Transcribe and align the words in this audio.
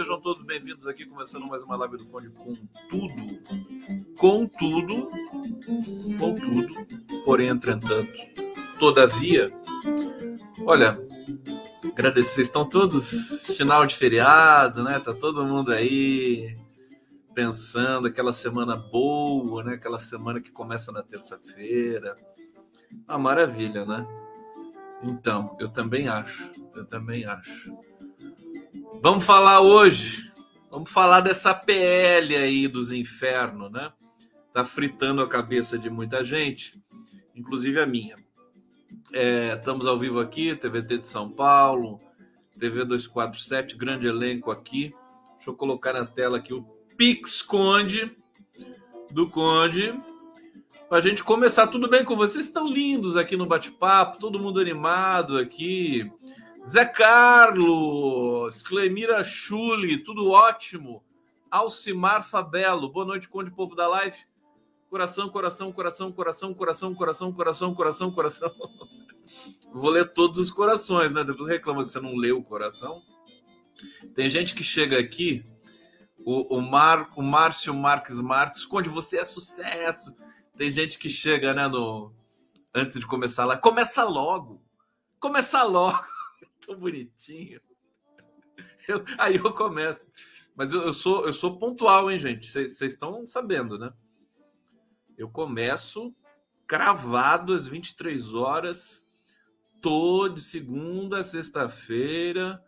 Sejam 0.00 0.18
todos 0.18 0.42
bem-vindos 0.42 0.86
aqui, 0.86 1.04
começando 1.04 1.46
mais 1.46 1.62
uma 1.62 1.76
live 1.76 1.98
do 1.98 2.06
Conde 2.06 2.30
com 2.30 2.54
tudo, 2.88 3.42
com 4.16 4.46
tudo, 4.46 5.10
com 6.18 6.34
tudo, 6.34 7.22
porém, 7.22 7.48
entretanto, 7.48 8.10
todavia, 8.78 9.52
olha, 10.64 10.98
agradecer, 11.92 12.32
vocês 12.32 12.46
estão 12.46 12.66
todos 12.66 13.10
final 13.54 13.84
de 13.84 13.94
feriado, 13.94 14.82
né? 14.82 14.98
Tá 15.00 15.12
todo 15.12 15.44
mundo 15.44 15.70
aí 15.70 16.56
pensando 17.34 18.06
aquela 18.06 18.32
semana 18.32 18.76
boa, 18.76 19.62
né? 19.62 19.74
Aquela 19.74 19.98
semana 19.98 20.40
que 20.40 20.50
começa 20.50 20.90
na 20.90 21.02
terça-feira. 21.02 22.16
Uma 23.06 23.18
maravilha, 23.18 23.84
né? 23.84 24.06
Então, 25.02 25.54
eu 25.60 25.68
também 25.68 26.08
acho. 26.08 26.50
Eu 26.74 26.86
também 26.86 27.26
acho. 27.26 27.89
Vamos 28.98 29.24
falar 29.24 29.60
hoje. 29.60 30.30
Vamos 30.70 30.90
falar 30.90 31.20
dessa 31.20 31.54
PL 31.54 32.36
aí 32.36 32.68
dos 32.68 32.90
infernos, 32.90 33.70
né? 33.70 33.90
Tá 34.52 34.64
fritando 34.64 35.22
a 35.22 35.28
cabeça 35.28 35.78
de 35.78 35.88
muita 35.88 36.24
gente, 36.24 36.80
inclusive 37.34 37.80
a 37.80 37.86
minha. 37.86 38.16
É, 39.12 39.54
estamos 39.56 39.86
ao 39.86 39.98
vivo 39.98 40.20
aqui, 40.20 40.54
TVT 40.54 40.98
de 40.98 41.08
São 41.08 41.30
Paulo, 41.30 41.98
TV 42.58 42.84
247, 42.84 43.76
grande 43.76 44.06
elenco 44.06 44.50
aqui. 44.50 44.92
Deixa 45.36 45.50
eu 45.50 45.54
colocar 45.54 45.92
na 45.92 46.04
tela 46.04 46.36
aqui 46.38 46.52
o 46.52 46.62
Pix 46.96 47.40
Conde, 47.40 48.14
do 49.10 49.28
Conde, 49.30 49.98
para 50.88 50.98
a 50.98 51.00
gente 51.00 51.24
começar. 51.24 51.66
Tudo 51.68 51.88
bem 51.88 52.04
com 52.04 52.16
vocês? 52.16 52.44
Estão 52.44 52.68
lindos 52.68 53.16
aqui 53.16 53.36
no 53.36 53.46
bate-papo, 53.46 54.20
todo 54.20 54.38
mundo 54.38 54.60
animado 54.60 55.38
aqui. 55.38 56.10
Zé 56.66 56.84
Carlos, 56.84 58.62
Clemira 58.62 59.24
Chuli, 59.24 60.02
tudo 60.02 60.30
ótimo. 60.30 61.02
Alcimar 61.50 62.22
Fabelo, 62.28 62.92
boa 62.92 63.04
noite, 63.04 63.28
Conde 63.28 63.50
Povo 63.50 63.74
da 63.74 63.88
Live. 63.88 64.18
Coração, 64.88 65.28
coração, 65.28 65.72
coração, 65.72 66.12
coração, 66.12 66.54
coração, 66.54 66.94
coração, 66.94 67.32
coração, 67.32 67.74
coração, 67.74 68.10
coração. 68.10 68.50
Vou 69.72 69.90
ler 69.90 70.12
todos 70.12 70.38
os 70.38 70.50
corações, 70.50 71.12
né? 71.12 71.24
Depois 71.24 71.48
reclama 71.48 71.84
que 71.84 71.90
você 71.90 72.00
não 72.00 72.14
leu 72.14 72.38
o 72.38 72.44
coração. 72.44 73.00
Tem 74.14 74.28
gente 74.28 74.54
que 74.54 74.62
chega 74.62 74.98
aqui 74.98 75.44
o, 76.18 76.56
o, 76.56 76.60
Mar, 76.60 77.08
o 77.16 77.22
Márcio 77.22 77.72
Marques 77.72 78.20
Marques, 78.20 78.64
Conde, 78.66 78.88
você 78.88 79.18
é 79.18 79.24
sucesso. 79.24 80.14
Tem 80.56 80.70
gente 80.70 80.98
que 80.98 81.08
chega, 81.08 81.54
né, 81.54 81.66
no, 81.68 82.12
antes 82.74 83.00
de 83.00 83.06
começar 83.06 83.44
lá, 83.44 83.56
começa 83.56 84.04
logo, 84.04 84.60
começa 85.18 85.62
logo, 85.62 86.04
tão 86.70 86.78
bonitinho. 86.78 87.60
Eu, 88.88 89.04
aí 89.18 89.36
eu 89.36 89.52
começo. 89.52 90.10
Mas 90.54 90.72
eu, 90.72 90.82
eu, 90.82 90.92
sou 90.92 91.26
eu 91.26 91.32
sou 91.32 91.58
pontual, 91.58 92.10
hein, 92.10 92.18
gente? 92.18 92.50
Vocês 92.50 92.80
estão 92.80 93.26
sabendo, 93.26 93.78
né? 93.78 93.92
Eu 95.18 95.28
começo 95.28 96.14
cravado 96.66 97.52
às 97.52 97.66
23 97.66 98.34
horas, 98.34 99.02
toda 99.82 100.34
de 100.34 100.42
segunda 100.42 101.18
a 101.18 101.24
sexta-feira, 101.24 102.62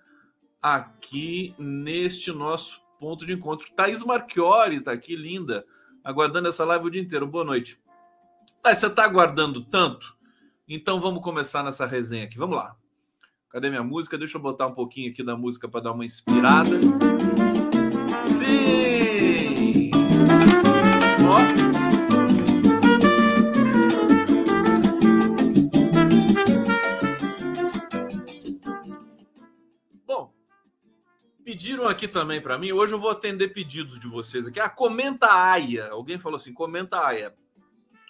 aqui 0.61 1.55
neste 1.59 2.33
nosso 2.33 2.83
ponto 2.99 3.25
de 3.25 3.33
encontro. 3.33 3.73
Thaís 3.75 4.03
Marchiori 4.03 4.77
está 4.77 4.93
aqui, 4.93 5.17
linda, 5.17 5.65
aguardando 6.05 6.49
essa 6.49 6.65
live 6.65 6.87
o 6.87 6.91
dia 6.91 7.03
inteiro. 7.03 7.27
Boa 7.27 7.45
noite. 7.45 7.81
Thaís, 8.63 8.79
você 8.79 8.87
está 8.87 9.05
aguardando 9.05 9.65
tanto? 9.65 10.17
Então 10.69 11.01
vamos 11.01 11.23
começar 11.23 11.63
nessa 11.63 11.87
resenha 11.87 12.25
aqui. 12.25 12.39
Vamos 12.39 12.57
lá. 12.57 12.77
Cadê 13.53 13.69
minha 13.69 13.83
música? 13.83 14.17
Deixa 14.17 14.39
eu 14.39 14.41
botar 14.41 14.67
um 14.67 14.73
pouquinho 14.73 15.11
aqui 15.11 15.23
da 15.23 15.37
música 15.37 15.69
para 15.69 15.83
dar 15.83 15.93
uma 15.93 16.07
inspirada. 16.07 16.71
Sim! 18.39 19.91
Ó. 30.09 30.31
Pediram 31.45 31.87
aqui 31.87 32.09
também 32.09 32.41
para 32.41 32.57
mim, 32.57 32.73
hoje 32.73 32.95
eu 32.95 32.99
vou 32.99 33.11
atender 33.11 33.49
pedidos 33.49 34.01
de 34.01 34.09
vocês 34.09 34.47
aqui. 34.47 34.61
Ah, 34.61 34.71
comenta 34.71 35.27
a 35.27 35.53
AIA. 35.53 35.91
Alguém 35.91 36.19
falou 36.19 36.37
assim, 36.37 36.55
comenta 36.55 36.97
a 36.97 37.09
AIA. 37.09 37.35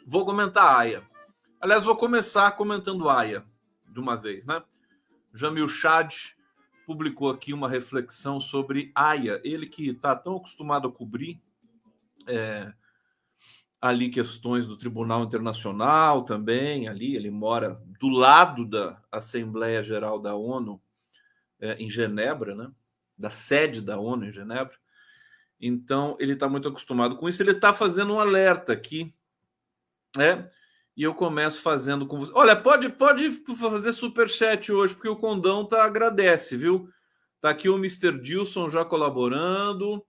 Vou 0.07 0.25
comentar 0.25 0.65
a 0.65 0.79
AIA. 0.79 1.03
Aliás, 1.61 1.83
vou 1.83 1.97
começar 1.97 2.53
comentando 2.53 3.09
a 3.09 3.19
AIA 3.19 3.45
de 3.89 3.99
uma 3.99 4.15
vez, 4.15 4.47
né? 4.47 4.63
Jamil 5.35 5.69
Chad 5.69 6.15
publicou 6.87 7.31
aqui 7.31 7.53
uma 7.53 7.69
reflexão 7.69 8.41
sobre 8.41 8.91
AIA. 8.95 9.41
Ele 9.45 9.67
que 9.67 9.89
está 9.89 10.15
tão 10.15 10.37
acostumado 10.37 10.89
a 10.89 10.93
cobrir 10.93 11.41
é, 12.27 12.73
ali 13.81 14.11
questões 14.11 14.67
do 14.67 14.77
Tribunal 14.77 15.25
Internacional 15.25 16.25
também, 16.25 16.89
ali 16.89 17.17
ele 17.17 17.31
mora 17.31 17.81
do 17.99 18.09
lado 18.09 18.65
da 18.65 19.03
Assembleia 19.11 19.83
Geral 19.83 20.21
da 20.21 20.37
ONU 20.37 20.81
é, 21.61 21.75
em 21.75 21.91
Genebra, 21.91 22.55
né? 22.55 22.71
da 23.17 23.31
sede 23.31 23.81
da 23.81 23.99
ONU 23.99 24.27
em 24.27 24.33
Genebra. 24.33 24.77
Então, 25.61 26.17
ele 26.19 26.33
está 26.33 26.49
muito 26.49 26.69
acostumado 26.69 27.17
com 27.17 27.29
isso. 27.29 27.41
Ele 27.43 27.53
está 27.53 27.73
fazendo 27.73 28.15
um 28.15 28.21
alerta 28.21 28.73
aqui, 28.73 29.15
né? 30.17 30.51
E 30.97 31.03
eu 31.03 31.15
começo 31.15 31.63
fazendo 31.63 32.07
com 32.07 32.19
você. 32.19 32.33
Olha, 32.35 32.55
pode, 32.55 32.89
pode 32.91 33.31
fazer 33.57 33.93
super 33.93 34.29
chat 34.29 34.71
hoje, 34.71 34.95
porque 34.95 35.09
o 35.09 35.17
Condão 35.17 35.65
tá 35.65 35.85
agradece, 35.85 36.57
viu? 36.57 36.89
Tá 37.41 37.51
aqui 37.51 37.69
o 37.69 37.77
Mr. 37.77 38.21
Dilson 38.21 38.69
já 38.69 38.85
colaborando. 38.85 40.05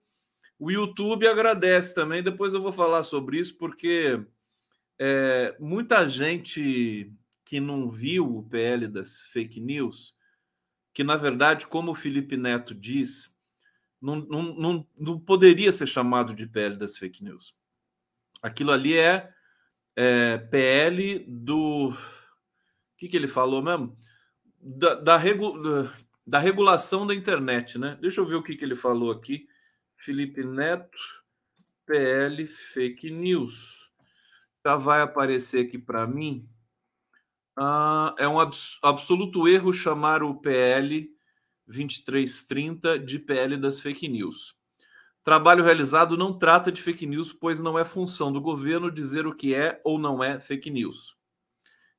O 0.58 0.70
YouTube 0.70 1.26
agradece 1.26 1.94
também. 1.94 2.22
Depois 2.22 2.52
eu 2.52 2.62
vou 2.62 2.72
falar 2.72 3.02
sobre 3.02 3.38
isso, 3.38 3.56
porque 3.56 4.22
é, 4.98 5.56
muita 5.58 6.06
gente 6.08 7.12
que 7.44 7.60
não 7.60 7.88
viu 7.88 8.36
o 8.38 8.42
PL 8.42 8.86
das 8.88 9.20
fake 9.20 9.60
news 9.60 10.14
que, 10.94 11.02
na 11.02 11.16
verdade, 11.16 11.66
como 11.66 11.90
o 11.90 11.94
Felipe 11.94 12.36
Neto 12.36 12.72
diz, 12.72 13.36
não, 14.00 14.16
não, 14.16 14.42
não, 14.42 14.86
não 14.96 15.18
poderia 15.18 15.72
ser 15.72 15.88
chamado 15.88 16.32
de 16.32 16.46
PL 16.46 16.76
das 16.76 16.96
fake 16.96 17.24
news. 17.24 17.52
Aquilo 18.40 18.70
ali 18.70 18.96
é, 18.96 19.33
é 19.96 20.38
PL 20.38 21.24
do. 21.28 21.90
O 21.90 21.96
que, 22.96 23.08
que 23.08 23.16
ele 23.16 23.28
falou 23.28 23.62
mesmo? 23.62 23.96
Da, 24.60 24.94
da, 24.94 25.16
regu, 25.16 25.52
da, 26.26 26.38
regulação 26.38 27.06
da 27.06 27.14
internet, 27.14 27.78
né? 27.78 27.98
Deixa 28.00 28.20
eu 28.20 28.26
ver 28.26 28.36
o 28.36 28.42
que, 28.42 28.56
que 28.56 28.64
ele 28.64 28.76
falou 28.76 29.10
aqui. 29.10 29.46
Felipe 29.96 30.42
Neto, 30.42 30.98
PL 31.86 32.46
Fake 32.46 33.10
News. 33.10 33.90
Já 34.64 34.76
vai 34.76 35.02
aparecer 35.02 35.66
aqui 35.66 35.78
para 35.78 36.06
mim. 36.06 36.48
Ah, 37.56 38.14
é 38.18 38.26
um 38.26 38.40
abs 38.40 38.78
absoluto 38.82 39.46
erro 39.46 39.72
chamar 39.72 40.22
o 40.22 40.34
PL 40.34 41.08
2330 41.66 42.98
de 42.98 43.18
PL 43.18 43.56
das 43.56 43.80
fake 43.80 44.08
news. 44.08 44.56
Trabalho 45.24 45.64
realizado 45.64 46.18
não 46.18 46.38
trata 46.38 46.70
de 46.70 46.82
fake 46.82 47.06
news, 47.06 47.32
pois 47.32 47.58
não 47.58 47.78
é 47.78 47.84
função 47.84 48.30
do 48.30 48.42
governo 48.42 48.90
dizer 48.90 49.26
o 49.26 49.34
que 49.34 49.54
é 49.54 49.80
ou 49.82 49.98
não 49.98 50.22
é 50.22 50.38
fake 50.38 50.70
news. 50.70 51.16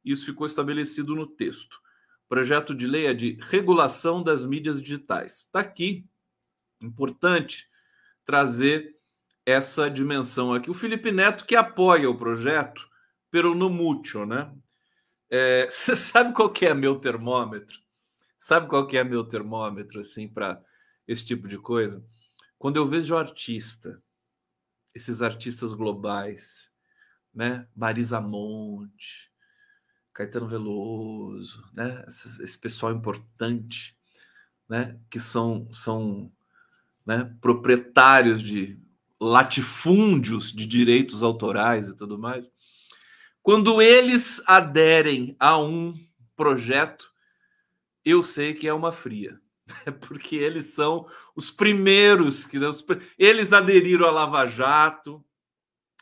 Isso 0.03 0.27
ficou 0.27 0.45
estabelecido 0.45 1.15
no 1.15 1.25
texto. 1.25 1.81
Projeto 2.29 2.75
de 2.75 2.85
lei 2.85 3.07
é 3.07 3.13
de 3.15 3.39
regulação 3.41 4.21
das 4.21 4.45
mídias 4.45 4.79
digitais. 4.79 5.45
Está 5.45 5.61
aqui. 5.61 6.05
Importante 6.79 7.67
trazer 8.23 8.95
essa 9.43 9.89
dimensão 9.89 10.53
aqui. 10.53 10.69
O 10.69 10.75
Felipe 10.75 11.11
Neto, 11.11 11.45
que 11.45 11.55
apoia 11.55 12.07
o 12.07 12.17
projeto, 12.17 12.87
pelo 13.31 13.55
no 13.55 13.71
mútuo, 13.71 14.23
né? 14.25 14.53
É, 15.31 15.65
você 15.69 15.95
sabe 15.95 16.31
qual 16.31 16.51
que 16.51 16.67
é 16.67 16.75
meu 16.75 16.99
termômetro? 16.99 17.79
Sabe 18.37 18.67
qual 18.67 18.85
que 18.85 18.97
é 18.97 19.03
meu 19.03 19.23
termômetro 19.23 19.99
assim 20.01 20.27
para 20.27 20.63
esse 21.07 21.25
tipo 21.25 21.47
de 21.47 21.57
coisa? 21.57 22.05
Quando 22.65 22.77
eu 22.77 22.87
vejo 22.87 23.15
artista, 23.15 24.01
esses 24.95 25.21
artistas 25.21 25.71
globais, 25.71 26.71
né? 27.31 27.67
Marisa 27.75 28.19
Monte, 28.19 29.31
Caetano 30.11 30.47
Veloso, 30.47 31.63
né? 31.75 32.03
Esse, 32.07 32.41
esse 32.41 32.57
pessoal 32.57 32.91
importante, 32.91 33.95
né? 34.67 34.99
Que 35.11 35.19
são 35.19 35.71
são 35.71 36.31
né? 37.05 37.31
proprietários 37.39 38.41
de 38.41 38.79
latifúndios 39.21 40.51
de 40.51 40.65
direitos 40.65 41.21
autorais 41.21 41.87
e 41.87 41.95
tudo 41.95 42.17
mais. 42.17 42.51
Quando 43.43 43.79
eles 43.79 44.41
aderem 44.47 45.35
a 45.39 45.55
um 45.59 45.93
projeto, 46.35 47.13
eu 48.03 48.23
sei 48.23 48.55
que 48.55 48.67
é 48.67 48.73
uma 48.73 48.91
fria, 48.91 49.39
porque 50.07 50.35
eles 50.35 50.67
são 50.67 51.07
os 51.35 51.51
primeiros 51.51 52.45
que 52.45 52.57
eles 53.17 53.53
aderiram 53.53 54.07
à 54.07 54.11
Lava 54.11 54.45
Jato, 54.45 55.23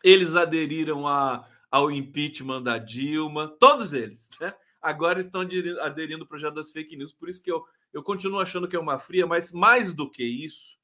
eles 0.03 0.35
aderiram 0.35 1.07
a, 1.07 1.47
ao 1.71 1.89
impeachment 1.89 2.61
da 2.61 2.77
Dilma, 2.77 3.47
todos 3.59 3.93
eles, 3.93 4.29
né? 4.39 4.53
Agora 4.81 5.21
estão 5.21 5.41
aderindo 5.81 6.23
ao 6.23 6.27
projeto 6.27 6.55
das 6.55 6.73
fake 6.73 6.97
news. 6.97 7.13
Por 7.13 7.29
isso 7.29 7.41
que 7.41 7.49
eu, 7.49 7.63
eu 7.93 8.03
continuo 8.03 8.41
achando 8.41 8.67
que 8.67 8.75
é 8.75 8.79
uma 8.79 8.99
fria, 8.99 9.25
mas 9.25 9.53
mais 9.53 9.93
do 9.93 10.09
que 10.09 10.23
isso, 10.23 10.77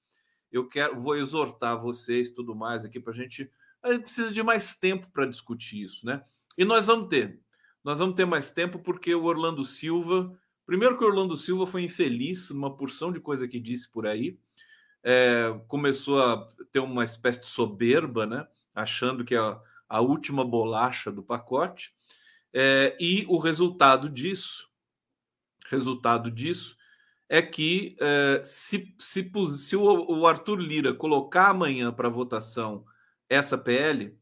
eu 0.49 0.67
quero 0.67 1.01
vou 1.01 1.17
exortar 1.17 1.79
vocês 1.81 2.31
tudo 2.31 2.55
mais 2.55 2.85
aqui 2.85 2.97
para 2.99 3.11
a 3.11 3.15
gente. 3.15 3.51
A 3.83 3.91
gente 3.91 4.03
precisa 4.03 4.31
de 4.31 4.41
mais 4.41 4.77
tempo 4.77 5.09
para 5.11 5.25
discutir 5.25 5.83
isso, 5.83 6.05
né? 6.05 6.23
E 6.57 6.63
nós 6.63 6.85
vamos 6.85 7.09
ter. 7.09 7.41
Nós 7.83 7.99
vamos 7.99 8.15
ter 8.15 8.25
mais 8.25 8.51
tempo 8.51 8.79
porque 8.79 9.13
o 9.13 9.23
Orlando 9.25 9.63
Silva. 9.65 10.33
Primeiro 10.69 10.99
que 10.99 11.03
o 11.03 11.07
Orlando 11.07 11.35
Silva 11.35 11.65
foi 11.65 11.81
infeliz 11.81 12.51
numa 12.51 12.71
porção 12.71 13.11
de 13.11 13.19
coisa 13.19 13.47
que 13.47 13.59
disse 13.59 13.89
por 13.89 14.05
aí. 14.05 14.37
É, 15.01 15.59
começou 15.67 16.21
a 16.21 16.47
ter 16.71 16.77
uma 16.77 17.03
espécie 17.03 17.41
de 17.41 17.47
soberba, 17.47 18.27
né? 18.27 18.47
Achando 18.75 19.25
que 19.25 19.35
a, 19.35 19.59
a 19.89 19.99
última 19.99 20.45
bolacha 20.45 21.11
do 21.11 21.23
pacote. 21.23 21.91
É, 22.53 22.95
e 22.99 23.25
o 23.27 23.39
resultado 23.39 24.07
disso, 24.07 24.69
resultado 25.65 26.29
disso 26.29 26.77
é 27.27 27.41
que 27.41 27.97
é, 27.99 28.43
se, 28.43 28.93
se, 28.99 29.27
se 29.57 29.75
o, 29.75 30.19
o 30.19 30.27
Arthur 30.27 30.59
Lira 30.59 30.93
colocar 30.93 31.49
amanhã 31.49 31.91
para 31.91 32.09
votação 32.09 32.85
essa 33.27 33.57
PL, 33.57 34.15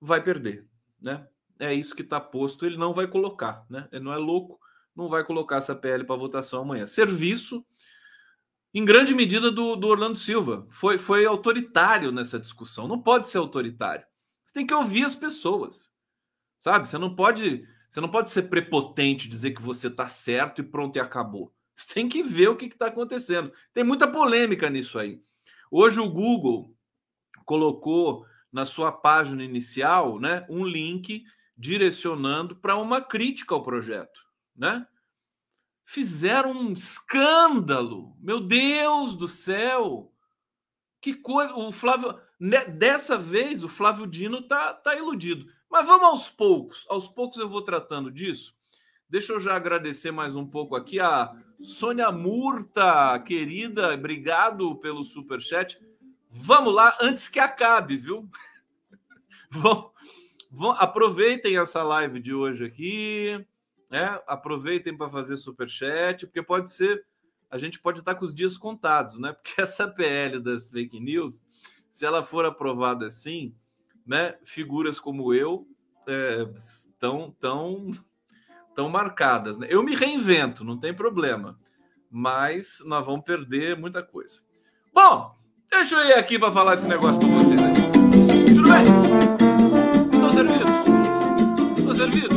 vai 0.00 0.20
perder, 0.20 0.66
né? 1.00 1.28
É 1.56 1.72
isso 1.72 1.94
que 1.94 2.02
está 2.02 2.20
posto. 2.20 2.66
Ele 2.66 2.76
não 2.76 2.92
vai 2.92 3.06
colocar, 3.06 3.64
né? 3.70 3.88
Ele 3.92 4.02
não 4.02 4.12
é 4.12 4.18
louco, 4.18 4.58
não 4.96 5.08
vai 5.08 5.22
colocar 5.22 5.56
essa 5.56 5.74
PL 5.74 6.04
para 6.04 6.16
votação 6.16 6.62
amanhã. 6.62 6.86
Serviço, 6.86 7.64
em 8.72 8.84
grande 8.84 9.14
medida, 9.14 9.50
do, 9.50 9.76
do 9.76 9.86
Orlando 9.86 10.16
Silva. 10.16 10.66
Foi, 10.70 10.98
foi 10.98 11.26
autoritário 11.26 12.10
nessa 12.10 12.38
discussão. 12.38 12.88
Não 12.88 13.00
pode 13.00 13.28
ser 13.28 13.38
autoritário. 13.38 14.06
Você 14.44 14.54
tem 14.54 14.66
que 14.66 14.74
ouvir 14.74 15.04
as 15.04 15.14
pessoas. 15.14 15.92
Sabe? 16.58 16.88
Você 16.88 16.96
não 16.96 17.14
pode, 17.14 17.66
você 17.88 18.00
não 18.00 18.08
pode 18.08 18.30
ser 18.30 18.44
prepotente, 18.44 19.28
dizer 19.28 19.52
que 19.52 19.62
você 19.62 19.88
está 19.88 20.06
certo 20.06 20.60
e 20.60 20.64
pronto 20.64 20.96
e 20.96 21.00
acabou. 21.00 21.52
Você 21.74 21.92
tem 21.92 22.08
que 22.08 22.22
ver 22.22 22.48
o 22.48 22.56
que 22.56 22.66
está 22.66 22.86
acontecendo. 22.86 23.52
Tem 23.74 23.84
muita 23.84 24.08
polêmica 24.08 24.70
nisso 24.70 24.98
aí. 24.98 25.20
Hoje 25.70 26.00
o 26.00 26.08
Google 26.08 26.74
colocou 27.44 28.24
na 28.50 28.64
sua 28.64 28.90
página 28.90 29.44
inicial, 29.44 30.18
né, 30.18 30.46
um 30.48 30.64
link 30.64 31.24
direcionando 31.56 32.56
para 32.56 32.76
uma 32.76 33.00
crítica 33.00 33.54
ao 33.54 33.62
projeto, 33.62 34.25
né? 34.56 34.86
Fizeram 35.84 36.52
um 36.52 36.72
escândalo. 36.72 38.16
Meu 38.20 38.40
Deus 38.40 39.14
do 39.14 39.28
céu! 39.28 40.12
Que 41.00 41.14
coisa, 41.14 41.54
o 41.54 41.70
Flávio, 41.70 42.18
né, 42.40 42.64
dessa 42.64 43.16
vez 43.16 43.62
o 43.62 43.68
Flávio 43.68 44.06
Dino 44.06 44.42
tá 44.42 44.74
tá 44.74 44.96
iludido. 44.96 45.46
Mas 45.70 45.86
vamos 45.86 46.04
aos 46.04 46.28
poucos. 46.28 46.84
Aos 46.88 47.06
poucos 47.06 47.38
eu 47.38 47.48
vou 47.48 47.62
tratando 47.62 48.10
disso. 48.10 48.56
Deixa 49.08 49.32
eu 49.32 49.38
já 49.38 49.54
agradecer 49.54 50.10
mais 50.10 50.34
um 50.34 50.44
pouco 50.44 50.74
aqui 50.74 50.98
a 50.98 51.32
Sônia 51.62 52.10
Murta, 52.10 53.18
querida, 53.20 53.94
obrigado 53.94 54.74
pelo 54.76 55.04
super 55.04 55.40
chat. 55.40 55.78
Vamos 56.28 56.74
lá 56.74 56.96
antes 57.00 57.28
que 57.28 57.38
acabe, 57.38 57.96
viu? 57.96 58.28
vão, 59.48 59.92
vão, 60.50 60.72
aproveitem 60.72 61.56
essa 61.56 61.82
live 61.82 62.18
de 62.18 62.34
hoje 62.34 62.64
aqui, 62.64 63.46
né? 63.96 64.20
Aproveitem 64.26 64.94
para 64.94 65.08
fazer 65.08 65.38
super 65.38 65.66
chat, 65.66 66.26
porque 66.26 66.42
pode 66.42 66.70
ser 66.70 67.02
a 67.50 67.56
gente 67.56 67.80
pode 67.80 68.00
estar 68.00 68.14
com 68.14 68.24
os 68.24 68.34
dias 68.34 68.58
contados, 68.58 69.18
né? 69.18 69.32
Porque 69.40 69.62
essa 69.62 69.88
PL 69.88 70.40
das 70.40 70.68
fake 70.68 71.00
news, 71.00 71.42
se 71.90 72.04
ela 72.04 72.24
for 72.24 72.44
aprovada 72.44 73.06
assim, 73.06 73.54
né, 74.04 74.34
figuras 74.44 74.98
como 75.00 75.32
eu 75.32 75.66
estão 76.06 77.28
é, 77.28 77.40
tão, 77.40 77.92
tão 78.74 78.88
marcadas. 78.88 79.56
Né? 79.58 79.68
Eu 79.70 79.82
me 79.82 79.94
reinvento, 79.94 80.64
não 80.64 80.76
tem 80.76 80.92
problema, 80.92 81.58
mas 82.10 82.82
nós 82.84 83.06
vamos 83.06 83.24
perder 83.24 83.78
muita 83.78 84.02
coisa. 84.02 84.40
Bom, 84.92 85.34
deixa 85.70 85.94
eu 85.94 86.08
ir 86.08 86.14
aqui 86.14 86.38
para 86.38 86.52
falar 86.52 86.74
esse 86.74 86.86
negócio 86.86 87.20
com 87.20 87.38
vocês. 87.38 87.60
Né? 87.60 87.72
Tudo 88.48 88.68
bem? 88.68 88.84
Estou 90.12 90.32
servido? 90.32 91.78
Estou 91.78 91.94
servido? 91.94 92.35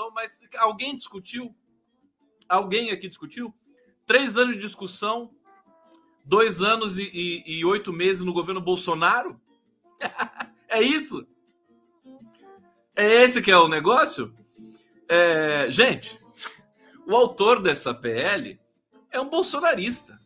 Discussão, 0.00 0.10
mas 0.10 0.40
alguém 0.58 0.96
discutiu? 0.96 1.54
Alguém 2.48 2.90
aqui 2.90 3.08
discutiu? 3.08 3.54
Três 4.06 4.36
anos 4.36 4.54
de 4.54 4.60
discussão, 4.60 5.30
dois 6.24 6.62
anos 6.62 6.98
e, 6.98 7.10
e, 7.12 7.58
e 7.58 7.64
oito 7.64 7.92
meses 7.92 8.22
no 8.22 8.32
governo 8.32 8.60
Bolsonaro? 8.60 9.38
é 10.68 10.82
isso? 10.82 11.26
É 12.96 13.22
esse 13.22 13.42
que 13.42 13.50
é 13.50 13.58
o 13.58 13.68
negócio? 13.68 14.34
É, 15.08 15.70
gente, 15.70 16.18
o 17.06 17.14
autor 17.14 17.62
dessa 17.62 17.92
PL 17.92 18.58
é 19.10 19.20
um 19.20 19.28
bolsonarista. 19.28 20.18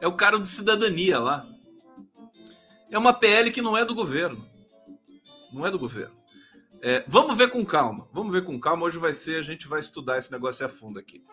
É 0.00 0.06
o 0.06 0.14
cara 0.14 0.38
do 0.38 0.46
Cidadania 0.46 1.18
lá. 1.18 1.44
É 2.90 2.96
uma 2.96 3.12
PL 3.12 3.50
que 3.50 3.60
não 3.60 3.76
é 3.76 3.84
do 3.84 3.94
governo. 3.94 4.44
Não 5.52 5.66
é 5.66 5.70
do 5.70 5.78
governo. 5.78 6.17
É, 6.80 7.04
vamos 7.08 7.36
ver 7.36 7.50
com 7.50 7.64
calma. 7.64 8.08
Vamos 8.12 8.32
ver 8.32 8.44
com 8.44 8.58
calma. 8.58 8.86
Hoje 8.86 8.98
vai 8.98 9.12
ser, 9.12 9.38
a 9.38 9.42
gente 9.42 9.66
vai 9.66 9.80
estudar 9.80 10.18
esse 10.18 10.30
negócio 10.30 10.64
a 10.64 10.68
fundo 10.68 10.98
aqui. 10.98 11.24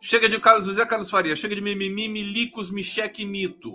Chega 0.00 0.28
de 0.28 0.40
Carlos 0.40 0.66
José 0.66 0.84
Carlos 0.86 1.10
Faria. 1.10 1.36
Chega 1.36 1.54
de 1.54 1.60
mimimi, 1.60 2.08
milicos, 2.08 2.70
micheque 2.70 3.24
mito. 3.24 3.74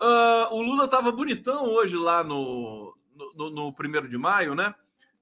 Uh, 0.00 0.52
o 0.52 0.62
Lula 0.62 0.88
tava 0.88 1.12
bonitão 1.12 1.66
hoje 1.66 1.96
lá 1.96 2.24
no, 2.24 2.96
no, 3.36 3.50
no 3.50 3.72
primeiro 3.72 4.08
de 4.08 4.16
maio, 4.16 4.54
né? 4.54 4.74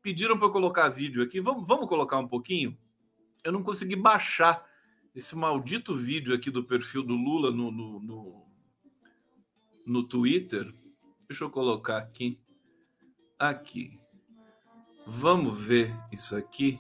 Pediram 0.03 0.39
para 0.39 0.51
colocar 0.51 0.89
vídeo 0.89 1.23
aqui. 1.23 1.41
Vamos, 1.41 1.67
vamos 1.67 1.89
colocar 1.89 2.19
um 2.19 2.29
pouquinho? 2.29 2.77
Eu 3.45 3.53
não 3.53 3.63
consegui 3.63 3.97
baixar 3.97 4.65
esse 5.15 5.35
maldito 5.35 5.97
vídeo 5.97 6.35
aqui 6.35 6.51
do 6.51 6.65
perfil 6.65 7.03
do 7.03 7.15
Lula 7.15 7.51
no, 7.51 7.71
no, 7.71 8.01
no, 8.01 8.47
no 9.87 10.07
Twitter. 10.07 10.67
Deixa 11.27 11.45
eu 11.45 11.51
colocar 11.51 11.99
aqui. 11.99 12.39
Aqui. 13.39 13.99
Vamos 15.11 15.59
ver 15.59 15.95
isso 16.13 16.37
aqui. 16.37 16.79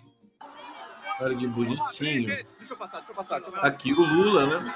Olha 1.20 1.36
que 1.36 1.46
bonitinho. 1.46 2.26
Deixa 2.26 2.74
eu 2.74 2.76
passar, 2.76 2.98
deixa 2.98 3.12
eu 3.12 3.16
passar. 3.16 3.42
Aqui 3.62 3.92
o 3.92 4.00
Lula, 4.00 4.46
né? 4.46 4.74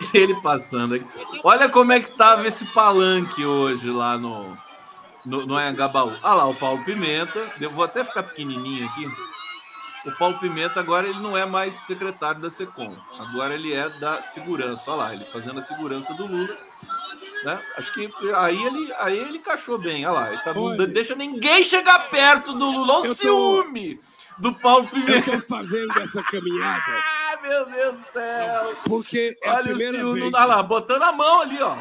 Ele 0.14 0.40
passando 0.40 0.94
aqui. 0.94 1.06
Olha 1.42 1.68
como 1.68 1.92
é 1.92 2.00
que 2.00 2.16
tava 2.16 2.46
esse 2.46 2.64
palanque 2.66 3.44
hoje 3.44 3.90
lá 3.90 4.16
no, 4.16 4.56
no, 5.26 5.44
no 5.44 5.56
Anhangabaú. 5.56 6.12
Olha 6.22 6.34
lá 6.34 6.46
o 6.46 6.54
Paulo 6.54 6.84
Pimenta. 6.84 7.52
Eu 7.60 7.70
vou 7.70 7.84
até 7.84 8.04
ficar 8.04 8.22
pequenininho 8.22 8.86
aqui. 8.86 9.06
O 10.06 10.12
Paulo 10.16 10.38
Pimenta 10.38 10.80
agora 10.80 11.08
ele 11.08 11.18
não 11.18 11.36
é 11.36 11.44
mais 11.44 11.74
secretário 11.74 12.40
da 12.40 12.48
Secom. 12.48 12.96
Agora 13.18 13.52
ele 13.52 13.74
é 13.74 13.90
da 13.98 14.22
segurança. 14.22 14.90
Olha 14.92 14.98
lá, 14.98 15.14
ele 15.14 15.24
fazendo 15.26 15.58
a 15.58 15.62
segurança 15.62 16.14
do 16.14 16.26
Lula. 16.26 16.56
Né? 17.44 17.58
Acho 17.76 17.94
que 17.94 18.10
aí 18.34 18.62
ele, 18.62 18.92
aí 18.98 19.18
ele 19.18 19.38
encaixou 19.38 19.78
bem. 19.78 20.04
Olha 20.04 20.12
lá, 20.12 20.32
ele 20.32 20.42
tá, 20.42 20.54
não 20.54 20.76
deixa 20.86 21.14
ninguém 21.14 21.64
chegar 21.64 22.10
perto 22.10 22.52
do 22.52 22.70
Lula. 22.70 23.00
Olha 23.00 23.10
o 23.10 23.14
ciúme 23.14 24.00
do 24.38 24.52
Paulo 24.54 24.86
Pimenta. 24.88 25.30
Eu 25.30 25.42
tô 25.42 25.56
fazendo 25.56 25.98
essa 25.98 26.22
caminhada. 26.24 26.82
ah, 26.86 27.38
meu 27.42 27.66
Deus 27.66 27.96
do 27.96 28.04
céu. 28.12 28.76
Porque 28.84 29.38
é 29.42 29.48
Olha 29.48 29.58
a 29.58 29.62
primeira 29.62 29.92
o 29.92 30.00
ciúme, 30.00 30.20
vez. 30.20 30.34
Olha 30.34 30.44
lá, 30.44 30.62
botando 30.62 31.02
a 31.02 31.12
mão 31.12 31.40
ali, 31.40 31.58
ó. 31.62 31.76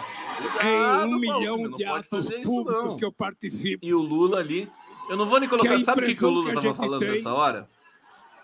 em 0.63 1.13
um 1.13 1.19
milhão 1.19 1.69
de 1.71 1.83
atos 1.85 2.29
públicos 2.43 2.85
isso, 2.85 2.95
que 2.97 3.05
eu 3.05 3.11
participo. 3.11 3.85
E 3.85 3.93
o 3.93 3.99
Lula 3.99 4.39
ali. 4.39 4.69
Eu 5.09 5.17
não 5.17 5.25
vou 5.25 5.39
nem 5.39 5.49
colocar. 5.49 5.77
Sabe 5.79 6.01
o 6.01 6.05
que, 6.05 6.15
que 6.15 6.25
o 6.25 6.29
Lula 6.29 6.53
estava 6.53 6.75
falando 6.75 7.01
nessa 7.01 7.33
hora? 7.33 7.67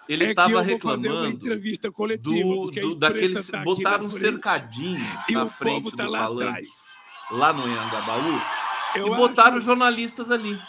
Ele 0.07 0.25
estava 0.25 0.60
é 0.60 0.62
reclamando 0.62 1.34
do, 2.19 2.69
do 2.69 2.95
daqueles 2.95 3.48
tá 3.48 3.63
botaram 3.63 4.05
um 4.05 4.12
cercadinho 4.12 5.03
na 5.31 5.48
frente 5.48 5.95
tá 5.95 6.03
do 6.03 6.12
palanque. 6.12 6.43
Atrás 6.43 6.94
lá 7.32 7.53
no 7.53 7.63
Anhangabaú 7.63 8.41
eu 8.96 9.08
e 9.08 9.15
botaram 9.15 9.58
acho... 9.58 9.65
jornalistas 9.65 10.32
ali. 10.32 10.60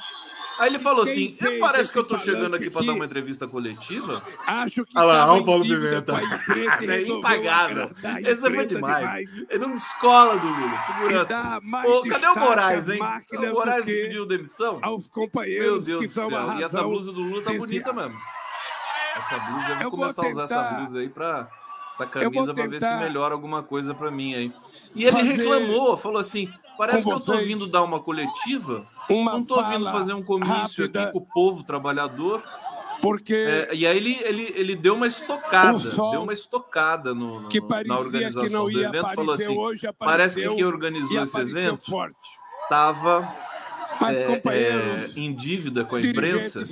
Aí 0.58 0.70
ele 0.70 0.78
falou 0.78 1.04
Quem 1.04 1.28
assim: 1.28 1.58
parece 1.58 1.92
que 1.92 1.98
eu 1.98 2.04
tô 2.04 2.16
chegando 2.16 2.56
aqui 2.56 2.70
para 2.70 2.86
dar 2.86 2.92
uma 2.94 3.04
entrevista 3.04 3.46
coletiva. 3.46 4.22
Acho 4.46 4.86
que. 4.86 4.98
Olha 4.98 5.06
lá, 5.06 5.32
olha 5.32 5.42
o 5.42 5.44
Paulo 5.44 5.62
Pimenta. 5.62 6.14
é 6.90 7.02
impagável. 7.02 7.90
Esse 8.24 8.40
foi 8.40 8.66
demais. 8.66 9.28
demais. 9.28 9.46
Ele 9.50 9.58
não 9.58 9.74
descola 9.74 10.36
do 10.38 10.46
Lula. 10.46 10.78
Segurança. 10.86 11.60
Pô, 11.82 12.02
cadê 12.08 12.26
o 12.26 12.34
Moraes, 12.40 12.88
hein? 12.88 13.00
O 13.34 13.52
Moraes 13.52 13.84
pediu 13.84 14.26
demissão? 14.26 14.78
Aos 14.80 15.08
companheiros 15.08 15.86
Meu 15.86 15.98
Deus 15.98 16.00
que 16.00 16.20
do 16.20 16.30
céu. 16.30 16.58
E 16.58 16.62
essa 16.62 16.82
blusa 16.82 17.12
do 17.12 17.20
Lula 17.20 17.42
tá 17.42 17.52
bonita 17.52 17.92
mesmo. 17.92 18.18
Essa 19.16 19.38
blusa, 19.38 19.68
eu 19.68 19.80
vou 19.80 19.90
começar 19.90 20.24
a 20.24 20.28
usar 20.28 20.44
essa 20.44 20.62
blusa 20.62 20.98
aí 21.00 21.08
para 21.08 21.48
da 21.98 22.06
camisa 22.06 22.54
para 22.54 22.66
ver 22.66 22.80
se 22.80 22.94
melhora 22.96 23.34
alguma 23.34 23.62
coisa 23.62 23.94
para 23.94 24.10
mim 24.10 24.34
aí. 24.34 24.52
E 24.94 25.04
ele 25.04 25.22
reclamou, 25.22 25.96
falou 25.96 26.20
assim: 26.20 26.50
parece 26.76 27.04
que 27.04 27.10
eu 27.10 27.16
estou 27.16 27.38
vindo 27.38 27.66
dar 27.68 27.82
uma 27.82 28.00
coletiva, 28.00 28.86
uma 29.08 29.32
não 29.32 29.40
estou 29.40 29.64
vindo 29.64 29.84
fazer 29.90 30.14
um 30.14 30.22
comício 30.22 30.84
rápida. 30.84 31.02
aqui 31.02 31.12
com 31.12 31.18
o 31.18 31.26
povo 31.26 31.62
trabalhador, 31.62 32.42
Porque 33.00 33.34
é, 33.34 33.74
e 33.74 33.86
aí 33.86 33.96
ele, 33.96 34.18
ele, 34.22 34.52
ele 34.56 34.76
deu 34.76 34.94
uma 34.94 35.06
estocada, 35.06 35.78
deu 35.78 36.22
uma 36.22 36.32
estocada 36.32 37.14
no, 37.14 37.40
no, 37.40 37.48
na 37.86 37.98
organização 37.98 38.44
que 38.44 38.52
não 38.52 38.70
do 38.70 38.82
evento. 38.82 39.14
Falou 39.14 39.34
assim: 39.34 39.56
hoje, 39.56 39.88
parece 39.98 40.40
que 40.40 40.54
quem 40.54 40.64
organizou 40.64 41.22
esse 41.22 41.38
evento 41.38 41.82
estava 42.64 43.32
é, 44.04 44.54
é, 44.54 45.20
em 45.20 45.34
dívida 45.34 45.84
com 45.84 45.96
a 45.96 46.00
imprensa 46.00 46.62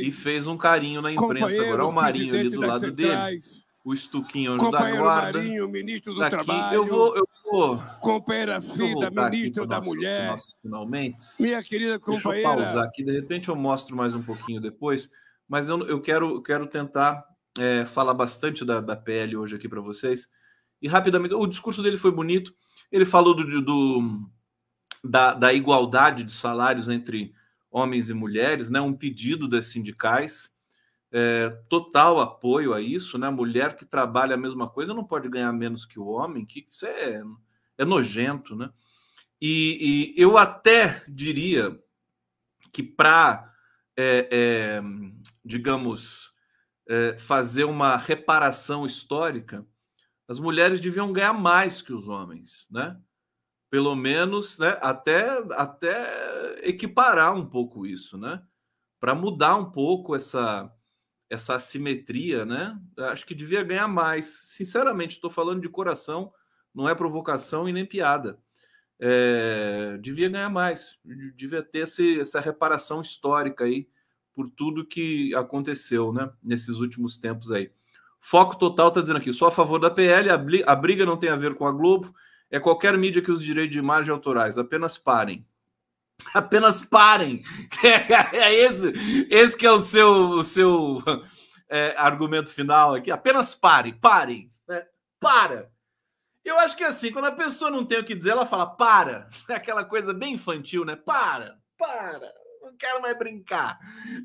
e 0.00 0.10
fez 0.10 0.46
um 0.46 0.56
carinho 0.56 1.00
na 1.00 1.12
imprensa. 1.12 1.62
Agora 1.62 1.86
o 1.86 1.92
Marinho 1.92 2.34
ali 2.34 2.50
do 2.50 2.60
lado 2.60 2.90
dele, 2.90 3.40
o 3.86 3.94
Estuquinho 3.94 4.54
anjo 4.54 4.68
da 4.72 4.96
guarda. 4.96 5.38
Marinho, 5.38 5.68
ministro 5.68 6.12
do 6.12 6.18
daqui, 6.18 6.30
Trabalho. 6.30 6.74
Eu 6.74 6.86
vou, 6.86 7.16
eu 7.16 7.28
vou, 7.44 7.78
companheira 8.00 8.60
Cida, 8.60 9.08
ministro 9.12 9.64
da 9.64 9.76
nosso, 9.76 9.88
Mulher. 9.90 10.34
finalmente. 10.60 11.22
Minha 11.38 11.62
querida 11.62 11.96
companheira. 11.96 12.48
Deixa 12.48 12.62
eu 12.62 12.64
pausar 12.64 12.84
aqui, 12.84 13.04
de 13.04 13.12
repente 13.12 13.48
eu 13.48 13.54
mostro 13.54 13.94
mais 13.94 14.12
um 14.12 14.22
pouquinho 14.24 14.60
depois, 14.60 15.12
mas 15.48 15.68
eu, 15.68 15.86
eu 15.86 16.02
quero, 16.02 16.42
quero 16.42 16.66
tentar 16.66 17.24
é, 17.56 17.84
falar 17.84 18.12
bastante 18.12 18.64
da, 18.64 18.80
da 18.80 18.96
PL 18.96 19.36
hoje 19.36 19.54
aqui 19.54 19.68
para 19.68 19.80
vocês. 19.80 20.28
E 20.82 20.88
rapidamente, 20.88 21.34
o 21.34 21.46
discurso 21.46 21.80
dele 21.80 21.96
foi 21.96 22.10
bonito. 22.10 22.52
Ele 22.90 23.04
falou 23.04 23.36
do, 23.36 23.62
do 23.62 24.28
da, 25.04 25.32
da 25.32 25.52
igualdade 25.52 26.24
de 26.24 26.32
salários 26.32 26.88
entre 26.88 27.32
homens 27.70 28.10
e 28.10 28.14
mulheres, 28.14 28.68
né? 28.68 28.80
Um 28.80 28.92
pedido 28.92 29.46
das 29.46 29.66
sindicais. 29.66 30.50
É, 31.12 31.48
total 31.68 32.20
apoio 32.20 32.74
a 32.74 32.80
isso, 32.80 33.16
né? 33.16 33.30
Mulher 33.30 33.76
que 33.76 33.84
trabalha 33.84 34.34
a 34.34 34.38
mesma 34.38 34.68
coisa 34.68 34.92
não 34.92 35.04
pode 35.04 35.28
ganhar 35.28 35.52
menos 35.52 35.84
que 35.84 35.98
o 35.98 36.06
homem, 36.06 36.44
que 36.44 36.66
isso 36.68 36.84
é, 36.86 37.22
é 37.78 37.84
nojento, 37.84 38.56
né? 38.56 38.70
E, 39.40 40.14
e 40.16 40.20
eu 40.20 40.36
até 40.36 41.04
diria 41.08 41.78
que 42.72 42.82
para, 42.82 43.52
é, 43.96 44.28
é, 44.30 44.82
digamos, 45.44 46.32
é, 46.88 47.16
fazer 47.18 47.64
uma 47.64 47.96
reparação 47.96 48.84
histórica, 48.84 49.66
as 50.28 50.40
mulheres 50.40 50.80
deviam 50.80 51.12
ganhar 51.12 51.32
mais 51.32 51.80
que 51.80 51.92
os 51.92 52.08
homens, 52.08 52.66
né? 52.70 53.00
pelo 53.70 53.94
menos, 53.94 54.58
né, 54.58 54.78
até, 54.80 55.28
até 55.52 56.60
equiparar 56.68 57.34
um 57.34 57.44
pouco 57.44 57.86
isso, 57.86 58.16
né? 58.16 58.42
Para 59.00 59.14
mudar 59.14 59.56
um 59.56 59.70
pouco 59.70 60.14
essa, 60.14 60.72
essa 61.28 61.54
assimetria, 61.54 62.44
né? 62.44 62.78
Acho 62.98 63.26
que 63.26 63.34
devia 63.34 63.62
ganhar 63.62 63.88
mais. 63.88 64.26
Sinceramente, 64.46 65.16
estou 65.16 65.30
falando 65.30 65.60
de 65.60 65.68
coração, 65.68 66.32
não 66.74 66.88
é 66.88 66.94
provocação 66.94 67.68
e 67.68 67.72
nem 67.72 67.84
piada. 67.84 68.38
É, 68.98 69.98
devia 70.00 70.28
ganhar 70.28 70.48
mais, 70.48 70.98
devia 71.34 71.62
ter 71.62 71.80
esse, 71.80 72.18
essa 72.18 72.40
reparação 72.40 73.00
histórica 73.00 73.64
aí 73.64 73.86
por 74.34 74.48
tudo 74.48 74.86
que 74.86 75.34
aconteceu, 75.34 76.12
né? 76.12 76.30
Nesses 76.42 76.80
últimos 76.80 77.16
tempos 77.16 77.50
aí. 77.50 77.70
Foco 78.20 78.56
total 78.56 78.88
está 78.88 79.00
dizendo 79.00 79.18
aqui, 79.18 79.32
sou 79.32 79.48
a 79.48 79.52
favor 79.52 79.78
da 79.78 79.90
PL, 79.90 80.30
a 80.30 80.76
briga 80.76 81.06
não 81.06 81.16
tem 81.16 81.30
a 81.30 81.36
ver 81.36 81.54
com 81.54 81.66
a 81.66 81.72
Globo 81.72 82.14
é 82.50 82.60
qualquer 82.60 82.96
mídia 82.96 83.22
que 83.22 83.30
use 83.30 83.44
direito 83.44 83.72
de 83.72 83.78
imagem 83.78 84.12
autorais. 84.12 84.58
Apenas 84.58 84.98
parem. 84.98 85.46
Apenas 86.34 86.84
parem. 86.84 87.42
É, 88.32 88.54
esse, 88.54 89.26
esse 89.30 89.56
que 89.56 89.66
é 89.66 89.70
o 89.70 89.80
seu, 89.80 90.08
o 90.30 90.42
seu 90.42 91.02
é, 91.68 91.94
argumento 91.96 92.52
final 92.52 92.94
aqui. 92.94 93.10
Apenas 93.10 93.54
parem, 93.54 93.94
parem. 93.94 94.52
Né? 94.66 94.86
Para. 95.20 95.70
Eu 96.44 96.58
acho 96.60 96.76
que 96.76 96.84
é 96.84 96.86
assim, 96.86 97.10
quando 97.10 97.26
a 97.26 97.32
pessoa 97.32 97.70
não 97.70 97.84
tem 97.84 97.98
o 97.98 98.04
que 98.04 98.14
dizer, 98.14 98.30
ela 98.30 98.46
fala 98.46 98.66
para. 98.66 99.28
É 99.48 99.54
aquela 99.54 99.84
coisa 99.84 100.12
bem 100.12 100.34
infantil, 100.34 100.84
né? 100.84 100.96
Para, 100.96 101.58
para. 101.76 102.32
Não 102.62 102.76
quero 102.76 103.00
mais 103.00 103.18
brincar. 103.18 103.78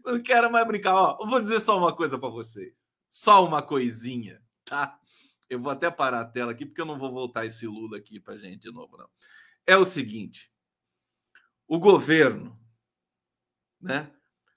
Não 0.06 0.22
quero 0.22 0.52
mais 0.52 0.68
brincar. 0.68 0.96
Ó, 0.96 1.18
eu 1.22 1.28
vou 1.28 1.42
dizer 1.42 1.60
só 1.60 1.78
uma 1.78 1.96
coisa 1.96 2.18
para 2.18 2.30
vocês. 2.30 2.74
Só 3.10 3.46
uma 3.46 3.62
coisinha, 3.62 4.42
tá? 4.66 4.98
Eu 5.50 5.60
vou 5.60 5.72
até 5.72 5.92
parar 5.92 6.22
a 6.22 6.26
tela 6.26 6.52
aqui, 6.52 6.66
porque 6.66 6.82
eu 6.82 6.86
não 6.86 6.98
vou 6.98 7.12
voltar 7.12 7.46
esse 7.46 7.68
Lula 7.68 7.98
aqui 7.98 8.20
para 8.20 8.38
gente 8.38 8.62
de 8.62 8.72
novo, 8.72 8.98
não. 8.98 9.08
É 9.66 9.76
o 9.76 9.86
seguinte: 9.86 10.51
o 11.72 11.80
governo, 11.80 12.60
né, 13.80 14.12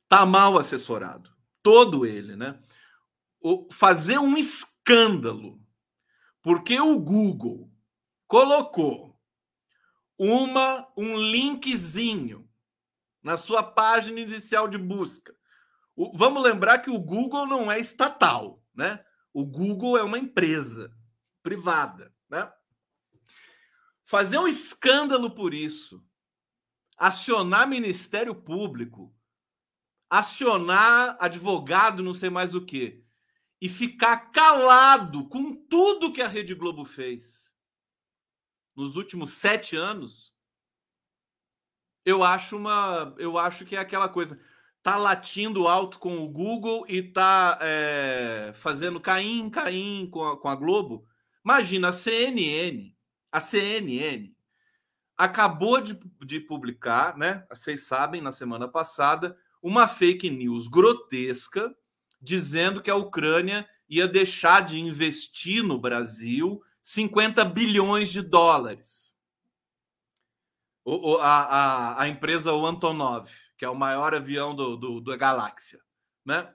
tá 0.09 0.27
mal 0.27 0.59
assessorado, 0.59 1.33
todo 1.63 2.05
ele, 2.05 2.35
né? 2.35 2.61
O, 3.41 3.69
fazer 3.71 4.19
um 4.19 4.37
escândalo, 4.37 5.65
porque 6.43 6.81
o 6.81 6.99
Google 6.99 7.71
colocou 8.27 9.17
uma 10.19 10.93
um 10.97 11.17
linkzinho 11.17 12.51
na 13.23 13.37
sua 13.37 13.63
página 13.63 14.19
inicial 14.19 14.67
de 14.67 14.77
busca. 14.77 15.33
O, 15.95 16.19
vamos 16.19 16.43
lembrar 16.43 16.81
que 16.81 16.91
o 16.91 16.99
Google 16.99 17.47
não 17.47 17.71
é 17.71 17.79
estatal, 17.79 18.61
né? 18.75 19.05
O 19.33 19.47
Google 19.47 19.97
é 19.97 20.03
uma 20.03 20.19
empresa 20.19 20.93
privada, 21.45 22.13
né? 22.29 22.53
Fazer 24.03 24.39
um 24.39 24.49
escândalo 24.49 25.33
por 25.33 25.55
isso, 25.55 26.05
acionar 26.97 27.69
Ministério 27.69 28.35
Público, 28.35 29.15
acionar 30.09 31.17
advogado, 31.21 32.03
não 32.03 32.15
sei 32.15 32.31
mais 32.31 32.55
o 32.55 32.65
que, 32.65 33.05
e 33.61 33.69
ficar 33.69 34.31
calado 34.31 35.29
com 35.29 35.55
tudo 35.55 36.13
que 36.13 36.23
a 36.23 36.29
Rede 36.29 36.55
Globo 36.55 36.85
fez 36.85 37.51
nos 38.77 38.97
últimos 38.97 39.33
sete 39.33 39.77
anos, 39.77 40.35
eu 42.05 42.23
acho 42.23 42.57
uma, 42.57 43.15
eu 43.19 43.39
acho 43.39 43.65
que 43.65 43.77
é 43.77 43.79
aquela 43.79 44.09
coisa 44.09 44.39
tá 44.85 44.97
latindo 44.97 45.67
alto 45.67 45.99
com 45.99 46.19
o 46.19 46.29
Google 46.29 46.85
e 46.87 47.03
tá 47.03 47.59
é, 47.63 48.53
fazendo 48.55 49.01
caim, 49.01 49.49
caim 49.49 50.07
com 50.11 50.23
a, 50.23 50.39
com 50.39 50.47
a 50.47 50.55
Globo. 50.55 51.09
Imagina, 51.43 51.89
a 51.89 51.93
CNN, 51.93 52.95
a 53.33 53.41
CNN 53.41 54.34
acabou 55.17 55.81
de, 55.81 55.99
de 56.25 56.41
publicar, 56.41 57.17
né? 57.17 57.47
Vocês 57.51 57.87
sabem, 57.87 58.21
na 58.21 58.33
semana 58.33 58.69
passada, 58.69 59.37
uma 59.63 59.89
fake 59.89 60.29
news 60.31 60.67
grotesca 60.69 61.75
dizendo 62.21 62.83
que 62.83 62.91
a 62.91 62.97
Ucrânia 62.97 63.69
ia 63.89 64.09
deixar 64.09 64.61
de 64.61 64.79
investir 64.79 65.63
no 65.63 65.79
Brasil 65.79 66.63
50 66.83 67.45
bilhões 67.45 68.11
de 68.11 68.23
dólares. 68.23 69.15
O, 70.85 71.17
a, 71.17 71.43
a, 71.43 72.03
a 72.03 72.09
empresa 72.09 72.53
Antonov 72.53 73.31
que 73.57 73.65
é 73.65 73.69
o 73.69 73.75
maior 73.75 74.15
avião 74.15 74.55
do, 74.55 74.77
do, 74.77 75.01
da 75.01 75.17
galáxia, 75.17 75.81
né? 76.25 76.53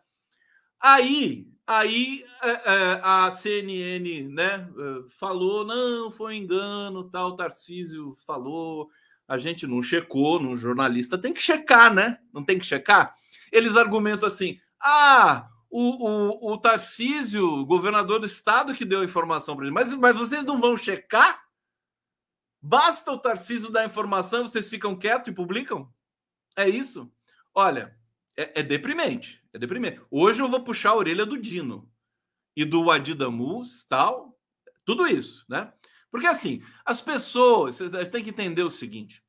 Aí, 0.82 1.48
aí 1.68 2.24
é, 2.42 2.50
é, 2.50 3.02
a 3.04 3.30
CNN, 3.32 4.30
né, 4.30 4.70
é, 4.78 5.10
falou, 5.10 5.66
não, 5.66 6.10
foi 6.10 6.34
um 6.34 6.36
engano, 6.36 7.10
tal, 7.10 7.36
Tarcísio 7.36 8.16
falou, 8.26 8.90
a 9.28 9.38
gente 9.38 9.68
não 9.68 9.82
checou, 9.82 10.40
no 10.40 10.56
jornalista 10.56 11.18
tem 11.18 11.34
que 11.34 11.42
checar, 11.42 11.94
né? 11.94 12.18
Não 12.34 12.44
tem 12.44 12.58
que 12.58 12.66
checar? 12.66 13.14
Eles 13.52 13.78
argumentam 13.78 14.28
assim, 14.28 14.60
ah, 14.80 15.50
o, 15.70 16.08
o, 16.08 16.54
o 16.54 16.58
Tarcísio, 16.58 17.66
governador 17.66 18.20
do 18.20 18.26
estado, 18.26 18.74
que 18.74 18.86
deu 18.86 19.02
a 19.02 19.06
informação 19.06 19.56
para 19.56 19.66
ele, 19.66 19.74
mas, 19.74 19.94
mas 19.94 20.16
vocês 20.16 20.44
não 20.44 20.60
vão 20.60 20.76
checar? 20.78 21.44
Basta 22.62 23.12
o 23.12 23.20
Tarcísio 23.20 23.70
dar 23.70 23.86
informação, 23.86 24.48
vocês 24.48 24.70
ficam 24.70 24.96
quietos 24.96 25.28
e 25.28 25.36
publicam? 25.36 25.94
É 26.56 26.68
isso? 26.68 27.12
Olha, 27.54 27.99
é, 28.40 28.62
é, 28.62 28.64
deprimente. 28.64 29.44
É 29.52 29.60
deprimente. 29.60 30.00
Hoje 30.10 30.42
eu 30.42 30.48
vou 30.48 30.64
puxar 30.64 30.92
a 30.92 30.96
orelha 30.96 31.26
do 31.26 31.38
Dino 31.38 31.92
e 32.56 32.64
do 32.64 32.90
Adidamus, 32.90 33.86
tal. 33.90 34.40
Tudo 34.86 35.06
isso, 35.06 35.46
né? 35.50 35.74
Porque 36.10 36.26
assim, 36.26 36.64
as 36.86 37.02
pessoas, 37.02 37.76
vocês 37.76 38.08
têm 38.08 38.24
que 38.24 38.30
entender 38.30 38.64
o 38.64 38.72
seguinte: 38.72 39.22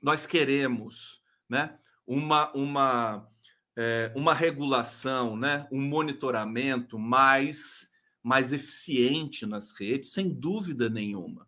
nós 0.00 0.24
queremos, 0.24 1.20
né? 1.46 1.78
Uma, 2.06 2.50
uma, 2.52 3.30
é, 3.76 4.10
uma 4.16 4.32
regulação, 4.32 5.36
né? 5.36 5.68
Um 5.70 5.82
monitoramento 5.82 6.98
mais, 6.98 7.90
mais 8.22 8.54
eficiente 8.54 9.44
nas 9.44 9.70
redes, 9.78 10.12
sem 10.12 10.32
dúvida 10.32 10.88
nenhuma. 10.88 11.46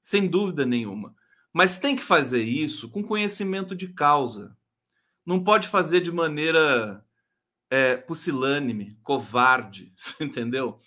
Sem 0.00 0.28
dúvida 0.28 0.64
nenhuma. 0.64 1.16
Mas 1.52 1.78
tem 1.78 1.96
que 1.96 2.02
fazer 2.02 2.44
isso 2.44 2.88
com 2.88 3.02
conhecimento 3.02 3.74
de 3.74 3.88
causa. 3.88 4.56
Não 5.24 5.42
pode 5.42 5.68
fazer 5.68 6.00
de 6.00 6.10
maneira 6.10 7.04
é, 7.70 7.96
pusilânime, 7.96 8.98
covarde, 9.02 9.94
entendeu? 10.20 10.78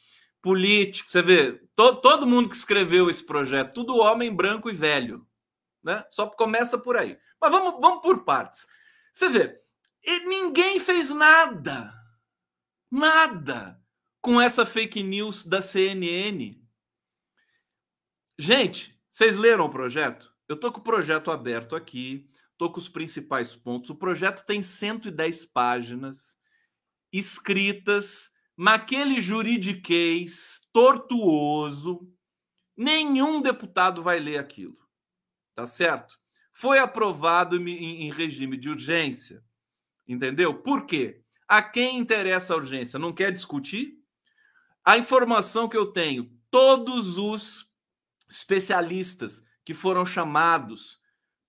Político, 0.41 1.09
você 1.09 1.21
vê, 1.21 1.53
to, 1.75 1.95
todo 1.95 2.27
mundo 2.27 2.49
que 2.49 2.55
escreveu 2.55 3.09
esse 3.09 3.25
projeto, 3.25 3.73
tudo 3.73 3.97
homem 3.97 4.33
branco 4.33 4.69
e 4.69 4.73
velho, 4.73 5.25
né? 5.83 6.05
Só 6.11 6.27
começa 6.27 6.77
por 6.77 6.95
aí. 6.95 7.17
Mas 7.41 7.51
vamos, 7.51 7.79
vamos 7.81 8.01
por 8.01 8.23
partes. 8.23 8.67
Você 9.11 9.29
vê, 9.29 9.59
ninguém 10.25 10.79
fez 10.79 11.09
nada, 11.09 11.93
nada 12.91 13.81
com 14.21 14.39
essa 14.39 14.65
fake 14.65 15.01
news 15.01 15.45
da 15.45 15.61
CNN. 15.61 16.59
Gente, 18.37 18.99
vocês 19.09 19.37
leram 19.37 19.65
o 19.65 19.69
projeto? 19.69 20.33
Eu 20.47 20.59
tô 20.59 20.71
com 20.71 20.79
o 20.79 20.83
projeto 20.83 21.31
aberto 21.31 21.75
aqui. 21.75 22.29
Estou 22.55 22.71
com 22.71 22.79
os 22.79 22.87
principais 22.87 23.53
pontos. 23.53 23.89
O 23.89 23.95
projeto 23.95 24.45
tem 24.45 24.61
110 24.61 25.45
páginas 25.47 26.37
escritas 27.11 28.31
naquele 28.57 29.19
juridiquês 29.19 30.61
tortuoso. 30.71 32.09
Nenhum 32.77 33.41
deputado 33.41 34.01
vai 34.01 34.21
ler 34.21 34.37
aquilo. 34.37 34.77
Tá 35.53 35.67
certo? 35.67 36.17
Foi 36.53 36.79
aprovado 36.79 37.57
em, 37.57 38.05
em 38.07 38.11
regime 38.13 38.55
de 38.55 38.69
urgência. 38.69 39.43
Entendeu? 40.07 40.53
Por 40.61 40.85
quê? 40.85 41.21
A 41.49 41.61
quem 41.61 41.97
interessa 41.97 42.53
a 42.53 42.57
urgência? 42.57 42.97
Não 42.97 43.11
quer 43.11 43.33
discutir? 43.33 43.95
A 44.85 44.97
informação 44.97 45.67
que 45.67 45.75
eu 45.75 45.87
tenho, 45.87 46.31
todos 46.49 47.17
os 47.17 47.69
especialistas 48.29 49.43
que 49.65 49.73
foram 49.73 50.05
chamados 50.05 51.03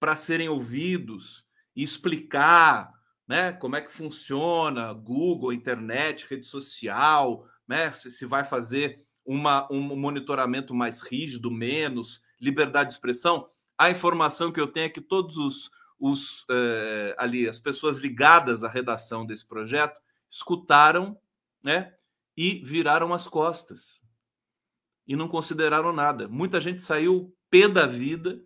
para 0.06 0.14
serem 0.14 0.48
ouvidos 0.48 1.44
e 1.74 1.82
explicar 1.82 2.92
né, 3.26 3.50
como 3.50 3.74
é 3.74 3.80
que 3.80 3.92
funciona 3.92 4.92
Google, 4.92 5.52
internet, 5.52 6.28
rede 6.30 6.46
social, 6.46 7.44
né, 7.66 7.90
se, 7.90 8.08
se 8.08 8.24
vai 8.24 8.44
fazer 8.44 9.04
uma, 9.24 9.66
um 9.68 9.80
monitoramento 9.96 10.72
mais 10.72 11.02
rígido, 11.02 11.50
menos, 11.50 12.22
liberdade 12.40 12.90
de 12.90 12.94
expressão. 12.94 13.50
A 13.76 13.90
informação 13.90 14.52
que 14.52 14.60
eu 14.60 14.68
tenho 14.68 14.86
é 14.86 14.90
que 14.90 15.00
todos 15.00 15.38
os, 15.38 15.70
os 15.98 16.46
eh, 16.52 17.16
ali 17.18 17.48
as 17.48 17.58
pessoas 17.58 17.98
ligadas 17.98 18.62
à 18.62 18.68
redação 18.68 19.26
desse 19.26 19.44
projeto 19.44 20.00
escutaram, 20.30 21.18
né, 21.64 21.92
e 22.36 22.62
viraram 22.64 23.12
as 23.12 23.26
costas 23.26 24.04
e 25.04 25.16
não 25.16 25.26
consideraram 25.26 25.92
nada. 25.92 26.28
Muita 26.28 26.60
gente 26.60 26.80
saiu 26.80 27.34
pé 27.50 27.66
da 27.66 27.86
vida 27.86 28.40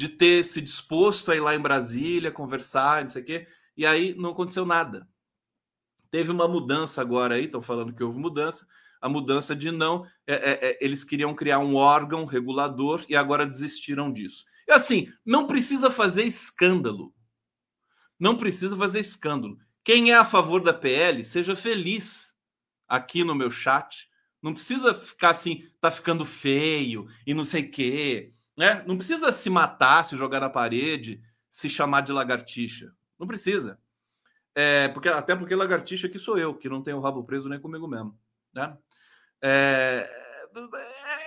de 0.00 0.08
ter 0.08 0.42
se 0.42 0.62
disposto 0.62 1.30
a 1.30 1.36
ir 1.36 1.40
lá 1.40 1.54
em 1.54 1.60
Brasília 1.60 2.32
conversar, 2.32 3.02
não 3.02 3.10
sei 3.10 3.20
o 3.20 3.24
quê, 3.24 3.46
e 3.76 3.84
aí 3.84 4.14
não 4.14 4.30
aconteceu 4.30 4.64
nada. 4.64 5.06
Teve 6.10 6.30
uma 6.30 6.48
mudança 6.48 7.02
agora 7.02 7.34
aí, 7.34 7.44
estão 7.44 7.60
falando 7.60 7.92
que 7.92 8.02
houve 8.02 8.18
mudança, 8.18 8.66
a 8.98 9.10
mudança 9.10 9.54
de 9.54 9.70
não, 9.70 10.06
é, 10.26 10.34
é, 10.34 10.70
é, 10.70 10.78
eles 10.80 11.04
queriam 11.04 11.34
criar 11.34 11.58
um 11.58 11.76
órgão 11.76 12.24
regulador 12.24 13.04
e 13.10 13.14
agora 13.14 13.46
desistiram 13.46 14.10
disso. 14.10 14.46
E 14.66 14.72
assim, 14.72 15.12
não 15.22 15.46
precisa 15.46 15.90
fazer 15.90 16.24
escândalo. 16.24 17.14
Não 18.18 18.38
precisa 18.38 18.74
fazer 18.74 19.00
escândalo. 19.00 19.58
Quem 19.84 20.12
é 20.12 20.16
a 20.16 20.24
favor 20.24 20.62
da 20.62 20.72
PL, 20.72 21.22
seja 21.26 21.54
feliz 21.54 22.34
aqui 22.88 23.22
no 23.22 23.34
meu 23.34 23.50
chat. 23.50 24.08
Não 24.40 24.54
precisa 24.54 24.94
ficar 24.94 25.30
assim, 25.30 25.68
tá 25.78 25.90
ficando 25.90 26.24
feio 26.24 27.06
e 27.26 27.34
não 27.34 27.44
sei 27.44 27.64
o 27.64 27.70
quê. 27.70 28.32
Né? 28.60 28.84
Não 28.86 28.98
precisa 28.98 29.32
se 29.32 29.48
matar, 29.48 30.04
se 30.04 30.14
jogar 30.18 30.38
na 30.38 30.50
parede, 30.50 31.22
se 31.48 31.70
chamar 31.70 32.02
de 32.02 32.12
lagartixa. 32.12 32.94
Não 33.18 33.26
precisa. 33.26 33.80
É, 34.54 34.88
porque, 34.88 35.08
até 35.08 35.34
porque 35.34 35.54
lagartixa 35.54 36.08
aqui 36.08 36.18
sou 36.18 36.36
eu, 36.36 36.54
que 36.54 36.68
não 36.68 36.82
tenho 36.82 36.98
o 36.98 37.00
rabo 37.00 37.24
preso 37.24 37.48
nem 37.48 37.58
comigo 37.58 37.88
mesmo. 37.88 38.20
Né? 38.52 38.76
É, 39.40 40.10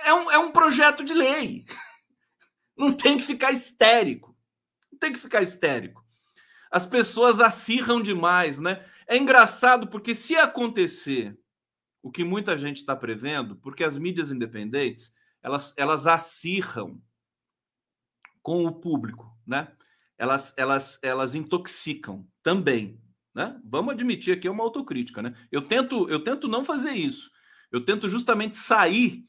é, 0.04 0.14
um, 0.14 0.30
é 0.30 0.38
um 0.38 0.52
projeto 0.52 1.02
de 1.02 1.12
lei. 1.12 1.64
Não 2.78 2.92
tem 2.92 3.18
que 3.18 3.24
ficar 3.24 3.50
histérico. 3.50 4.36
Não 4.92 4.98
tem 4.98 5.12
que 5.12 5.18
ficar 5.18 5.42
histérico. 5.42 6.04
As 6.70 6.86
pessoas 6.86 7.40
acirram 7.40 8.00
demais, 8.00 8.60
né? 8.60 8.84
É 9.08 9.16
engraçado 9.16 9.88
porque 9.88 10.14
se 10.14 10.36
acontecer 10.36 11.36
o 12.00 12.10
que 12.10 12.24
muita 12.24 12.56
gente 12.58 12.76
está 12.76 12.94
prevendo, 12.96 13.56
porque 13.56 13.82
as 13.82 13.96
mídias 13.96 14.30
independentes 14.32 15.12
elas, 15.44 15.74
elas 15.76 16.06
acirram 16.06 17.00
com 18.44 18.66
o 18.66 18.72
público, 18.72 19.34
né? 19.46 19.68
Elas, 20.18 20.54
elas, 20.56 20.98
elas 21.02 21.34
intoxicam 21.34 22.24
também, 22.42 23.00
né? 23.34 23.58
Vamos 23.64 23.94
admitir 23.94 24.36
aqui 24.36 24.48
uma 24.48 24.62
autocrítica, 24.62 25.22
né? 25.22 25.34
Eu 25.50 25.62
tento, 25.62 26.08
eu 26.10 26.22
tento 26.22 26.46
não 26.46 26.62
fazer 26.62 26.92
isso. 26.92 27.30
Eu 27.72 27.84
tento 27.84 28.06
justamente 28.06 28.56
sair 28.56 29.24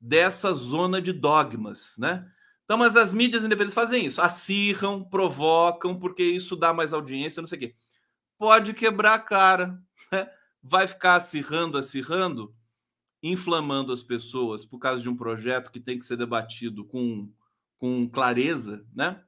dessa 0.00 0.54
zona 0.54 1.02
de 1.02 1.12
dogmas, 1.12 1.96
né? 1.98 2.26
Então, 2.64 2.78
mas 2.78 2.96
as 2.96 3.12
mídias 3.12 3.42
independentes 3.42 3.74
fazem 3.74 4.06
isso, 4.06 4.22
acirram, 4.22 5.02
provocam, 5.02 5.98
porque 5.98 6.22
isso 6.22 6.54
dá 6.54 6.72
mais 6.72 6.92
audiência, 6.94 7.42
não 7.42 7.48
sei 7.48 7.58
o 7.58 7.60
quê. 7.60 7.74
Pode 8.38 8.72
quebrar 8.72 9.14
a 9.14 9.18
cara, 9.18 9.82
né? 10.12 10.30
vai 10.62 10.86
ficar 10.86 11.16
acirrando, 11.16 11.76
acirrando, 11.76 12.54
inflamando 13.20 13.92
as 13.92 14.04
pessoas 14.04 14.64
por 14.64 14.78
causa 14.78 15.02
de 15.02 15.08
um 15.08 15.16
projeto 15.16 15.72
que 15.72 15.80
tem 15.80 15.98
que 15.98 16.04
ser 16.04 16.16
debatido 16.16 16.84
com, 16.84 17.28
com 17.80 18.08
clareza, 18.08 18.86
né? 18.94 19.24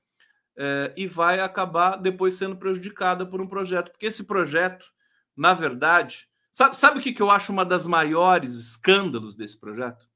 É, 0.57 0.93
e 0.97 1.07
vai 1.07 1.41
acabar 1.41 1.97
depois 1.97 2.35
sendo 2.35 2.57
prejudicada 2.57 3.25
por 3.25 3.41
um 3.41 3.47
projeto, 3.47 3.91
porque 3.91 4.07
esse 4.07 4.25
projeto, 4.25 4.85
na 5.35 5.55
verdade, 5.55 6.29
sabe, 6.53 6.77
sabe 6.77 6.99
o 6.99 7.03
que, 7.03 7.15
que 7.15 7.23
eu 7.23 7.31
acho 7.31 7.51
uma 7.51 7.65
das 7.65 7.87
maiores 7.87 8.55
escândalos 8.55 9.35
desse 9.35 9.59
projeto? 9.59 10.07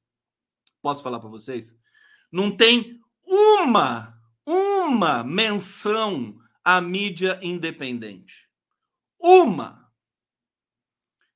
Posso 0.82 1.02
falar 1.02 1.18
para 1.18 1.30
vocês? 1.30 1.74
Não 2.30 2.54
tem 2.54 3.00
uma, 3.24 4.20
uma 4.44 5.24
menção 5.24 6.38
à 6.62 6.80
mídia 6.80 7.40
independente. 7.42 8.46
Uma. 9.18 9.90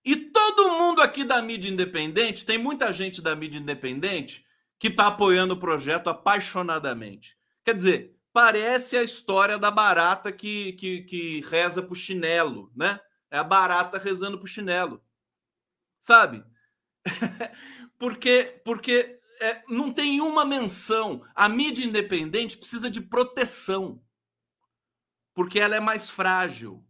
E 0.05 0.15
todo 0.15 0.73
mundo 0.73 1.01
aqui 1.01 1.25
da 1.25 1.41
mídia 1.41 1.71
independente, 1.71 2.45
tem 2.45 2.59
muita 2.59 2.93
gente 2.93 3.23
da 3.23 3.35
mídia 3.35 3.59
independente 3.59 4.45
que 4.81 4.89
está 4.89 5.07
apoiando 5.09 5.55
o 5.55 5.61
projeto 5.61 6.09
apaixonadamente. 6.09 7.39
Quer 7.63 7.75
dizer, 7.75 8.17
parece 8.33 8.97
a 8.97 9.03
história 9.03 9.59
da 9.59 9.71
barata 9.71 10.33
que, 10.33 10.73
que, 10.73 11.03
que 11.03 11.41
reza 11.43 11.83
pro 11.83 11.95
chinelo, 11.95 12.73
né? 12.75 12.99
É 13.31 13.39
a 13.39 13.45
barata 13.45 13.99
rezando 13.99 14.39
pro 14.39 14.49
chinelo. 14.49 15.05
Sabe? 16.01 16.43
porque 17.99 18.61
porque 18.65 19.21
é, 19.39 19.63
não 19.69 19.93
tem 19.93 20.19
uma 20.23 20.47
menção. 20.47 21.27
A 21.35 21.47
mídia 21.47 21.85
independente 21.85 22.57
precisa 22.57 22.91
de 22.91 23.03
proteção, 23.03 24.03
porque 25.35 25.61
ela 25.61 25.77
é 25.77 25.81
mais 25.81 26.09
frágil, 26.09 26.83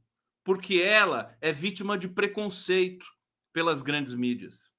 porque 0.45 0.81
ela 0.81 1.37
é 1.41 1.53
vítima 1.53 1.99
de 1.99 2.07
preconceito 2.07 3.05
pelas 3.53 3.83
grandes 3.83 4.15
mídias. 4.15 4.73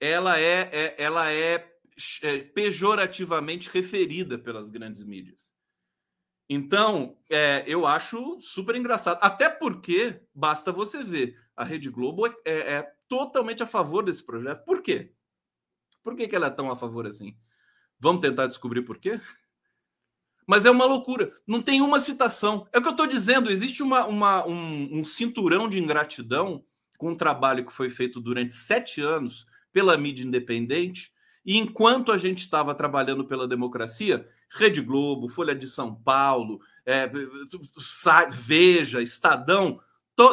Ela 0.00 0.38
é, 0.40 0.70
é 0.72 0.94
ela 0.98 1.30
é, 1.30 1.73
é 2.22 2.38
pejorativamente 2.38 3.70
referida 3.70 4.38
pelas 4.38 4.68
grandes 4.70 5.02
mídias. 5.04 5.54
Então, 6.48 7.16
é, 7.30 7.64
eu 7.66 7.86
acho 7.86 8.38
super 8.42 8.76
engraçado. 8.76 9.18
Até 9.22 9.48
porque, 9.48 10.20
basta 10.34 10.70
você 10.70 11.02
ver, 11.02 11.38
a 11.56 11.64
Rede 11.64 11.88
Globo 11.88 12.26
é, 12.26 12.34
é, 12.44 12.58
é 12.74 12.92
totalmente 13.08 13.62
a 13.62 13.66
favor 13.66 14.04
desse 14.04 14.22
projeto. 14.22 14.64
Por 14.64 14.82
quê? 14.82 15.12
Por 16.02 16.14
que, 16.14 16.28
que 16.28 16.36
ela 16.36 16.48
é 16.48 16.50
tão 16.50 16.70
a 16.70 16.76
favor 16.76 17.06
assim? 17.06 17.36
Vamos 17.98 18.20
tentar 18.20 18.46
descobrir 18.46 18.82
por 18.82 18.98
quê? 18.98 19.20
Mas 20.46 20.66
é 20.66 20.70
uma 20.70 20.84
loucura. 20.84 21.34
Não 21.46 21.62
tem 21.62 21.80
uma 21.80 21.98
citação. 21.98 22.68
É 22.70 22.78
o 22.78 22.82
que 22.82 22.88
eu 22.88 22.92
estou 22.92 23.06
dizendo. 23.06 23.50
Existe 23.50 23.82
uma, 23.82 24.04
uma 24.04 24.46
um, 24.46 24.98
um, 24.98 25.04
cinturão 25.04 25.66
de 25.68 25.78
ingratidão 25.78 26.62
com 26.98 27.12
um 27.12 27.16
trabalho 27.16 27.64
que 27.64 27.72
foi 27.72 27.88
feito 27.88 28.20
durante 28.20 28.54
sete 28.54 29.00
anos 29.00 29.46
pela 29.72 29.96
mídia 29.96 30.26
independente. 30.26 31.13
E 31.44 31.58
enquanto 31.58 32.10
a 32.10 32.18
gente 32.18 32.38
estava 32.38 32.74
trabalhando 32.74 33.24
pela 33.24 33.46
democracia, 33.46 34.26
Rede 34.50 34.80
Globo, 34.80 35.28
Folha 35.28 35.54
de 35.54 35.66
São 35.66 35.94
Paulo, 35.94 36.60
é, 36.86 37.10
Veja, 38.30 39.02
Estadão, 39.02 39.80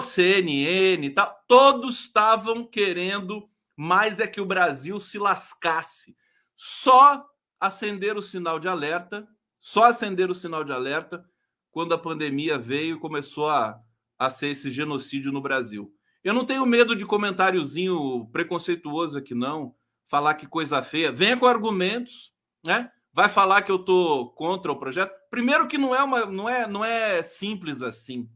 CNN, 0.02 1.10
tal, 1.10 1.43
todos 1.47 2.00
estavam 2.02 2.65
querendo 2.65 3.50
mais 3.76 4.19
é 4.19 4.28
que 4.28 4.39
o 4.39 4.45
Brasil 4.45 5.00
se 5.00 5.17
lascasse. 5.17 6.15
Só 6.56 7.26
acender 7.60 8.15
o 8.15 8.21
sinal 8.21 8.60
de 8.60 8.67
alerta, 8.67 9.28
só 9.60 9.86
acender 9.86 10.30
o 10.30 10.36
sinal 10.36 10.63
de 10.63 10.71
alerta 10.71 11.26
quando 11.71 11.93
a 11.93 11.97
pandemia 11.97 12.58
veio 12.58 12.97
e 12.97 13.00
começou 13.00 13.50
a, 13.50 13.80
a 14.19 14.30
ser 14.30 14.50
esse 14.50 14.69
genocídio 14.69 15.32
no 15.32 15.41
Brasil. 15.41 15.91
Eu 16.24 16.34
não 16.34 16.45
tenho 16.45 16.65
medo 16.65 16.95
de 16.95 17.06
comentáriozinho 17.06 18.30
preconceituoso 18.32 19.17
aqui, 19.17 19.34
não. 19.34 19.74
Falar 20.12 20.34
que 20.34 20.45
coisa 20.45 20.84
feia. 20.84 21.10
Venha 21.10 21.38
com 21.38 21.45
argumentos, 21.45 22.34
né? 22.67 22.91
Vai 23.13 23.30
falar 23.30 23.62
que 23.62 23.71
eu 23.71 23.80
tô 23.80 24.28
contra 24.32 24.69
o 24.69 24.76
projeto. 24.78 25.10
Primeiro 25.30 25.69
que 25.69 25.78
não 25.78 25.95
é 25.95 26.04
uma, 26.04 26.26
não 26.26 26.50
é, 26.50 26.67
não 26.67 26.84
é 26.84 27.24
simples 27.24 27.82
assim 27.82 28.30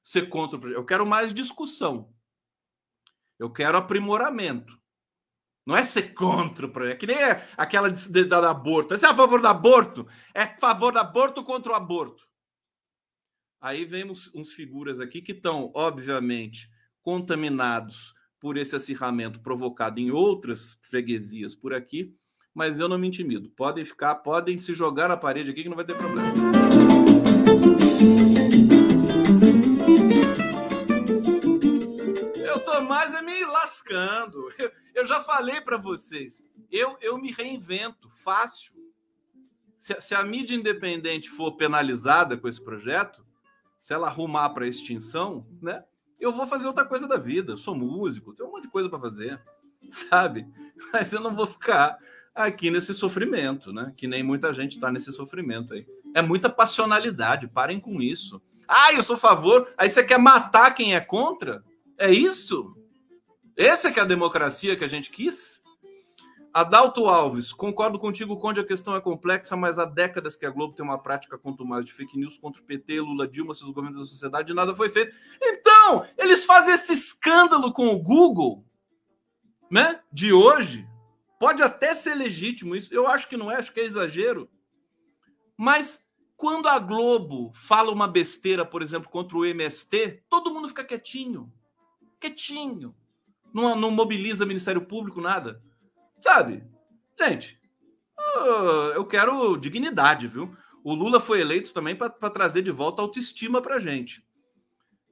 ser 0.00 0.28
contra 0.28 0.56
o 0.56 0.60
projeto. 0.60 0.78
Eu 0.78 0.86
quero 0.86 1.04
mais 1.04 1.34
discussão. 1.34 2.14
Eu 3.40 3.50
quero 3.52 3.76
aprimoramento. 3.76 4.80
Não 5.66 5.76
é 5.76 5.82
ser 5.82 6.14
contra 6.14 6.66
o 6.66 6.70
projeto. 6.70 6.94
É 6.94 6.98
que 6.98 7.06
nem 7.08 7.16
aquela 7.56 7.90
de, 7.90 8.08
de, 8.08 8.24
da 8.24 8.48
aborto. 8.48 8.96
Você 8.96 9.04
é 9.04 9.08
a 9.08 9.14
favor 9.14 9.40
do 9.40 9.48
aborto? 9.48 10.06
É 10.32 10.42
a 10.42 10.58
favor 10.58 10.92
do 10.92 11.00
aborto 11.00 11.42
contra 11.42 11.72
o 11.72 11.74
aborto. 11.74 12.22
Aí 13.60 13.84
vemos 13.84 14.32
uns 14.32 14.52
figuras 14.52 15.00
aqui 15.00 15.20
que 15.20 15.32
estão, 15.32 15.72
obviamente, 15.74 16.70
contaminados 17.02 18.14
por 18.40 18.56
esse 18.56 18.74
acirramento 18.74 19.40
provocado 19.40 20.00
em 20.00 20.10
outras 20.10 20.78
freguesias 20.82 21.54
por 21.54 21.74
aqui, 21.74 22.16
mas 22.54 22.80
eu 22.80 22.88
não 22.88 22.98
me 22.98 23.06
intimido. 23.06 23.50
Podem 23.50 23.84
ficar, 23.84 24.14
podem 24.16 24.56
se 24.56 24.72
jogar 24.72 25.08
na 25.08 25.16
parede 25.16 25.50
aqui 25.50 25.62
que 25.62 25.68
não 25.68 25.76
vai 25.76 25.84
ter 25.84 25.96
problema. 25.96 26.28
Eu 32.36 32.60
tô 32.60 32.80
mais 32.82 33.14
é 33.14 33.22
me 33.22 33.44
lascando. 33.44 34.48
Eu, 34.58 34.72
eu 34.94 35.06
já 35.06 35.20
falei 35.20 35.60
para 35.60 35.76
vocês. 35.76 36.42
Eu, 36.72 36.96
eu 37.00 37.18
me 37.18 37.30
reinvento 37.30 38.08
fácil. 38.08 38.72
Se, 39.78 40.00
se 40.00 40.14
a 40.14 40.24
mídia 40.24 40.54
independente 40.54 41.28
for 41.28 41.56
penalizada 41.56 42.36
com 42.36 42.48
esse 42.48 42.62
projeto, 42.62 43.24
se 43.78 43.94
ela 43.94 44.08
arrumar 44.08 44.50
para 44.50 44.66
extinção, 44.66 45.46
né? 45.60 45.84
Eu 46.20 46.32
vou 46.32 46.46
fazer 46.46 46.66
outra 46.66 46.84
coisa 46.84 47.08
da 47.08 47.16
vida. 47.16 47.52
Eu 47.52 47.58
sou 47.58 47.74
músico, 47.74 48.34
tenho 48.34 48.48
um 48.48 48.52
monte 48.52 48.64
de 48.64 48.70
coisa 48.70 48.88
para 48.88 49.00
fazer, 49.00 49.40
sabe? 49.90 50.46
Mas 50.92 51.12
eu 51.12 51.20
não 51.20 51.34
vou 51.34 51.46
ficar 51.46 51.98
aqui 52.34 52.70
nesse 52.70 52.92
sofrimento, 52.94 53.72
né? 53.72 53.92
Que 53.96 54.06
nem 54.06 54.22
muita 54.22 54.52
gente 54.52 54.74
está 54.74 54.90
nesse 54.90 55.12
sofrimento 55.12 55.74
aí. 55.74 55.86
É 56.14 56.22
muita 56.22 56.50
passionalidade, 56.50 57.48
parem 57.48 57.80
com 57.80 58.00
isso. 58.00 58.40
Ah, 58.68 58.92
eu 58.92 59.02
sou 59.02 59.16
a 59.16 59.18
favor. 59.18 59.72
Aí 59.76 59.88
você 59.88 60.04
quer 60.04 60.18
matar 60.18 60.74
quem 60.74 60.94
é 60.94 61.00
contra? 61.00 61.64
É 61.98 62.10
isso? 62.10 62.76
Essa 63.56 63.88
é 63.88 63.92
que 63.92 63.98
é 63.98 64.02
a 64.02 64.06
democracia 64.06 64.76
que 64.76 64.84
a 64.84 64.88
gente 64.88 65.10
quis? 65.10 65.60
Adalto 66.52 67.06
Alves, 67.06 67.52
concordo 67.52 67.96
contigo, 67.96 68.36
Conde, 68.36 68.58
a 68.58 68.64
questão 68.64 68.96
é 68.96 69.00
complexa, 69.00 69.56
mas 69.56 69.78
há 69.78 69.84
décadas 69.84 70.34
que 70.34 70.44
a 70.44 70.50
Globo 70.50 70.74
tem 70.74 70.84
uma 70.84 70.98
prática 70.98 71.38
mais 71.60 71.84
de 71.84 71.92
fake 71.92 72.18
news 72.18 72.36
contra 72.36 72.60
o 72.60 72.64
PT, 72.64 73.00
Lula, 73.00 73.28
Dilma, 73.28 73.54
seus 73.54 73.70
governos 73.70 74.00
da 74.00 74.04
sociedade 74.04 74.50
e 74.50 74.54
nada 74.54 74.74
foi 74.74 74.88
feito. 74.88 75.14
Então, 75.40 75.79
eles 76.16 76.44
fazem 76.44 76.74
esse 76.74 76.92
escândalo 76.92 77.72
com 77.72 77.88
o 77.88 77.98
Google, 77.98 78.64
né, 79.70 80.00
de 80.12 80.32
hoje. 80.32 80.86
Pode 81.38 81.62
até 81.62 81.94
ser 81.94 82.14
legítimo 82.14 82.76
isso, 82.76 82.92
eu 82.92 83.06
acho 83.06 83.28
que 83.28 83.36
não 83.36 83.50
é, 83.50 83.56
acho 83.56 83.72
que 83.72 83.80
é 83.80 83.84
exagero. 83.84 84.48
Mas 85.56 86.04
quando 86.36 86.68
a 86.68 86.78
Globo 86.78 87.52
fala 87.54 87.92
uma 87.92 88.08
besteira, 88.08 88.64
por 88.64 88.82
exemplo, 88.82 89.10
contra 89.10 89.36
o 89.36 89.44
MST, 89.44 90.24
todo 90.28 90.52
mundo 90.52 90.68
fica 90.68 90.84
quietinho. 90.84 91.52
Quietinho. 92.18 92.94
Não, 93.52 93.74
não 93.76 93.90
mobiliza 93.90 94.46
Ministério 94.46 94.82
Público, 94.82 95.20
nada. 95.20 95.62
Sabe? 96.18 96.64
Gente, 97.18 97.60
eu 98.94 99.04
quero 99.04 99.56
dignidade, 99.56 100.28
viu? 100.28 100.56
O 100.82 100.94
Lula 100.94 101.20
foi 101.20 101.40
eleito 101.40 101.74
também 101.74 101.94
para 101.94 102.08
trazer 102.30 102.62
de 102.62 102.70
volta 102.70 103.02
autoestima 103.02 103.60
para 103.60 103.78
gente. 103.78 104.24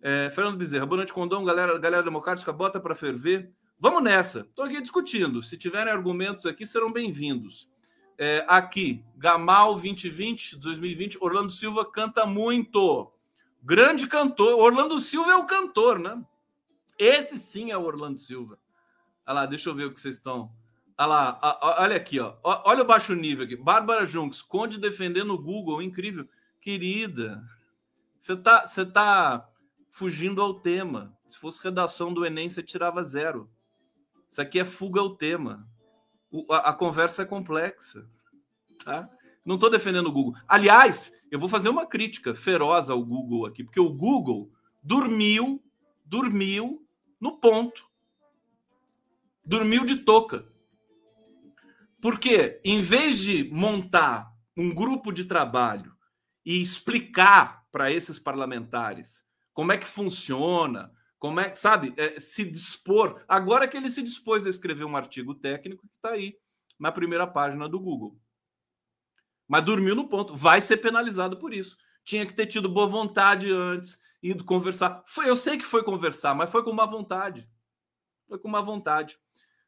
É, 0.00 0.30
Fernando 0.30 0.56
Bezerra, 0.56 0.86
boa 0.86 0.98
noite, 0.98 1.12
Condom, 1.12 1.44
galera, 1.44 1.76
galera 1.76 2.04
democrática, 2.04 2.52
bota 2.52 2.78
para 2.78 2.94
ferver. 2.94 3.50
Vamos 3.80 4.02
nessa. 4.02 4.40
Estou 4.40 4.64
aqui 4.64 4.80
discutindo. 4.80 5.42
Se 5.42 5.56
tiverem 5.56 5.92
argumentos 5.92 6.46
aqui, 6.46 6.64
serão 6.64 6.92
bem-vindos. 6.92 7.68
É, 8.16 8.44
aqui, 8.46 9.04
Gamal 9.16 9.74
2020, 9.74 10.56
2020, 10.56 11.18
Orlando 11.20 11.50
Silva 11.50 11.84
canta 11.84 12.24
muito. 12.24 13.12
Grande 13.60 14.06
cantor. 14.06 14.60
Orlando 14.60 15.00
Silva 15.00 15.32
é 15.32 15.36
o 15.36 15.46
cantor, 15.46 15.98
né? 15.98 16.24
Esse 16.96 17.36
sim 17.36 17.72
é 17.72 17.76
o 17.76 17.82
Orlando 17.84 18.18
Silva. 18.18 18.56
Olha 19.26 19.34
lá, 19.34 19.46
deixa 19.46 19.68
eu 19.68 19.74
ver 19.74 19.86
o 19.86 19.92
que 19.92 20.00
vocês 20.00 20.16
estão. 20.16 20.52
Olha 20.96 21.06
lá, 21.06 21.58
olha 21.78 21.96
aqui, 21.96 22.20
ó. 22.20 22.34
Olha 22.42 22.82
o 22.82 22.86
baixo 22.86 23.14
nível 23.14 23.44
aqui. 23.44 23.56
Bárbara 23.56 24.06
Junks, 24.06 24.42
Conde 24.42 24.78
defendendo 24.78 25.34
o 25.34 25.42
Google, 25.42 25.82
incrível. 25.82 26.28
Querida, 26.60 27.42
você 28.18 28.36
tá, 28.36 28.66
você 28.66 28.84
tá 28.84 29.47
fugindo 29.98 30.40
ao 30.40 30.54
tema. 30.54 31.12
Se 31.28 31.36
fosse 31.36 31.62
redação 31.62 32.14
do 32.14 32.24
Enem, 32.24 32.48
você 32.48 32.62
tirava 32.62 33.02
zero. 33.02 33.50
Isso 34.28 34.40
aqui 34.40 34.60
é 34.60 34.64
fuga 34.64 35.00
ao 35.00 35.16
tema. 35.16 35.68
O, 36.30 36.52
a, 36.52 36.70
a, 36.70 36.72
conversa 36.72 37.22
é 37.22 37.26
complexa. 37.26 38.08
Tá? 38.84 39.10
Não 39.44 39.56
estou 39.56 39.68
defendendo 39.68 40.06
o 40.06 40.12
Google. 40.12 40.40
Aliás, 40.46 41.12
eu 41.30 41.38
vou 41.38 41.48
fazer 41.48 41.68
uma 41.68 41.84
crítica 41.84 42.34
feroz 42.34 42.88
ao 42.88 43.04
Google 43.04 43.44
aqui, 43.44 43.64
porque 43.64 43.80
o 43.80 43.92
Google 43.92 44.52
dormiu, 44.82 45.60
dormiu 46.04 46.86
no 47.20 47.40
ponto. 47.40 47.84
Dormiu 49.44 49.84
de 49.84 49.96
touca. 49.96 50.44
Porque, 52.00 52.60
em 52.62 52.80
vez 52.80 53.18
de 53.18 53.50
montar 53.50 54.32
um 54.56 54.72
grupo 54.72 55.10
de 55.10 55.24
trabalho 55.24 55.92
e 56.44 56.62
explicar 56.62 57.66
para 57.72 57.90
esses 57.90 58.18
parlamentares 58.18 59.27
como 59.58 59.72
é 59.72 59.76
que 59.76 59.88
funciona, 59.88 60.92
como 61.18 61.40
é 61.40 61.50
que, 61.50 61.58
sabe, 61.58 61.92
é, 61.96 62.20
se 62.20 62.44
dispor. 62.44 63.24
Agora 63.26 63.66
que 63.66 63.76
ele 63.76 63.90
se 63.90 64.04
dispôs 64.04 64.46
a 64.46 64.48
escrever 64.48 64.84
um 64.84 64.96
artigo 64.96 65.34
técnico 65.34 65.82
que 65.82 65.96
está 65.96 66.10
aí 66.10 66.38
na 66.78 66.92
primeira 66.92 67.26
página 67.26 67.68
do 67.68 67.80
Google. 67.80 68.16
Mas 69.48 69.64
dormiu 69.64 69.96
no 69.96 70.08
ponto, 70.08 70.36
vai 70.36 70.60
ser 70.60 70.76
penalizado 70.76 71.36
por 71.38 71.52
isso. 71.52 71.76
Tinha 72.04 72.24
que 72.24 72.32
ter 72.32 72.46
tido 72.46 72.68
boa 72.68 72.86
vontade 72.86 73.50
antes, 73.50 74.00
ido 74.22 74.44
conversar. 74.44 75.02
Foi, 75.08 75.28
eu 75.28 75.36
sei 75.36 75.58
que 75.58 75.66
foi 75.66 75.82
conversar, 75.82 76.36
mas 76.36 76.48
foi 76.50 76.62
com 76.62 76.72
má 76.72 76.86
vontade. 76.86 77.50
Foi 78.28 78.38
com 78.38 78.46
má 78.46 78.60
vontade. 78.60 79.18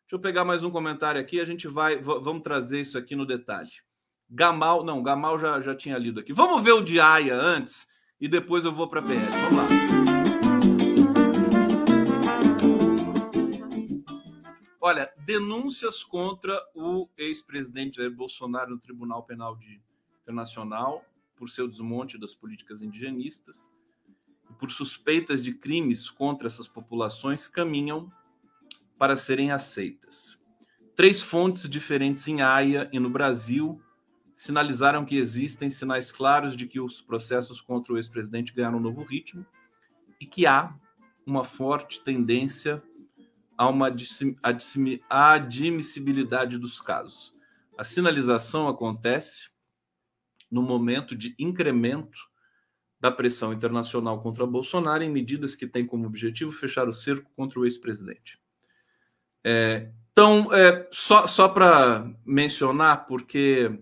Deixa 0.02 0.12
eu 0.12 0.20
pegar 0.20 0.44
mais 0.44 0.62
um 0.62 0.70
comentário 0.70 1.20
aqui, 1.20 1.40
a 1.40 1.44
gente 1.44 1.66
vai, 1.66 1.96
vamos 1.96 2.44
trazer 2.44 2.80
isso 2.80 2.96
aqui 2.96 3.16
no 3.16 3.26
detalhe. 3.26 3.70
Gamal, 4.28 4.84
não, 4.84 5.02
Gamal 5.02 5.36
já, 5.36 5.60
já 5.60 5.74
tinha 5.74 5.98
lido 5.98 6.20
aqui. 6.20 6.32
Vamos 6.32 6.62
ver 6.62 6.74
o 6.74 6.80
de 6.80 7.00
Aya 7.00 7.34
antes 7.34 7.89
e 8.20 8.28
depois 8.28 8.64
eu 8.64 8.72
vou 8.72 8.88
para 8.88 9.00
a 9.00 9.02
PL. 9.02 9.20
Vamos 9.20 9.54
lá. 9.54 9.66
Olha, 14.80 15.12
denúncias 15.24 16.02
contra 16.02 16.58
o 16.74 17.08
ex-presidente 17.16 17.96
Jair 17.96 18.10
Bolsonaro 18.10 18.70
no 18.70 18.78
Tribunal 18.78 19.22
Penal 19.24 19.56
de 19.56 19.80
Internacional 20.22 21.04
por 21.36 21.48
seu 21.48 21.66
desmonte 21.66 22.18
das 22.18 22.34
políticas 22.34 22.82
indigenistas 22.82 23.70
e 24.50 24.52
por 24.54 24.70
suspeitas 24.70 25.42
de 25.42 25.54
crimes 25.54 26.10
contra 26.10 26.46
essas 26.46 26.68
populações 26.68 27.48
caminham 27.48 28.12
para 28.98 29.16
serem 29.16 29.50
aceitas. 29.50 30.38
Três 30.94 31.22
fontes 31.22 31.68
diferentes 31.68 32.28
em 32.28 32.42
Haia 32.42 32.90
e 32.92 32.98
no 32.98 33.08
Brasil 33.08 33.80
sinalizaram 34.40 35.04
que 35.04 35.18
existem 35.18 35.68
sinais 35.68 36.10
claros 36.10 36.56
de 36.56 36.66
que 36.66 36.80
os 36.80 37.02
processos 37.02 37.60
contra 37.60 37.92
o 37.92 37.98
ex-presidente 37.98 38.54
ganharam 38.54 38.78
um 38.78 38.80
novo 38.80 39.02
ritmo 39.02 39.44
e 40.18 40.24
que 40.24 40.46
há 40.46 40.74
uma 41.26 41.44
forte 41.44 42.00
tendência 42.00 42.82
a 43.54 43.68
uma 43.68 43.94
admissibilidade 45.10 46.56
dos 46.56 46.80
casos. 46.80 47.36
A 47.76 47.84
sinalização 47.84 48.66
acontece 48.66 49.50
no 50.50 50.62
momento 50.62 51.14
de 51.14 51.34
incremento 51.38 52.18
da 52.98 53.10
pressão 53.10 53.52
internacional 53.52 54.22
contra 54.22 54.46
Bolsonaro 54.46 55.04
em 55.04 55.10
medidas 55.10 55.54
que 55.54 55.66
têm 55.66 55.86
como 55.86 56.06
objetivo 56.06 56.50
fechar 56.50 56.88
o 56.88 56.94
cerco 56.94 57.30
contra 57.36 57.60
o 57.60 57.66
ex-presidente. 57.66 58.40
É, 59.44 59.92
então, 60.10 60.50
é, 60.50 60.88
só, 60.90 61.26
só 61.26 61.46
para 61.46 62.10
mencionar, 62.24 63.06
porque 63.06 63.78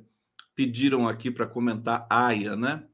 pediram 0.59 1.07
aqui 1.07 1.31
para 1.31 1.47
comentar 1.47 2.05
AIA, 2.11 2.57
né? 2.57 2.85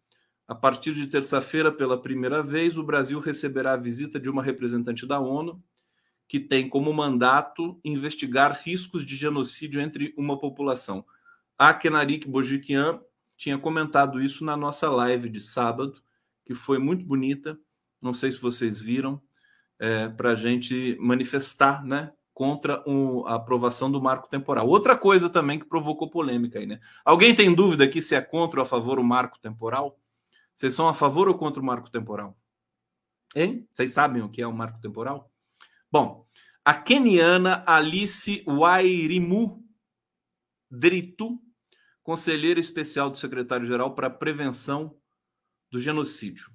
A 0.47 0.55
partir 0.55 0.93
de 0.93 1.07
terça-feira, 1.07 1.73
pela 1.73 1.99
primeira 1.99 2.43
vez, 2.43 2.77
o 2.77 2.83
Brasil 2.83 3.19
receberá 3.21 3.73
a 3.73 3.79
visita 3.79 4.21
de 4.21 4.29
uma 4.29 4.43
representante 4.43 5.07
da 5.07 5.19
ONU 5.19 5.65
que 6.29 6.39
tem 6.39 6.69
como 6.69 6.93
mandato 6.93 7.81
investigar 7.83 8.61
riscos 8.63 9.03
de 9.07 9.17
genocídio 9.17 9.81
entre 9.81 10.13
uma 10.15 10.39
população. 10.39 11.07
A 11.57 11.73
Kenarik 11.73 12.29
Bojikian 12.29 13.01
tinha 13.35 13.57
comentado 13.57 14.23
isso 14.23 14.45
na 14.45 14.59
nossa 14.59 14.91
live 14.91 15.31
de 15.31 15.41
sábado, 15.41 16.03
que 16.45 16.53
foi 16.55 16.77
muito 16.77 17.03
bonita. 17.03 17.59
Não 17.99 18.13
sei 18.13 18.31
se 18.31 18.43
vocês 18.43 18.79
viram, 18.79 19.23
é, 19.79 20.07
para 20.07 20.33
a 20.33 20.35
gente 20.35 20.99
manifestar 21.01 21.83
né, 21.83 22.13
contra 22.35 22.83
a 23.27 23.35
aprovação 23.37 23.91
do 23.91 24.03
marco 24.03 24.29
temporal. 24.29 24.67
Outra 24.67 24.99
coisa 24.99 25.31
também 25.31 25.59
que 25.59 25.67
provocou 25.67 26.11
polêmica 26.11 26.59
aí, 26.59 26.67
né? 26.67 26.81
Alguém 27.05 27.33
tem 27.33 27.55
dúvida 27.55 27.85
aqui 27.85 28.03
se 28.03 28.17
é 28.17 28.21
contra 28.21 28.59
ou 28.59 28.65
a 28.65 28.67
favor 28.67 28.99
o 28.99 29.05
marco 29.05 29.39
temporal? 29.39 29.99
Vocês 30.53 30.75
são 30.75 30.89
a 30.89 30.95
favor 30.95 31.29
ou 31.29 31.39
contra 31.39 31.63
o 31.63 31.65
marco 31.65 31.89
temporal? 31.89 32.37
Hein? 33.37 33.69
Vocês 33.73 33.93
sabem 33.93 34.21
o 34.21 34.29
que 34.29 34.43
é 34.43 34.47
o 34.47 34.53
marco 34.53 34.81
temporal? 34.81 35.31
Bom, 35.91 36.27
a 36.65 36.75
keniana 36.75 37.63
Alice 37.67 38.45
Wairimu 38.47 39.65
Drito, 40.69 41.41
conselheira 42.03 42.59
especial 42.59 43.11
do 43.11 43.17
secretário-geral 43.17 43.95
para 43.95 44.09
a 44.09 44.11
prevenção 44.11 44.97
do 45.71 45.79
genocídio, 45.79 46.51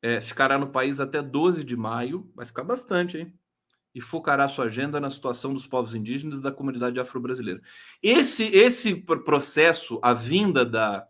é, 0.00 0.20
ficará 0.20 0.58
no 0.58 0.70
país 0.70 1.00
até 1.00 1.20
12 1.20 1.64
de 1.64 1.76
maio, 1.76 2.30
vai 2.34 2.46
ficar 2.46 2.62
bastante, 2.62 3.18
hein? 3.18 3.36
E 3.94 4.00
focará 4.00 4.48
sua 4.48 4.66
agenda 4.66 5.00
na 5.00 5.10
situação 5.10 5.52
dos 5.52 5.66
povos 5.66 5.94
indígenas 5.94 6.38
e 6.38 6.42
da 6.42 6.52
comunidade 6.52 6.98
afro-brasileira. 6.98 7.60
Esse, 8.02 8.44
esse 8.44 8.94
processo, 8.94 9.98
a 10.02 10.14
vinda 10.14 10.64
da, 10.64 11.06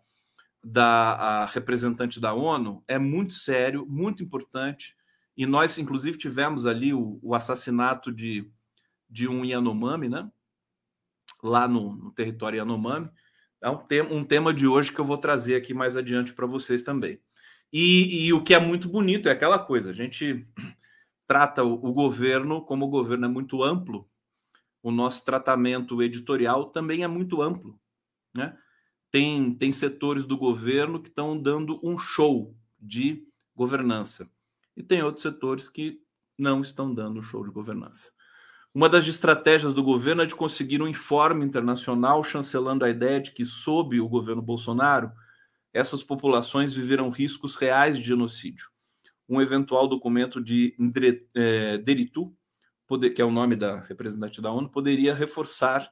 da 0.62 1.44
representante 1.46 2.20
da 2.20 2.34
ONU, 2.34 2.82
é 2.88 2.98
muito 2.98 3.34
sério, 3.34 3.86
muito 3.86 4.22
importante, 4.22 4.96
e 5.36 5.46
nós, 5.46 5.78
inclusive, 5.78 6.18
tivemos 6.18 6.66
ali 6.66 6.92
o, 6.92 7.18
o 7.22 7.34
assassinato 7.34 8.12
de, 8.12 8.50
de 9.08 9.28
um 9.28 9.44
Yanomami, 9.44 10.08
né? 10.08 10.30
lá 11.42 11.66
no, 11.66 11.96
no 11.96 12.12
território 12.12 12.58
Yanomami. 12.58 13.10
É 13.60 13.68
um, 13.68 13.78
tema, 13.78 14.12
um 14.12 14.24
tema 14.24 14.54
de 14.54 14.66
hoje 14.66 14.92
que 14.92 14.98
eu 14.98 15.04
vou 15.04 15.18
trazer 15.18 15.56
aqui 15.56 15.74
mais 15.74 15.96
adiante 15.96 16.32
para 16.32 16.46
vocês 16.46 16.82
também. 16.82 17.20
E, 17.72 18.26
e, 18.26 18.32
o 18.32 18.42
que 18.42 18.54
é 18.54 18.60
muito 18.60 18.88
bonito 18.88 19.28
é 19.28 19.32
aquela 19.32 19.58
coisa: 19.58 19.90
a 19.90 19.92
gente 19.92 20.46
trata 21.32 21.64
o, 21.64 21.94
governo, 21.94 22.60
como 22.60 22.84
o 22.84 22.90
governo 22.90 23.24
é 23.24 23.28
muito 23.28 23.62
amplo, 23.62 24.06
o 24.82 24.90
nosso 24.90 25.24
tratamento 25.24 26.02
editorial 26.02 26.66
também 26.66 27.04
é 27.04 27.08
muito 27.08 27.40
amplo. 27.40 27.80
Né? 28.36 28.54
Tem, 29.10 29.54
tem 29.54 29.72
setores 29.72 30.26
do 30.26 30.36
governo 30.36 31.00
que 31.00 31.08
estão 31.08 31.40
dando 31.40 31.80
um 31.82 31.96
show 31.96 32.54
de 32.78 33.26
governança, 33.56 34.30
e 34.76 34.82
tem 34.82 35.02
outros 35.02 35.22
setores 35.22 35.70
que 35.70 36.02
não 36.36 36.60
estão 36.60 36.92
dando 36.92 37.20
um 37.20 37.22
show 37.22 37.42
de 37.42 37.50
governança. 37.50 38.12
Uma 38.74 38.90
das 38.90 39.06
estratégias 39.06 39.72
do 39.72 39.82
governo 39.82 40.20
é 40.20 40.26
de 40.26 40.34
conseguir 40.34 40.82
um 40.82 40.88
informe 40.88 41.46
internacional 41.46 42.22
chancelando 42.22 42.84
a 42.84 42.90
ideia 42.90 43.22
de 43.22 43.32
que, 43.32 43.46
sob 43.46 43.98
o 43.98 44.08
governo 44.08 44.42
Bolsonaro, 44.42 45.10
essas 45.72 46.04
populações 46.04 46.74
viveram 46.74 47.08
riscos 47.08 47.56
reais 47.56 47.96
de 47.96 48.04
genocídio. 48.04 48.71
Um 49.32 49.40
eventual 49.40 49.88
documento 49.88 50.42
de 50.42 50.76
é, 51.34 51.78
Deritu, 51.78 52.34
que 53.14 53.22
é 53.22 53.24
o 53.24 53.30
nome 53.30 53.56
da 53.56 53.80
representante 53.80 54.42
da 54.42 54.52
ONU, 54.52 54.68
poderia 54.68 55.14
reforçar 55.14 55.90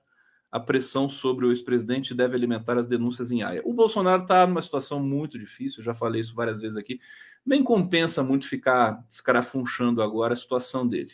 a 0.53 0.61
pressão 0.61 1.09
sobre 1.09 1.47
o 1.47 1.51
ex-presidente 1.51 2.13
deve 2.13 2.37
alimentar 2.37 2.77
as 2.77 2.85
denúncias 2.85 3.31
em 3.31 3.43
Haia. 3.43 3.63
O 3.65 3.73
Bolsonaro 3.73 4.23
está 4.23 4.47
numa 4.47 4.61
situação 4.61 5.01
muito 5.01 5.39
difícil, 5.39 5.83
já 5.83 5.95
falei 5.95 6.21
isso 6.21 6.35
várias 6.35 6.59
vezes 6.59 6.77
aqui. 6.77 7.01
Nem 7.47 7.63
compensa 7.63 8.23
muito 8.23 8.49
ficar 8.49 9.03
escarafunchando 9.09 10.03
agora 10.03 10.35
a 10.35 10.37
situação 10.37 10.87
dele. 10.87 11.13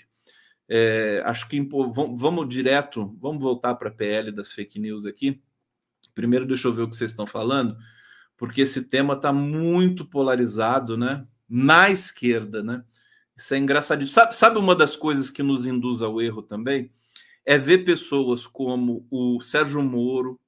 É, 0.69 1.23
acho 1.27 1.47
que 1.49 1.61
vamos, 1.61 2.21
vamos 2.21 2.49
direto, 2.49 3.15
vamos 3.21 3.43
voltar 3.43 3.75
para 3.75 3.91
a 3.91 3.93
PL 3.93 4.33
das 4.33 4.51
fake 4.51 4.81
news 4.81 5.05
aqui. 5.07 5.41
Primeiro, 6.15 6.47
deixa 6.47 6.67
eu 6.67 6.75
ver 6.75 6.83
o 6.83 6.89
que 6.89 6.97
vocês 6.97 7.11
estão 7.11 7.27
falando 7.27 7.77
porque 8.37 8.61
esse 8.61 8.85
tema 8.85 9.15
está 9.15 9.33
muito 9.33 10.05
polarizado, 10.05 10.97
né? 10.97 11.27
Na 11.49 11.91
esquerda, 11.91 12.63
né? 12.63 12.85
Isso 13.37 13.55
é 13.55 13.59
engraçadíssimo. 13.59 14.15
Sabe, 14.15 14.35
sabe 14.35 14.59
uma 14.59 14.75
das 14.75 14.97
coisas 14.97 15.31
que 15.31 15.43
nos 15.43 15.67
induz 15.67 16.03
ao 16.03 16.21
erro 16.21 16.43
também? 16.43 16.91
É 17.45 17.59
ver 17.59 17.85
pessoas 17.85 18.47
como 18.47 19.07
o 19.11 19.41
Sérgio 19.41 19.83
Moro, 19.83 20.41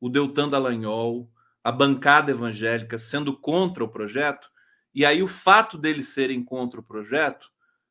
o 0.00 0.08
Deltan 0.08 0.48
Dallagnol, 0.48 1.30
a 1.62 1.70
bancada 1.70 2.30
evangélica 2.30 2.98
sendo 2.98 3.36
contra 3.36 3.84
o 3.84 3.88
projeto, 3.88 4.50
e 4.94 5.04
aí 5.04 5.22
o 5.22 5.28
fato 5.28 5.76
deles 5.76 6.08
serem 6.08 6.42
contra 6.42 6.80
o 6.80 6.82
projeto 6.82 7.50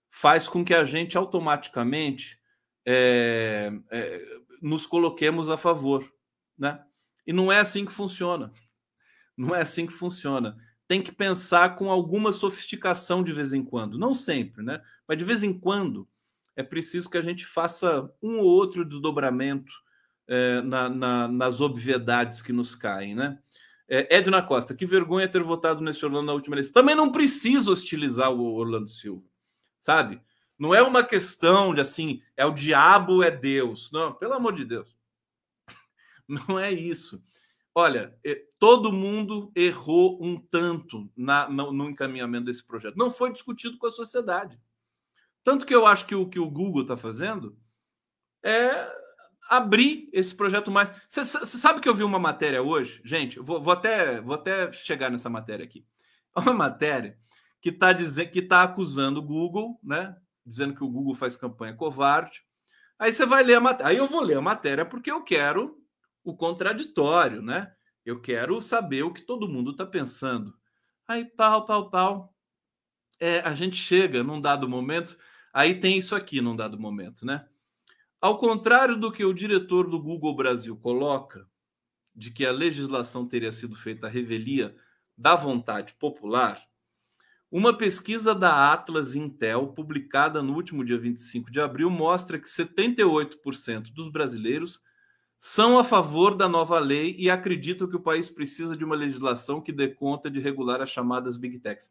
faz 0.10 0.48
com 0.48 0.66
que 0.66 0.74
a 0.74 0.84
gente 0.84 1.18
automaticamente 1.18 2.40
é, 2.86 3.72
é, 3.92 4.22
nos 4.62 4.86
coloquemos 4.86 5.50
a 5.50 5.58
favor, 5.58 6.12
né? 6.58 6.84
E 7.28 7.32
não 7.32 7.52
é 7.52 7.60
assim 7.60 7.86
que 7.86 7.92
funciona. 7.92 8.52
Não 9.38 9.56
é 9.56 9.62
assim 9.62 9.86
que 9.86 9.94
funciona. 9.94 10.58
Tem 10.90 11.04
que 11.04 11.12
pensar 11.12 11.76
com 11.76 11.92
alguma 11.92 12.32
sofisticação 12.32 13.22
de 13.22 13.32
vez 13.32 13.54
em 13.54 13.64
quando. 13.64 13.96
Não 13.96 14.12
sempre, 14.12 14.64
né? 14.64 14.82
Mas 15.08 15.20
de 15.20 15.24
vez 15.24 15.44
em 15.44 15.54
quando 15.54 16.10
é 16.56 16.64
preciso 16.64 17.08
que 17.08 17.18
a 17.20 17.22
gente 17.22 17.46
faça 17.46 18.12
um 18.20 18.40
ou 18.40 18.46
outro 18.46 18.84
desdobramento 18.84 19.72
é, 20.28 20.62
na, 20.62 20.90
na, 20.90 21.28
nas 21.28 21.62
obviedades 21.62 22.42
que 22.42 22.52
nos 22.52 22.74
caem, 22.74 23.14
né? 23.14 23.38
É, 23.88 24.18
Edna 24.18 24.42
Costa, 24.42 24.74
que 24.74 24.84
vergonha 24.84 25.28
ter 25.28 25.44
votado 25.44 25.80
nesse 25.80 26.04
Orlando 26.04 26.26
na 26.26 26.34
última 26.34 26.56
eleição. 26.56 26.74
Também 26.74 26.96
não 26.96 27.12
preciso 27.12 27.72
hostilizar 27.72 28.32
o 28.32 28.56
Orlando 28.56 28.90
Silva, 28.90 29.28
sabe? 29.80 30.20
Não 30.58 30.74
é 30.74 30.82
uma 30.82 31.04
questão 31.04 31.72
de 31.72 31.82
assim, 31.82 32.20
é 32.36 32.48
o 32.48 32.52
diabo, 32.52 33.22
é 33.22 33.30
Deus. 33.30 33.92
Não, 33.94 34.12
pelo 34.12 34.34
amor 34.34 34.56
de 34.56 34.66
Deus. 34.66 34.98
Não 36.28 36.58
é 36.58 36.72
isso. 36.72 37.24
Olha, 37.74 38.18
todo 38.58 38.92
mundo 38.92 39.52
errou 39.56 40.24
um 40.24 40.40
tanto 40.40 41.10
na, 41.16 41.48
no, 41.48 41.72
no, 41.72 41.90
encaminhamento 41.90 42.46
desse 42.46 42.66
projeto. 42.66 42.98
Não 42.98 43.12
foi 43.12 43.32
discutido 43.32 43.78
com 43.78 43.88
a 43.88 43.92
sociedade. 43.92 44.60
Tanto 45.44 45.66
que 45.66 45.74
eu 45.74 45.86
acho 45.86 46.06
que 46.06 46.16
o 46.16 46.28
que 46.28 46.40
o 46.40 46.50
Google 46.50 46.82
está 46.82 46.98
fazendo 46.98 47.58
é 48.44 48.92
abrir 49.50 50.10
esse 50.14 50.36
projeto 50.36 50.70
mais. 50.70 50.94
Você 51.08 51.24
sabe 51.26 51.80
que 51.80 51.90
eu 51.90 51.96
vi 51.96 52.04
uma 52.04 52.20
matéria 52.20 52.62
hoje? 52.62 53.02
Gente, 53.04 53.40
vou, 53.40 53.62
vou, 53.62 53.74
até, 53.74 54.22
vou 54.22 54.36
até 54.36 54.72
chegar 54.72 55.10
nessa 55.10 55.30
matéria 55.30 55.66
aqui. 55.66 55.86
É 56.36 56.42
uma 56.42 56.54
matéria 56.54 57.18
que 57.60 57.70
está 57.70 57.92
que 57.94 58.40
está 58.40 58.62
acusando 58.62 59.20
o 59.20 59.24
Google, 59.24 59.80
né? 59.84 60.16
Dizendo 60.46 60.76
que 60.76 60.84
o 60.84 60.88
Google 60.88 61.16
faz 61.16 61.36
campanha 61.36 61.74
covarde. 61.74 62.44
Aí 63.00 63.12
você 63.12 63.26
vai 63.26 63.44
ler 63.44 63.56
a 63.56 63.60
matéria. 63.60 63.90
Aí 63.90 63.98
eu 63.98 64.08
vou 64.08 64.22
ler 64.22 64.38
a 64.38 64.42
matéria 64.42 64.86
porque 64.86 65.10
eu 65.10 65.24
quero 65.24 65.79
o 66.24 66.36
contraditório, 66.36 67.42
né? 67.42 67.74
Eu 68.06 68.22
quero 68.22 68.60
saber 68.62 69.04
o 69.04 69.14
que 69.14 69.22
todo 69.22 69.48
mundo 69.48 69.72
está 69.72 69.86
pensando. 69.86 70.54
Aí 71.08 71.26
tal, 71.26 71.66
tal, 71.66 71.90
tal. 71.90 72.36
É, 73.20 73.40
a 73.40 73.54
gente 73.54 73.76
chega 73.76 74.24
num 74.24 74.40
dado 74.40 74.68
momento, 74.70 75.18
aí 75.54 75.80
tem 75.80 75.98
isso 75.98 76.16
aqui 76.16 76.42
num 76.42 76.56
dado 76.56 76.80
momento, 76.80 77.26
né? 77.26 77.48
Ao 78.22 78.38
contrário 78.38 78.98
do 78.98 79.12
que 79.12 79.24
o 79.24 79.34
diretor 79.34 79.90
do 79.90 80.02
Google 80.02 80.36
Brasil 80.36 80.76
coloca, 80.78 81.48
de 82.16 82.32
que 82.32 82.46
a 82.46 82.52
legislação 82.52 83.28
teria 83.28 83.52
sido 83.52 83.76
feita 83.76 84.08
à 84.08 84.10
revelia 84.10 84.76
da 85.18 85.36
vontade 85.36 85.94
popular, 85.94 86.70
uma 87.52 87.76
pesquisa 87.76 88.36
da 88.36 88.72
Atlas 88.72 89.16
Intel, 89.16 89.70
publicada 89.70 90.44
no 90.44 90.54
último 90.54 90.86
dia 90.86 91.00
25 91.00 91.50
de 91.50 91.60
abril, 91.60 91.90
mostra 91.90 92.38
que 92.38 92.48
78% 92.48 93.92
dos 93.92 94.12
brasileiros 94.12 94.80
são 95.40 95.80
a 95.80 95.86
favor 95.86 96.36
da 96.36 96.50
nova 96.50 96.78
lei 96.80 97.16
e 97.18 97.30
acreditam 97.30 97.88
que 97.88 97.96
o 97.96 98.02
país 98.02 98.30
precisa 98.30 98.76
de 98.76 98.84
uma 98.84 98.96
legislação 98.96 99.62
que 99.62 99.72
dê 99.72 99.88
conta 99.88 100.30
de 100.30 100.38
regular 100.38 100.82
as 100.82 100.90
chamadas 100.90 101.38
big 101.38 101.60
techs. 101.60 101.90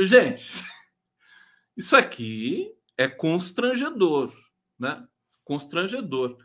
Gente, 0.00 0.64
isso 1.76 1.94
aqui 1.94 2.74
é 2.96 3.06
constrangedor, 3.06 4.32
né? 4.78 5.06
Constrangedor. 5.44 6.38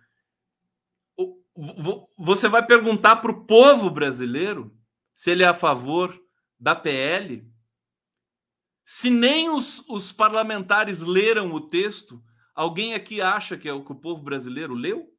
Você 2.18 2.50
vai 2.50 2.66
perguntar 2.66 3.16
para 3.16 3.32
o 3.32 3.46
povo 3.46 3.90
brasileiro 3.90 4.78
se 5.13 5.32
ele 5.32 5.44
é 5.44 5.48
a 5.48 5.54
favor 5.54 6.22
da 6.60 6.76
PL? 6.76 7.50
Se 8.84 9.10
nem 9.10 9.50
os, 9.50 9.80
os 9.88 10.12
parlamentares 10.12 11.00
leram 11.00 11.54
o 11.54 11.62
texto, 11.62 12.22
alguém 12.54 12.94
aqui 12.94 13.22
acha 13.22 13.58
que 13.58 13.70
é 13.70 13.74
o 13.74 13.84
que 13.84 13.94
o 13.94 14.00
povo 14.00 14.22
brasileiro 14.22 14.74
leu? 14.74 15.17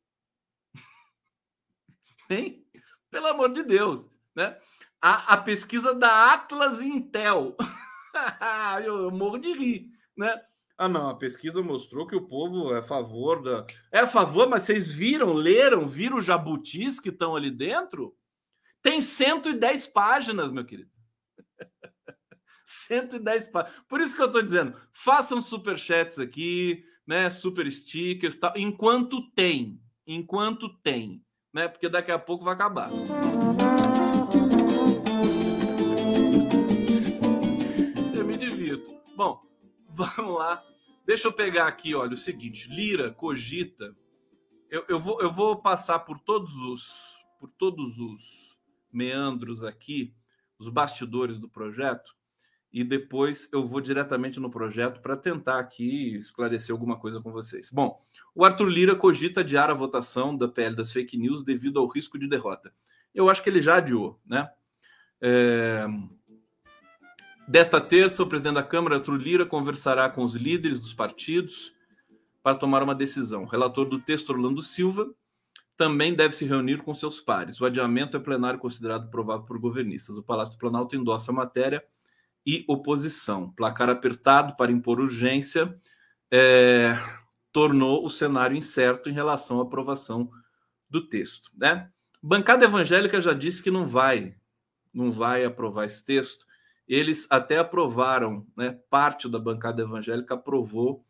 Hein? 2.31 2.65
Pelo 3.11 3.27
amor 3.27 3.53
de 3.53 3.63
Deus, 3.63 4.11
né? 4.35 4.59
A, 5.01 5.35
a 5.35 5.37
pesquisa 5.37 5.95
da 5.95 6.33
Atlas 6.33 6.83
Intel. 6.83 7.57
eu, 8.85 9.05
eu 9.05 9.11
morro 9.11 9.39
de 9.39 9.53
rir, 9.53 9.91
né? 10.17 10.41
Ah, 10.77 10.89
não, 10.89 11.09
a 11.09 11.15
pesquisa 11.17 11.63
mostrou 11.63 12.07
que 12.07 12.15
o 12.15 12.29
povo 12.29 12.73
é 12.75 12.79
a 12.79 12.83
favor 12.83 13.43
da. 13.43 13.67
É 13.91 14.01
a 14.01 14.07
favor, 14.07 14.49
mas 14.49 14.63
vocês 14.63 14.93
viram, 14.93 15.33
leram, 15.33 15.89
viram 15.89 16.19
os 16.19 16.25
jabutis 16.25 17.01
que 17.01 17.09
estão 17.09 17.35
ali 17.35 17.51
dentro? 17.51 18.17
Tem 18.83 19.01
110 19.01 19.89
páginas, 19.89 20.53
meu 20.53 20.65
querido. 20.65 20.91
110 22.65 23.49
páginas. 23.49 23.83
Por 23.89 24.01
isso 24.01 24.15
que 24.15 24.23
eu 24.23 24.27
estou 24.27 24.43
dizendo, 24.43 24.79
façam 24.93 25.41
superchats 25.41 26.19
aqui, 26.19 26.85
né? 27.07 27.29
Super 27.31 27.71
stickers, 27.73 28.39
tal, 28.39 28.53
enquanto 28.57 29.31
tem. 29.33 29.81
Enquanto 30.07 30.69
tem 30.81 31.25
né? 31.59 31.67
Porque 31.67 31.89
daqui 31.89 32.13
a 32.13 32.19
pouco 32.19 32.45
vai 32.45 32.55
acabar. 32.55 32.89
Eu 38.15 38.25
me 38.25 38.37
divirto. 38.37 38.97
Bom, 39.17 39.43
vamos 39.91 40.39
lá. 40.39 40.65
Deixa 41.05 41.27
eu 41.27 41.33
pegar 41.33 41.67
aqui, 41.67 41.95
olha, 41.95 42.15
o 42.15 42.19
seguinte: 42.19 42.69
Lira 42.69 43.11
cogita. 43.11 43.97
Eu, 44.71 44.85
eu, 44.89 45.01
vou, 45.01 45.21
eu 45.21 45.33
vou 45.33 45.61
passar 45.61 45.99
por 46.01 46.19
todos 46.21 46.55
os 46.55 47.19
por 47.41 47.49
todos 47.51 47.99
os 47.99 48.59
meandros 48.93 49.63
aqui, 49.63 50.13
os 50.59 50.69
bastidores 50.69 51.39
do 51.39 51.49
projeto, 51.49 52.17
e 52.73 52.85
depois 52.85 53.49
eu 53.53 53.67
vou 53.67 53.81
diretamente 53.81 54.39
no 54.39 54.51
projeto 54.51 55.01
para 55.01 55.17
tentar 55.17 55.59
aqui 55.59 56.17
esclarecer 56.17 56.73
alguma 56.73 56.99
coisa 56.99 57.21
com 57.21 57.33
vocês. 57.33 57.71
Bom, 57.71 58.03
o 58.35 58.45
Arthur 58.45 58.69
Lira 58.69 58.95
cogita 58.95 59.41
adiar 59.41 59.71
a 59.71 59.75
votação 59.75 60.37
da 60.37 60.47
PL 60.47 60.77
das 60.77 60.93
fake 60.93 61.17
news 61.17 61.43
devido 61.43 61.79
ao 61.79 61.89
risco 61.89 62.19
de 62.19 62.29
derrota. 62.29 62.73
Eu 63.15 63.31
acho 63.31 63.43
que 63.43 63.49
ele 63.49 63.63
já 63.63 63.77
adiou, 63.77 64.21
né? 64.25 64.51
É... 65.21 65.87
Desta 67.49 67.81
terça, 67.81 68.23
o 68.23 68.27
presidente 68.27 68.57
da 68.57 68.63
Câmara, 68.63 68.97
Arthur 68.97 69.17
Lira, 69.17 69.47
conversará 69.47 70.11
com 70.11 70.23
os 70.23 70.35
líderes 70.35 70.79
dos 70.79 70.93
partidos 70.93 71.73
para 72.43 72.55
tomar 72.55 72.83
uma 72.83 72.95
decisão. 72.95 73.45
O 73.45 73.47
relator 73.47 73.87
do 73.87 73.99
texto, 73.99 74.31
Orlando 74.31 74.61
Silva, 74.61 75.11
também 75.75 76.13
deve 76.13 76.37
se 76.37 76.45
reunir 76.45 76.83
com 76.83 76.93
seus 76.93 77.21
pares. 77.21 77.59
O 77.59 77.65
adiamento 77.65 78.19
é 78.19 78.21
plenário 78.21 78.61
considerado 78.61 79.09
provável 79.11 79.47
por 79.47 79.59
governistas. 79.59 80.19
O 80.19 80.23
Palácio 80.23 80.55
do 80.55 80.59
Planalto 80.59 80.95
endossa 80.95 81.33
a 81.33 81.35
matéria 81.35 81.83
e 82.49 82.65
oposição. 82.67 83.51
Placar 83.53 83.91
apertado 83.91 84.57
para 84.57 84.73
impor 84.73 85.01
urgência 85.01 85.79
é, 86.31 86.97
tornou 87.53 88.07
o 88.07 88.11
cenário 88.11 88.57
incerto 88.57 89.11
em 89.11 89.13
relação 89.13 89.61
à 89.61 89.65
aprovação 89.65 90.31
do 90.89 91.07
texto. 91.07 91.51
Né? 91.57 91.91
Bancada 92.23 92.65
evangélica 92.65 93.21
já 93.21 93.35
disse 93.35 93.63
que 93.63 93.71
não 93.71 93.87
vai, 93.87 94.35
não 94.95 95.13
vai 95.13 95.45
aprovar 95.45 95.85
esse 95.85 96.05
texto 96.05 96.49
eles 96.89 97.27
até 97.31 97.59
aprovaram, 97.59 98.47
né? 98.57 98.79
Parte 98.89 99.29
da 99.29 99.39
bancada 99.39 99.83
evangélica 99.83 100.35
aprovou 100.35 101.05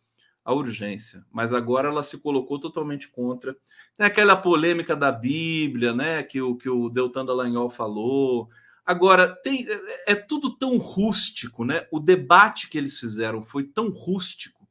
a 0.44 0.52
urgência, 0.52 1.24
mas 1.30 1.52
agora 1.52 1.88
ela 1.88 2.02
se 2.02 2.18
colocou 2.18 2.58
totalmente 2.58 3.08
contra. 3.08 3.56
Tem 3.96 4.06
aquela 4.06 4.34
polêmica 4.34 4.96
da 4.96 5.12
Bíblia, 5.12 5.94
né? 5.94 6.22
Que 6.22 6.40
o 6.42 6.56
que 6.56 6.68
o 6.68 6.88
Deltan 6.88 7.24
Dallagnol 7.24 7.70
falou. 7.70 8.50
Agora 8.88 9.34
tem 9.42 9.66
é, 9.68 10.12
é 10.12 10.14
tudo 10.14 10.56
tão 10.56 10.76
rústico, 10.78 11.64
né? 11.64 11.86
O 11.92 12.00
debate 12.00 12.68
que 12.68 12.78
eles 12.78 12.98
fizeram 12.98 13.42
foi 13.42 13.64
tão 13.64 13.90
rústico. 13.90 14.68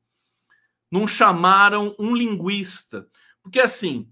Não 0.91 1.07
chamaram 1.07 1.95
um 1.99 2.15
linguista, 2.15 3.07
porque 3.41 3.59
assim 3.59 4.09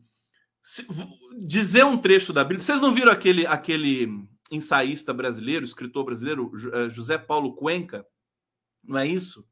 dizer 1.38 1.86
um 1.86 1.98
trecho 1.98 2.34
da 2.34 2.44
Bíblia. 2.44 2.64
Vocês 2.64 2.82
não 2.82 2.94
viram 2.94 3.12
aquele 3.12 3.46
aquele 3.46 4.08
ensaísta 4.52 5.14
brasileiro, 5.14 5.66
escritor 5.66 6.06
brasileiro, 6.06 6.52
eh, 6.74 6.90
José 6.90 7.18
Paulo 7.18 7.56
Cuenca? 7.56 8.06
Não 8.84 8.98
é 8.98 9.08
isso? 9.08 9.48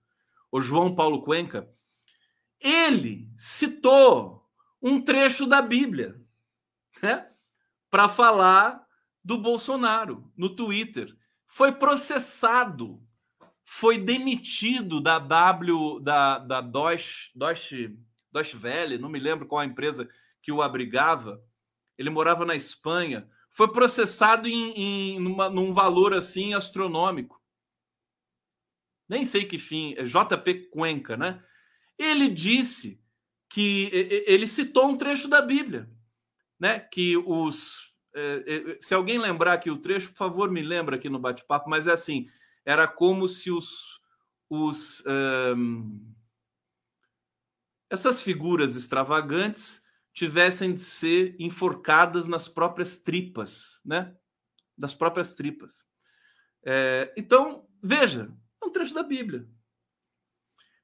O 0.52 0.62
João 0.62 0.94
Paulo 0.94 1.24
Cuenca? 1.24 1.68
ele 2.64 3.30
citou 3.38 4.50
um 4.82 5.02
trecho 5.02 5.46
da 5.46 5.62
Bíblia 5.62 6.20
né, 7.02 7.30
para 7.92 8.08
falar 8.08 8.83
do 9.24 9.38
Bolsonaro 9.38 10.32
no 10.36 10.50
Twitter. 10.50 11.16
Foi 11.48 11.72
processado, 11.72 13.02
foi 13.64 13.98
demitido 13.98 15.00
da 15.00 15.20
W, 15.20 16.00
da, 16.00 16.40
da 16.40 16.62
Deutsche, 16.62 17.32
Deutsche, 17.36 17.98
Deutsche 18.32 18.58
Welle, 18.58 18.98
não 18.98 19.10
me 19.10 19.20
lembro 19.20 19.48
qual 19.48 19.62
a 19.62 19.66
empresa 19.66 20.10
que 20.42 20.52
o 20.52 20.62
abrigava. 20.62 21.42
Ele 21.98 22.10
morava 22.10 22.46
na 22.46 22.56
Espanha. 22.56 23.30
Foi 23.50 23.72
processado 23.72 24.48
em, 24.48 24.72
em 24.72 25.20
numa, 25.20 25.50
num 25.50 25.72
valor 25.72 26.14
assim 26.14 26.54
astronômico. 26.54 27.42
Nem 29.08 29.26
sei 29.26 29.46
que 29.46 29.60
fim, 29.60 29.94
é 29.98 30.04
JP 30.04 30.70
Cuenca, 30.72 31.16
né? 31.16 31.44
Ele 31.98 32.28
disse 32.28 33.00
que 33.48 33.90
ele 34.26 34.48
citou 34.48 34.90
um 34.90 34.98
trecho 34.98 35.28
da 35.28 35.40
Bíblia, 35.42 35.88
né? 36.60 36.80
Que 36.80 37.16
os 37.18 37.93
se 38.80 38.94
alguém 38.94 39.18
lembrar 39.18 39.54
aqui 39.54 39.70
o 39.70 39.78
trecho, 39.78 40.10
por 40.10 40.18
favor, 40.18 40.52
me 40.52 40.62
lembra 40.62 40.96
aqui 40.96 41.10
no 41.10 41.20
bate-papo, 41.20 41.70
mas 41.70 41.88
é 41.88 41.92
assim, 41.92 42.30
era 42.66 42.88
como 42.88 43.28
se 43.28 43.52
os, 43.52 44.00
os 44.50 45.04
um, 45.06 46.14
essas 47.90 48.22
figuras 48.22 48.76
extravagantes 48.76 49.82
tivessem 50.14 50.74
de 50.74 50.82
ser 50.82 51.36
enforcadas 51.40 52.28
nas 52.28 52.48
próprias 52.48 52.98
tripas, 52.98 53.82
né? 53.84 54.16
Das 54.78 54.94
próprias 54.94 55.34
tripas. 55.34 55.86
É, 56.64 57.12
então, 57.18 57.68
veja, 57.82 58.32
é 58.62 58.66
um 58.66 58.72
trecho 58.72 58.94
da 58.94 59.04
Bíblia. 59.04 59.48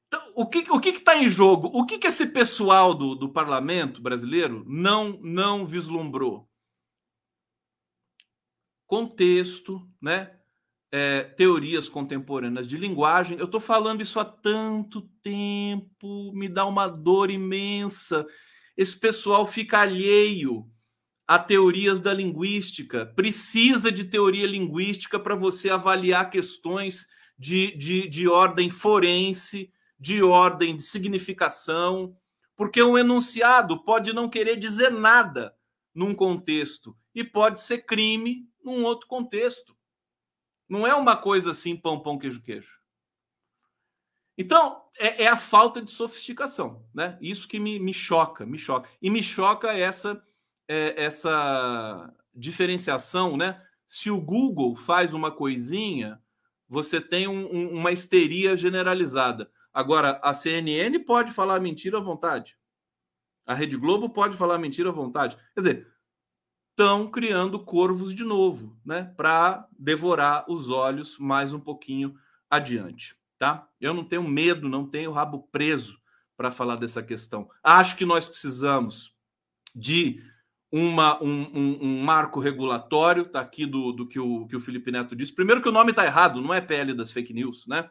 Então, 0.07 0.31
o 0.35 0.47
que 0.47 0.65
o 0.71 0.79
que 0.79 0.89
está 0.89 1.15
em 1.15 1.29
jogo? 1.29 1.69
O 1.71 1.85
que, 1.85 1.99
que 1.99 2.07
esse 2.07 2.25
pessoal 2.25 2.93
do, 2.95 3.13
do 3.13 3.29
parlamento 3.29 4.01
brasileiro 4.01 4.65
não 4.67 5.19
não 5.21 5.65
vislumbrou? 5.67 6.48
Contexto, 8.89 9.87
né? 10.01 10.31
É, 10.91 11.21
teorias 11.21 11.87
contemporâneas 11.87 12.67
de 12.67 12.75
linguagem. 12.75 13.37
Eu 13.37 13.45
estou 13.45 13.59
falando 13.59 14.01
isso 14.01 14.19
há 14.19 14.25
tanto 14.25 15.03
tempo, 15.21 16.33
me 16.33 16.49
dá 16.49 16.65
uma 16.65 16.87
dor 16.87 17.29
imensa. 17.29 18.25
Esse 18.75 18.99
pessoal 18.99 19.45
fica 19.45 19.81
alheio 19.81 20.65
a 21.27 21.37
teorias 21.37 22.01
da 22.01 22.11
linguística, 22.11 23.05
precisa 23.15 23.91
de 23.91 24.05
teoria 24.05 24.47
linguística 24.47 25.19
para 25.19 25.35
você 25.35 25.69
avaliar 25.69 26.31
questões 26.31 27.05
de, 27.37 27.77
de, 27.77 28.09
de 28.09 28.27
ordem 28.27 28.71
forense, 28.71 29.71
de 29.99 30.23
ordem 30.23 30.75
de 30.75 30.81
significação, 30.81 32.17
porque 32.57 32.81
um 32.81 32.97
enunciado 32.97 33.83
pode 33.83 34.13
não 34.13 34.27
querer 34.27 34.55
dizer 34.55 34.89
nada 34.89 35.53
num 35.93 36.15
contexto 36.15 36.97
e 37.13 37.23
pode 37.23 37.61
ser 37.61 37.85
crime 37.85 38.49
num 38.69 38.83
outro 38.83 39.07
contexto. 39.07 39.75
Não 40.67 40.85
é 40.85 40.93
uma 40.93 41.17
coisa 41.17 41.51
assim, 41.51 41.75
pão, 41.75 41.99
pão, 41.99 42.17
queijo, 42.17 42.41
queijo. 42.41 42.79
Então, 44.37 44.83
é, 44.97 45.23
é, 45.23 45.27
a 45.27 45.35
falta 45.35 45.81
de 45.81 45.91
sofisticação, 45.91 46.87
né? 46.93 47.17
Isso 47.19 47.47
que 47.47 47.59
me, 47.59 47.77
me 47.77 47.93
choca, 47.93 48.45
me 48.45 48.57
choca. 48.57 48.87
E 49.01 49.09
me 49.09 49.21
choca 49.21 49.73
essa, 49.73 50.23
é, 50.67 51.03
essa 51.03 52.13
diferenciação, 52.33 53.35
né? 53.35 53.61
Se 53.85 54.09
o 54.09 54.21
Google 54.21 54.75
faz 54.75 55.13
uma 55.13 55.29
coisinha, 55.29 56.21
você 56.69 57.01
tem 57.01 57.27
um, 57.27 57.53
um, 57.53 57.79
uma 57.79 57.91
histeria 57.91 58.55
generalizada. 58.55 59.51
Agora, 59.73 60.19
a 60.23 60.33
CNN 60.33 60.99
pode 60.99 61.33
falar 61.33 61.59
mentira 61.59 61.97
à 61.97 62.01
vontade. 62.01 62.57
A 63.45 63.53
Rede 63.53 63.75
Globo 63.75 64.09
pode 64.09 64.37
falar 64.37 64.57
mentira 64.57 64.89
à 64.89 64.93
vontade. 64.93 65.35
Quer 65.55 65.61
dizer, 65.61 65.87
estão 66.79 67.11
criando 67.11 67.59
corvos 67.59 68.15
de 68.15 68.23
novo, 68.23 68.79
né? 68.85 69.13
Para 69.17 69.67
devorar 69.77 70.45
os 70.49 70.69
olhos 70.69 71.19
mais 71.19 71.51
um 71.51 71.59
pouquinho 71.59 72.15
adiante, 72.49 73.17
tá? 73.37 73.67
Eu 73.81 73.93
não 73.93 74.05
tenho 74.05 74.23
medo, 74.23 74.69
não 74.69 74.87
tenho 74.87 75.11
rabo 75.11 75.49
preso 75.51 75.99
para 76.37 76.51
falar 76.51 76.77
dessa 76.77 77.03
questão. 77.03 77.49
Acho 77.61 77.97
que 77.97 78.05
nós 78.05 78.29
precisamos 78.29 79.13
de 79.75 80.23
uma, 80.71 81.21
um, 81.21 81.41
um, 81.53 81.79
um, 81.81 82.01
marco 82.01 82.39
regulatório, 82.39 83.25
tá 83.25 83.41
aqui 83.41 83.65
do, 83.65 83.91
do 83.91 84.07
que, 84.07 84.17
o, 84.19 84.47
que 84.47 84.55
o 84.55 84.61
Felipe 84.61 84.89
Neto 84.89 85.17
disse. 85.17 85.35
Primeiro 85.35 85.61
que 85.61 85.67
o 85.67 85.73
nome 85.73 85.91
está 85.91 86.05
errado, 86.05 86.39
não 86.39 86.53
é 86.53 86.61
PL 86.61 86.93
das 86.93 87.11
fake 87.11 87.33
news, 87.33 87.67
né? 87.67 87.89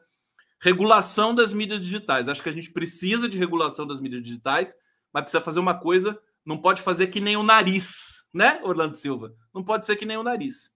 Regulação 0.62 1.34
das 1.34 1.52
mídias 1.52 1.82
digitais. 1.82 2.26
Acho 2.26 2.42
que 2.42 2.48
a 2.48 2.52
gente 2.52 2.70
precisa 2.70 3.28
de 3.28 3.36
regulação 3.36 3.86
das 3.86 4.00
mídias 4.00 4.22
digitais, 4.22 4.74
mas 5.12 5.24
precisa 5.24 5.44
fazer 5.44 5.60
uma 5.60 5.74
coisa, 5.74 6.18
não 6.48 6.56
pode 6.56 6.80
fazer 6.80 7.08
que 7.08 7.20
nem 7.20 7.36
o 7.36 7.42
nariz, 7.42 8.24
né, 8.32 8.58
Orlando 8.64 8.96
Silva? 8.96 9.34
Não 9.54 9.62
pode 9.62 9.84
ser 9.84 9.96
que 9.96 10.06
nem 10.06 10.16
o 10.16 10.22
nariz. 10.22 10.72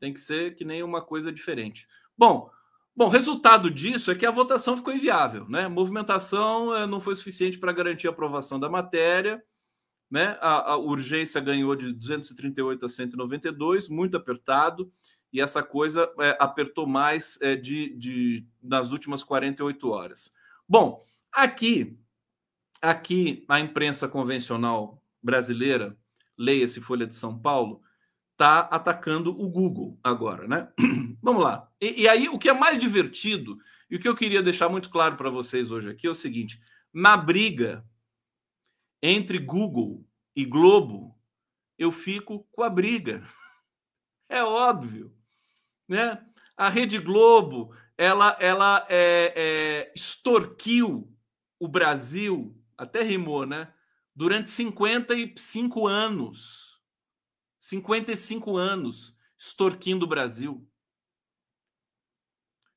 Tem 0.00 0.12
que 0.12 0.18
ser 0.18 0.56
que 0.56 0.64
nem 0.64 0.82
uma 0.82 1.00
coisa 1.00 1.30
diferente. 1.30 1.86
Bom, 2.18 2.50
bom, 2.96 3.06
resultado 3.06 3.70
disso 3.70 4.10
é 4.10 4.16
que 4.16 4.26
a 4.26 4.32
votação 4.32 4.76
ficou 4.76 4.92
inviável, 4.92 5.48
né? 5.48 5.68
Movimentação 5.68 6.74
eh, 6.74 6.84
não 6.84 7.00
foi 7.00 7.14
suficiente 7.14 7.60
para 7.60 7.70
garantir 7.70 8.08
a 8.08 8.10
aprovação 8.10 8.58
da 8.58 8.68
matéria, 8.68 9.40
né? 10.10 10.36
A, 10.40 10.72
a 10.72 10.76
urgência 10.76 11.40
ganhou 11.40 11.76
de 11.76 11.92
238 11.92 12.84
a 12.84 12.88
192, 12.88 13.88
muito 13.88 14.16
apertado 14.16 14.92
e 15.32 15.40
essa 15.40 15.62
coisa 15.62 16.12
é, 16.18 16.36
apertou 16.40 16.88
mais 16.88 17.38
é, 17.40 17.54
de, 17.54 17.96
de 17.96 18.44
nas 18.60 18.90
últimas 18.90 19.22
48 19.22 19.88
horas. 19.88 20.34
Bom, 20.68 21.06
aqui, 21.32 21.96
aqui 22.82 23.44
a 23.48 23.60
imprensa 23.60 24.08
convencional 24.08 25.03
brasileira, 25.24 25.96
leia-se 26.38 26.80
Folha 26.80 27.06
de 27.06 27.14
São 27.14 27.38
Paulo, 27.38 27.82
está 28.32 28.60
atacando 28.60 29.30
o 29.30 29.48
Google 29.48 29.98
agora, 30.04 30.46
né? 30.46 30.68
Vamos 31.22 31.42
lá. 31.42 31.68
E, 31.80 32.02
e, 32.02 32.08
aí, 32.08 32.28
o 32.28 32.38
que 32.38 32.48
é 32.48 32.52
mais 32.52 32.78
divertido, 32.78 33.58
e 33.90 33.96
o 33.96 34.00
que 34.00 34.08
eu 34.08 34.14
queria 34.14 34.42
deixar 34.42 34.68
muito 34.68 34.90
claro 34.90 35.16
para 35.16 35.30
vocês 35.30 35.70
hoje 35.70 35.90
aqui 35.90 36.06
é 36.06 36.10
o 36.10 36.14
seguinte: 36.14 36.60
na 36.92 37.16
briga 37.16 37.84
entre 39.02 39.38
Google 39.38 40.06
e 40.36 40.44
Globo, 40.44 41.18
eu 41.78 41.90
fico 41.90 42.46
com 42.52 42.62
a 42.62 42.70
briga. 42.70 43.22
É 44.26 44.42
óbvio 44.42 45.14
né? 45.88 46.20
A 46.56 46.68
Rede 46.68 46.98
Globo, 46.98 47.74
ela, 47.96 48.36
ela 48.40 48.86
é, 48.88 49.32
é, 49.36 49.92
extorquiu 49.94 51.12
o 51.58 51.68
Brasil, 51.68 52.56
até 52.76 53.02
rimou, 53.02 53.46
né? 53.46 53.72
Durante 54.14 54.48
55 54.50 55.86
anos. 55.86 56.80
55 57.60 58.56
anos 58.56 59.16
extorquindo 59.38 60.04
o 60.04 60.08
Brasil. 60.08 60.68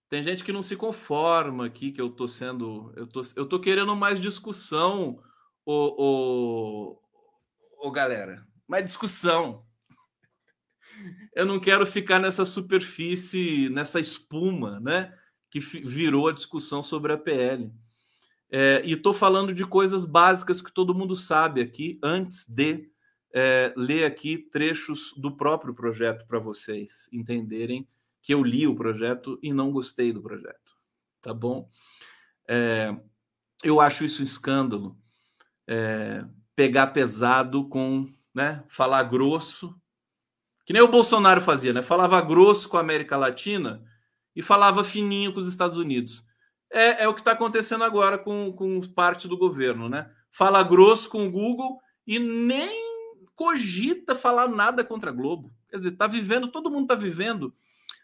Tem 0.10 0.24
gente 0.24 0.44
que 0.44 0.54
não 0.54 0.64
se 0.64 0.76
conforma 0.76 1.66
aqui 1.66 1.92
que 1.92 2.02
eu 2.02 2.10
tô 2.10 2.28
sendo. 2.28 2.94
Eu 2.96 3.08
tô, 3.08 3.22
eu 3.36 3.46
tô 3.48 3.60
querendo 3.60 3.94
mais 3.96 4.20
discussão, 4.20 5.22
ô, 5.66 6.96
ô, 7.82 7.88
ô 7.88 7.92
galera. 7.92 8.48
Mais 8.68 8.86
discussão 8.86 9.68
eu 11.36 11.46
não 11.46 11.60
quero 11.60 11.86
ficar 11.86 12.20
nessa 12.20 12.46
superfície, 12.46 13.70
nessa 13.70 14.00
espuma, 14.00 14.80
né? 14.80 15.16
Que 15.50 15.60
virou 15.60 16.28
a 16.28 16.34
discussão 16.34 16.82
sobre 16.82 17.14
a 17.14 17.18
PL. 17.18 17.72
É, 18.50 18.82
e 18.86 18.94
estou 18.94 19.14
falando 19.14 19.54
de 19.54 19.66
coisas 19.66 20.06
básicas 20.06 20.62
que 20.62 20.72
todo 20.72 20.96
mundo 20.96 21.16
sabe 21.16 21.62
aqui, 21.62 22.00
antes 22.02 22.46
de 22.48 22.90
é, 23.34 23.74
ler 23.76 24.06
aqui 24.06 24.38
trechos 24.38 25.14
do 25.18 25.36
próprio 25.36 25.74
projeto 25.74 26.26
para 26.26 26.40
vocês 26.40 27.10
entenderem 27.12 27.88
que 28.22 28.34
eu 28.34 28.44
li 28.44 28.68
o 28.68 28.76
projeto 28.76 29.38
e 29.42 29.54
não 29.54 29.72
gostei 29.72 30.12
do 30.12 30.22
projeto. 30.22 30.78
Tá 31.22 31.34
bom? 31.34 31.70
É, 32.48 32.96
eu 33.64 33.82
acho 33.82 34.06
isso 34.06 34.22
um 34.22 34.26
escândalo. 34.26 34.98
É, 35.68 36.24
pegar 36.56 36.88
pesado 36.88 37.68
com, 37.68 38.10
né, 38.34 38.64
falar 38.68 39.04
grosso 39.04 39.76
que 40.68 40.74
nem 40.74 40.82
o 40.82 40.88
Bolsonaro 40.90 41.40
fazia, 41.40 41.72
né? 41.72 41.82
Falava 41.82 42.20
grosso 42.20 42.68
com 42.68 42.76
a 42.76 42.82
América 42.82 43.16
Latina 43.16 43.82
e 44.36 44.44
falava 44.44 44.84
fininho 44.84 45.32
com 45.34 45.40
os 45.40 45.48
Estados 45.48 45.78
Unidos. 45.78 46.26
É, 46.72 47.04
é 47.04 47.08
o 47.08 47.14
que 47.14 47.22
está 47.22 47.32
acontecendo 47.32 47.84
agora 47.84 48.18
com, 48.18 48.52
com 48.54 48.82
parte 48.94 49.28
do 49.28 49.38
governo, 49.38 49.88
né? 49.88 50.10
Fala 50.30 50.64
grosso 50.64 51.10
com 51.10 51.26
o 51.26 51.32
Google 51.32 51.80
e 52.06 52.20
nem 52.20 52.88
cogita 53.36 54.16
falar 54.16 54.48
nada 54.48 54.84
contra 54.84 55.10
a 55.10 55.14
Globo. 55.14 55.54
Quer 55.70 55.78
dizer, 55.78 55.92
tá 55.92 56.08
vivendo, 56.08 56.50
todo 56.50 56.70
mundo 56.70 56.84
está 56.84 56.96
vivendo 56.96 57.54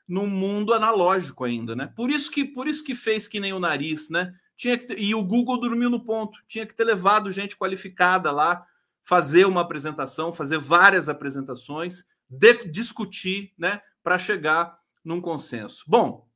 num 0.08 0.28
mundo 0.28 0.74
analógico 0.74 1.44
ainda, 1.44 1.76
né? 1.76 1.92
Por 1.96 2.10
isso 2.10 2.32
que 2.32 2.46
por 2.46 2.68
isso 2.68 2.84
que 2.84 2.96
fez 2.96 3.28
que 3.28 3.40
nem 3.40 3.54
o 3.54 3.60
nariz, 3.60 4.10
né? 4.10 4.34
Tinha 4.56 4.78
que 4.78 4.86
ter, 4.86 5.00
e 5.00 5.16
o 5.16 5.24
Google 5.24 5.60
dormiu 5.60 5.90
no 5.90 6.04
ponto. 6.04 6.40
Tinha 6.48 6.66
que 6.66 6.76
ter 6.76 6.84
levado 6.84 7.32
gente 7.32 7.58
qualificada 7.58 8.32
lá, 8.32 8.66
fazer 9.04 9.46
uma 9.46 9.62
apresentação, 9.62 10.32
fazer 10.32 10.58
várias 10.58 11.10
apresentações, 11.10 12.06
de, 12.30 12.66
discutir, 12.66 13.54
né, 13.58 13.82
para 14.04 14.18
chegar 14.18 14.78
num 15.04 15.22
consenso. 15.22 15.84
Bom, 15.88 16.28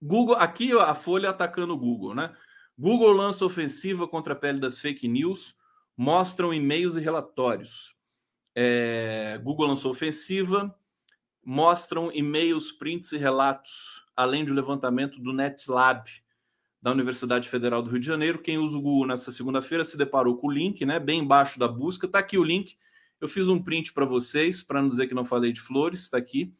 Google, 0.00 0.36
aqui 0.36 0.72
a 0.72 0.94
Folha 0.94 1.30
atacando 1.30 1.74
o 1.74 1.78
Google, 1.78 2.14
né? 2.14 2.34
Google 2.78 3.12
lança 3.12 3.44
ofensiva 3.44 4.06
contra 4.08 4.32
a 4.32 4.36
pele 4.36 4.58
das 4.58 4.80
fake 4.80 5.06
news, 5.06 5.56
mostram 5.96 6.52
e-mails 6.52 6.96
e 6.96 7.00
relatórios. 7.00 7.94
É, 8.54 9.40
Google 9.42 9.66
lançou 9.66 9.90
ofensiva, 9.90 10.74
mostram 11.44 12.10
e-mails, 12.12 12.72
prints 12.72 13.12
e 13.12 13.18
relatos, 13.18 14.04
além 14.16 14.44
do 14.44 14.54
levantamento 14.54 15.20
do 15.20 15.32
NetLab 15.32 16.04
da 16.80 16.92
Universidade 16.92 17.48
Federal 17.48 17.82
do 17.82 17.90
Rio 17.90 18.00
de 18.00 18.06
Janeiro. 18.06 18.42
Quem 18.42 18.58
usa 18.58 18.76
o 18.76 18.82
Google 18.82 19.06
nessa 19.06 19.32
segunda-feira 19.32 19.84
se 19.84 19.96
deparou 19.96 20.36
com 20.36 20.48
o 20.48 20.52
link, 20.52 20.84
né? 20.84 21.00
Bem 21.00 21.20
embaixo 21.20 21.58
da 21.58 21.66
busca. 21.66 22.06
Está 22.06 22.18
aqui 22.18 22.36
o 22.36 22.44
link. 22.44 22.76
Eu 23.20 23.28
fiz 23.28 23.48
um 23.48 23.62
print 23.62 23.92
para 23.92 24.04
vocês, 24.04 24.62
para 24.62 24.82
não 24.82 24.88
dizer 24.88 25.06
que 25.06 25.14
não 25.14 25.24
falei 25.24 25.52
de 25.52 25.60
flores, 25.60 26.00
está 26.00 26.18
aqui. 26.18 26.52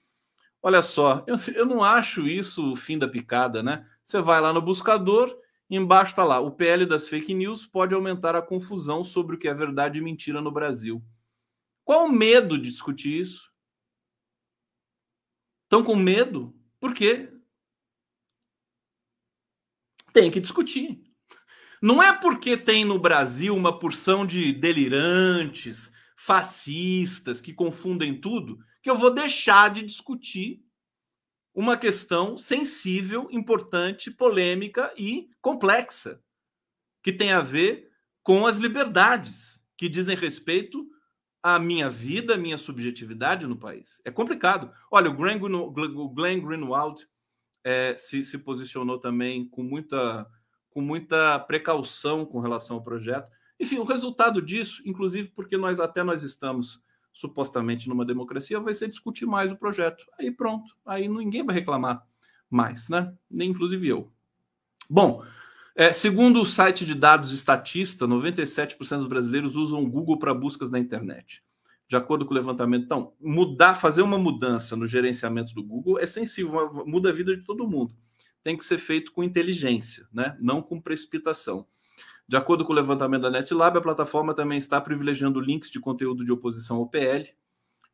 Olha 0.66 0.80
só, 0.80 1.22
eu, 1.26 1.36
eu 1.54 1.66
não 1.66 1.84
acho 1.84 2.26
isso 2.26 2.72
o 2.72 2.74
fim 2.74 2.96
da 2.96 3.06
picada, 3.06 3.62
né? 3.62 3.86
Você 4.02 4.22
vai 4.22 4.40
lá 4.40 4.50
no 4.50 4.62
buscador, 4.62 5.38
embaixo 5.68 6.12
está 6.12 6.24
lá: 6.24 6.40
o 6.40 6.52
PL 6.52 6.86
das 6.86 7.06
fake 7.06 7.34
news 7.34 7.66
pode 7.66 7.94
aumentar 7.94 8.34
a 8.34 8.40
confusão 8.40 9.04
sobre 9.04 9.36
o 9.36 9.38
que 9.38 9.46
é 9.46 9.52
verdade 9.52 9.98
e 9.98 10.02
mentira 10.02 10.40
no 10.40 10.50
Brasil. 10.50 11.04
Qual 11.84 12.06
o 12.06 12.10
medo 12.10 12.56
de 12.56 12.70
discutir 12.70 13.20
isso? 13.20 13.52
Estão 15.64 15.84
com 15.84 15.94
medo? 15.94 16.56
Por 16.80 16.94
quê? 16.94 17.30
Tem 20.14 20.30
que 20.30 20.40
discutir. 20.40 20.98
Não 21.82 22.02
é 22.02 22.18
porque 22.18 22.56
tem 22.56 22.86
no 22.86 22.98
Brasil 22.98 23.54
uma 23.54 23.78
porção 23.78 24.24
de 24.24 24.50
delirantes, 24.50 25.92
fascistas 26.16 27.38
que 27.42 27.52
confundem 27.52 28.18
tudo 28.18 28.58
que 28.85 28.91
eu 28.91 28.97
vou 28.97 29.11
deixar 29.11 29.70
de 29.70 29.82
discutir 29.82 30.62
uma 31.55 31.74
questão 31.74 32.37
sensível, 32.37 33.28
importante, 33.30 34.11
polêmica 34.11 34.93
e 34.95 35.30
complexa, 35.41 36.22
que 37.03 37.11
tem 37.11 37.32
a 37.32 37.41
ver 37.41 37.91
com 38.22 38.47
as 38.47 38.59
liberdades 38.59 39.64
que 39.74 39.89
dizem 39.89 40.14
respeito 40.14 40.87
à 41.43 41.59
minha 41.59 41.89
vida, 41.89 42.35
à 42.35 42.37
minha 42.37 42.59
subjetividade 42.59 43.47
no 43.47 43.57
país. 43.57 44.03
É 44.05 44.11
complicado. 44.11 44.70
Olha, 44.91 45.11
o 45.11 45.16
Glenn, 45.16 46.41
Greenwald 46.43 47.09
é, 47.64 47.97
se, 47.97 48.22
se 48.22 48.37
posicionou 48.37 48.99
também 48.99 49.49
com 49.49 49.62
muita, 49.62 50.30
com 50.68 50.82
muita 50.82 51.39
precaução 51.39 52.26
com 52.26 52.39
relação 52.39 52.76
ao 52.76 52.85
projeto. 52.85 53.30
Enfim, 53.59 53.78
o 53.78 53.85
resultado 53.85 54.43
disso, 54.43 54.82
inclusive 54.85 55.30
porque 55.30 55.57
nós 55.57 55.80
até 55.80 56.03
nós 56.03 56.22
estamos 56.22 56.84
supostamente 57.14 57.88
numa 57.88 58.04
democracia, 58.04 58.58
vai 58.60 58.74
ser 58.74 58.90
discutir 58.90 59.24
mais 59.24 59.52
o 59.52 59.56
projeto. 59.56 60.04
Aí 60.18 60.30
pronto, 60.30 60.76
aí 60.84 61.08
ninguém 61.08 61.44
vai 61.44 61.54
reclamar 61.54 62.04
mais, 62.50 62.88
né? 62.88 63.14
Nem 63.30 63.50
inclusive 63.50 63.88
eu. 63.88 64.12
Bom, 64.90 65.24
é, 65.76 65.92
segundo 65.92 66.40
o 66.40 66.46
site 66.46 66.84
de 66.84 66.94
dados 66.94 67.32
Estatista, 67.32 68.06
97% 68.06 68.98
dos 68.98 69.06
brasileiros 69.06 69.56
usam 69.56 69.82
o 69.82 69.90
Google 69.90 70.18
para 70.18 70.34
buscas 70.34 70.70
na 70.70 70.78
internet. 70.78 71.42
De 71.88 71.96
acordo 71.96 72.24
com 72.24 72.32
o 72.32 72.34
levantamento, 72.34 72.84
então, 72.84 73.12
mudar, 73.20 73.74
fazer 73.74 74.02
uma 74.02 74.18
mudança 74.18 74.74
no 74.74 74.86
gerenciamento 74.86 75.54
do 75.54 75.62
Google 75.62 75.98
é 75.98 76.06
sensível, 76.06 76.84
muda 76.86 77.10
a 77.10 77.12
vida 77.12 77.36
de 77.36 77.44
todo 77.44 77.68
mundo. 77.68 77.94
Tem 78.42 78.56
que 78.56 78.64
ser 78.64 78.78
feito 78.78 79.12
com 79.12 79.22
inteligência, 79.22 80.06
né? 80.12 80.36
não 80.40 80.60
com 80.60 80.80
precipitação. 80.80 81.66
De 82.27 82.37
acordo 82.37 82.64
com 82.64 82.72
o 82.72 82.77
levantamento 82.77 83.22
da 83.22 83.31
NetLab, 83.31 83.77
a 83.77 83.83
plataforma 83.83 84.35
também 84.35 84.57
está 84.57 84.81
privilegiando 84.81 85.41
links 85.41 85.70
de 85.70 85.79
conteúdo 85.79 86.25
de 86.25 86.33
oposição 86.33 86.79
ao 86.79 86.89
PL 86.89 87.29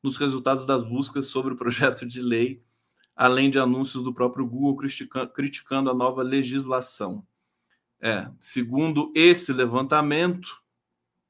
nos 0.03 0.17
resultados 0.17 0.65
das 0.65 0.83
buscas 0.83 1.27
sobre 1.27 1.53
o 1.53 1.57
projeto 1.57 2.07
de 2.07 2.23
lei, 2.23 2.63
além 3.15 3.51
de 3.51 3.59
anúncios 3.59 4.03
do 4.03 4.15
próprio 4.15 4.47
Google 4.47 4.77
criticando 5.35 5.91
a 5.91 5.95
nova 5.95 6.23
legislação. 6.23 7.27
É, 8.01 8.31
segundo 8.41 9.13
esse 9.15 9.53
levantamento, 9.53 10.63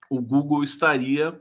o 0.09 0.21
Google 0.21 0.63
estaria 0.63 1.41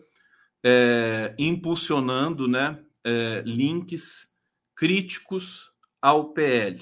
é, 0.64 1.36
impulsionando 1.38 2.47
né, 2.47 2.84
é, 3.03 3.43
links 3.45 4.32
críticos 4.76 5.72
ao 6.01 6.34
PL. 6.34 6.80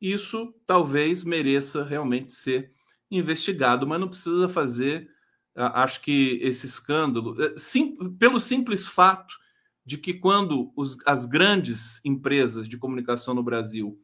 Isso 0.00 0.52
talvez 0.66 1.22
mereça 1.24 1.84
realmente 1.84 2.32
ser 2.32 2.72
investigado, 3.10 3.86
mas 3.86 4.00
não 4.00 4.08
precisa 4.08 4.48
fazer, 4.48 5.08
acho 5.54 6.00
que 6.00 6.38
esse 6.42 6.66
escândalo, 6.66 7.40
é, 7.42 7.54
sim, 7.56 7.94
pelo 8.18 8.40
simples 8.40 8.88
fato 8.88 9.36
de 9.84 9.98
que 9.98 10.14
quando 10.14 10.72
os, 10.74 10.96
as 11.06 11.26
grandes 11.26 12.04
empresas 12.04 12.68
de 12.68 12.78
comunicação 12.78 13.34
no 13.34 13.42
Brasil 13.42 14.00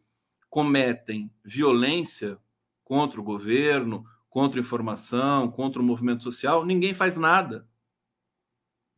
cometem 0.49 1.33
violência 1.45 2.39
contra 2.85 3.21
o 3.21 3.25
governo, 3.25 4.05
contra 4.29 4.61
a 4.61 4.63
informação, 4.63 5.51
contra 5.51 5.81
o 5.81 5.85
movimento 5.85 6.23
social, 6.23 6.65
ninguém 6.65 6.93
faz 6.93 7.17
nada. 7.17 7.69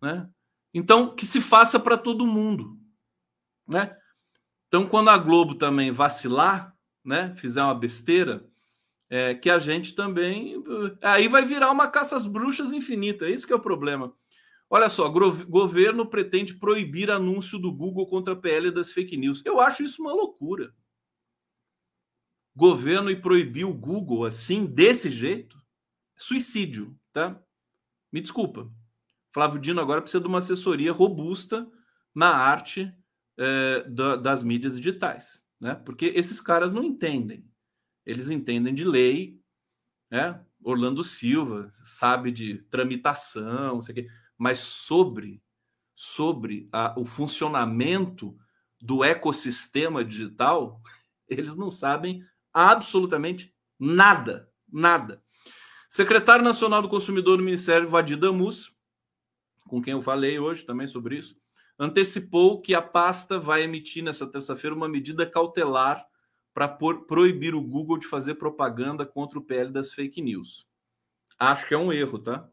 Né? 0.01 0.29
Então, 0.75 1.15
que 1.15 1.25
se 1.25 1.41
faça 1.41 1.79
para 1.79 1.97
todo 1.97 2.27
mundo. 2.27 2.79
Né? 3.67 3.97
Então, 4.67 4.87
quando 4.87 5.11
a 5.11 5.19
Globo 5.19 5.55
também 5.55 5.93
vacilar, 5.93 6.77
né, 7.05 7.35
fizer 7.37 7.63
uma 7.63 7.75
besteira, 7.75 8.49
é, 9.13 9.35
que 9.35 9.51
a 9.51 9.59
gente 9.59 9.95
também. 9.95 10.65
Aí 11.03 11.29
vai 11.29 11.45
virar 11.45 11.71
uma 11.71 11.87
caça 11.87 12.17
às 12.17 12.27
bruxas 12.27 12.73
infinita. 12.73 13.29
Isso 13.29 13.47
que 13.47 13.53
é 13.53 13.57
o 13.57 13.61
problema. 13.61 14.17
Olha 14.71 14.89
só, 14.89 15.07
governo 15.07 16.07
pretende 16.07 16.55
proibir 16.55 17.11
anúncio 17.11 17.59
do 17.59 17.71
Google 17.71 18.07
contra 18.07 18.33
a 18.33 18.37
PL 18.37 18.71
das 18.71 18.91
fake 18.91 19.19
news. 19.19 19.43
Eu 19.45 19.61
acho 19.61 19.83
isso 19.83 20.01
uma 20.01 20.15
loucura. 20.15 20.75
Governo 22.57 23.11
e 23.11 23.21
proibir 23.21 23.67
o 23.67 23.75
Google 23.75 24.25
assim, 24.25 24.65
desse 24.65 25.11
jeito? 25.11 25.61
Suicídio, 26.17 26.99
tá? 27.13 27.39
Me 28.11 28.23
desculpa. 28.23 28.73
Flávio 29.31 29.61
Dino 29.61 29.81
agora 29.83 30.01
precisa 30.01 30.23
de 30.23 30.29
uma 30.29 30.39
assessoria 30.39 30.91
robusta 30.91 31.71
na 32.15 32.35
arte 32.35 32.91
é, 33.39 33.83
da, 33.91 34.17
das 34.17 34.43
mídias 34.43 34.79
digitais, 34.79 35.45
né? 35.61 35.75
Porque 35.75 36.07
esses 36.07 36.41
caras 36.41 36.73
não 36.73 36.83
entendem 36.83 37.52
eles 38.05 38.31
entendem 38.31 38.75
de 38.75 38.85
lei, 38.85 39.41
né? 40.11 40.41
Orlando 40.63 41.03
Silva 41.03 41.73
sabe 41.85 42.31
de 42.31 42.59
tramitação, 42.71 43.77
não 43.77 43.83
sei 43.83 43.93
o 43.93 43.97
quê, 43.97 44.09
mas 44.39 44.59
sobre 44.59 45.43
sobre 45.95 46.69
a, 46.73 46.99
o 46.99 47.05
funcionamento 47.05 48.37
do 48.81 49.05
ecossistema 49.05 50.05
digital, 50.05 50.81
eles 51.29 51.55
não 51.55 51.71
sabem 51.71 52.25
absolutamente 52.53 53.55
nada, 53.79 54.51
nada. 54.71 55.23
Secretário 55.89 56.45
Nacional 56.45 56.83
do 56.83 56.89
Consumidor 56.89 57.37
do 57.37 57.45
Ministério, 57.45 57.89
Vadir 57.89 58.17
Damus, 58.17 58.75
com 59.69 59.81
quem 59.81 59.93
eu 59.93 60.03
falei 60.03 60.39
hoje 60.39 60.65
também 60.65 60.87
sobre 60.87 61.19
isso, 61.19 61.37
antecipou 61.79 62.61
que 62.61 62.75
a 62.75 62.83
pasta 62.83 63.39
vai 63.39 63.63
emitir 63.63 64.03
nessa 64.03 64.27
terça-feira 64.27 64.75
uma 64.75 64.89
medida 64.89 65.25
cautelar 65.25 66.05
para 66.55 66.69
proibir 66.69 67.55
o 67.55 67.63
Google 67.63 67.99
de 67.99 68.07
fazer 68.07 68.35
propaganda 68.35 69.07
contra 69.07 69.39
o 69.39 69.43
PL 69.43 69.71
das 69.71 69.93
fake 69.93 70.21
news. 70.21 70.67
Acho 71.39 71.67
que 71.67 71.75
é 71.75 71.79
um 71.79 71.93
erro, 71.93 72.19
tá? 72.19 72.49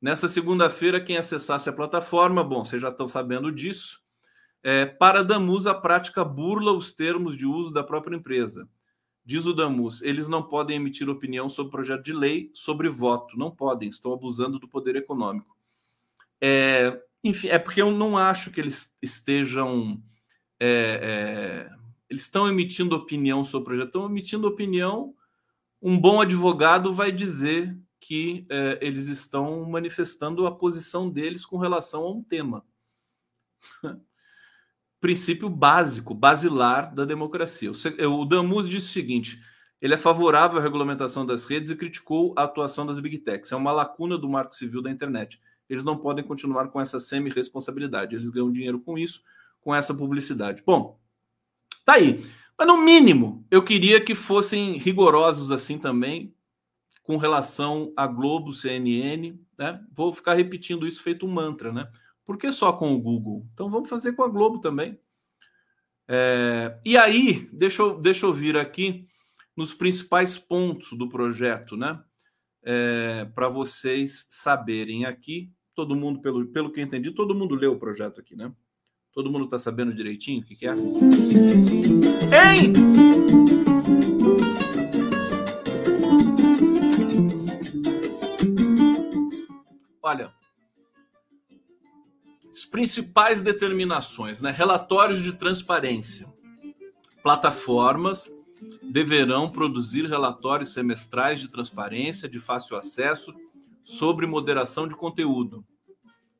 Nessa 0.00 0.28
segunda-feira, 0.28 1.00
quem 1.00 1.16
acessasse 1.16 1.68
a 1.68 1.72
plataforma, 1.72 2.42
bom, 2.42 2.64
vocês 2.64 2.80
já 2.80 2.88
estão 2.88 3.08
sabendo 3.08 3.50
disso. 3.50 4.02
É, 4.62 4.86
para 4.86 5.22
Damus, 5.22 5.66
a 5.66 5.74
prática 5.74 6.24
burla 6.24 6.72
os 6.72 6.92
termos 6.92 7.36
de 7.36 7.46
uso 7.46 7.70
da 7.70 7.84
própria 7.84 8.16
empresa. 8.16 8.68
Diz 9.24 9.46
o 9.46 9.54
Damus, 9.54 10.02
eles 10.02 10.28
não 10.28 10.42
podem 10.42 10.76
emitir 10.76 11.08
opinião 11.08 11.48
sobre 11.48 11.70
projeto 11.70 12.02
de 12.02 12.12
lei 12.12 12.50
sobre 12.52 12.88
voto. 12.88 13.38
Não 13.38 13.50
podem, 13.50 13.88
estão 13.88 14.12
abusando 14.12 14.58
do 14.58 14.68
poder 14.68 14.96
econômico. 14.96 15.56
É, 16.40 17.00
enfim, 17.22 17.48
é 17.48 17.58
porque 17.58 17.80
eu 17.80 17.90
não 17.90 18.18
acho 18.18 18.50
que 18.50 18.60
eles 18.60 18.94
estejam 19.00 20.02
é, 20.60 21.70
é 21.70 21.83
eles 22.08 22.22
estão 22.22 22.48
emitindo 22.48 22.94
opinião 22.94 23.44
sobre 23.44 23.62
o 23.62 23.64
projeto, 23.64 23.86
estão 23.86 24.06
emitindo 24.06 24.46
opinião. 24.46 25.14
Um 25.80 25.98
bom 25.98 26.20
advogado 26.20 26.92
vai 26.92 27.10
dizer 27.12 27.76
que 28.00 28.46
é, 28.50 28.78
eles 28.80 29.08
estão 29.08 29.64
manifestando 29.64 30.46
a 30.46 30.54
posição 30.54 31.08
deles 31.08 31.44
com 31.46 31.56
relação 31.56 32.02
a 32.02 32.10
um 32.12 32.22
tema. 32.22 32.64
princípio 35.04 35.50
básico, 35.50 36.14
basilar 36.14 36.94
da 36.94 37.04
democracia. 37.04 37.70
O 38.08 38.24
Damus 38.24 38.70
disse 38.70 38.86
o 38.86 38.90
seguinte: 38.90 39.38
ele 39.78 39.92
é 39.92 39.98
favorável 39.98 40.58
à 40.58 40.62
regulamentação 40.62 41.26
das 41.26 41.44
redes 41.44 41.70
e 41.70 41.76
criticou 41.76 42.32
a 42.38 42.44
atuação 42.44 42.86
das 42.86 42.98
big 42.98 43.18
techs. 43.18 43.52
É 43.52 43.56
uma 43.56 43.70
lacuna 43.70 44.16
do 44.16 44.26
marco 44.26 44.54
civil 44.54 44.80
da 44.80 44.90
internet. 44.90 45.38
Eles 45.68 45.84
não 45.84 45.98
podem 45.98 46.24
continuar 46.24 46.68
com 46.68 46.80
essa 46.80 46.98
semi-responsabilidade. 46.98 48.16
Eles 48.16 48.30
ganham 48.30 48.50
dinheiro 48.50 48.80
com 48.80 48.96
isso, 48.96 49.22
com 49.60 49.74
essa 49.74 49.92
publicidade. 49.92 50.62
Bom, 50.64 50.98
tá 51.84 51.94
aí. 51.94 52.24
Mas 52.56 52.68
no 52.68 52.76
mínimo, 52.78 53.46
eu 53.50 53.62
queria 53.62 54.00
que 54.00 54.14
fossem 54.14 54.78
rigorosos 54.78 55.50
assim 55.50 55.78
também 55.78 56.34
com 57.02 57.16
relação 57.16 57.92
a 57.96 58.06
Globo, 58.06 58.54
CNN, 58.54 59.38
né? 59.58 59.84
Vou 59.92 60.12
ficar 60.12 60.34
repetindo 60.34 60.86
isso 60.86 61.02
feito 61.02 61.26
um 61.26 61.30
mantra, 61.30 61.72
né? 61.72 61.90
Por 62.24 62.38
que 62.38 62.50
só 62.50 62.72
com 62.72 62.94
o 62.94 63.00
Google? 63.00 63.46
Então 63.52 63.70
vamos 63.70 63.90
fazer 63.90 64.12
com 64.12 64.22
a 64.22 64.28
Globo 64.28 64.58
também. 64.58 64.98
É, 66.08 66.78
e 66.84 66.96
aí, 66.96 67.48
deixa 67.52 67.82
eu, 67.82 68.00
deixa 68.00 68.26
eu 68.26 68.32
vir 68.32 68.56
aqui 68.56 69.06
nos 69.56 69.74
principais 69.74 70.38
pontos 70.38 70.96
do 70.96 71.08
projeto, 71.08 71.76
né? 71.76 72.02
É, 72.62 73.26
Para 73.34 73.48
vocês 73.48 74.26
saberem 74.30 75.04
aqui, 75.04 75.52
todo 75.74 75.96
mundo, 75.96 76.20
pelo, 76.20 76.46
pelo 76.46 76.72
que 76.72 76.80
eu 76.80 76.84
entendi, 76.84 77.10
todo 77.10 77.34
mundo 77.34 77.54
leu 77.54 77.72
o 77.72 77.78
projeto 77.78 78.20
aqui, 78.20 78.34
né? 78.34 78.52
Todo 79.14 79.30
mundo 79.30 79.44
está 79.44 79.60
sabendo 79.60 79.94
direitinho 79.94 80.40
o 80.40 80.44
que, 80.44 80.56
que 80.56 80.66
é? 80.66 80.72
Hein? 80.72 82.72
Olha, 90.02 90.34
as 92.50 92.66
principais 92.66 93.40
determinações, 93.40 94.40
né? 94.40 94.50
Relatórios 94.50 95.22
de 95.22 95.32
transparência. 95.32 96.26
Plataformas 97.22 98.28
deverão 98.82 99.48
produzir 99.48 100.06
relatórios 100.06 100.72
semestrais 100.72 101.40
de 101.40 101.48
transparência 101.48 102.28
de 102.28 102.40
fácil 102.40 102.76
acesso 102.76 103.32
sobre 103.84 104.26
moderação 104.26 104.88
de 104.88 104.96
conteúdo. 104.96 105.64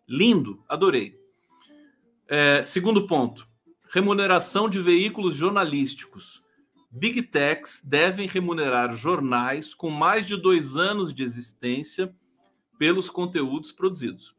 Lindo, 0.08 0.60
adorei. 0.68 1.23
É, 2.28 2.62
segundo 2.62 3.06
ponto: 3.06 3.46
remuneração 3.88 4.68
de 4.68 4.80
veículos 4.80 5.34
jornalísticos. 5.34 6.42
Big 6.90 7.22
Techs 7.22 7.82
devem 7.84 8.28
remunerar 8.28 8.94
jornais 8.94 9.74
com 9.74 9.90
mais 9.90 10.24
de 10.26 10.36
dois 10.36 10.76
anos 10.76 11.12
de 11.12 11.24
existência 11.24 12.14
pelos 12.78 13.10
conteúdos 13.10 13.72
produzidos. 13.72 14.34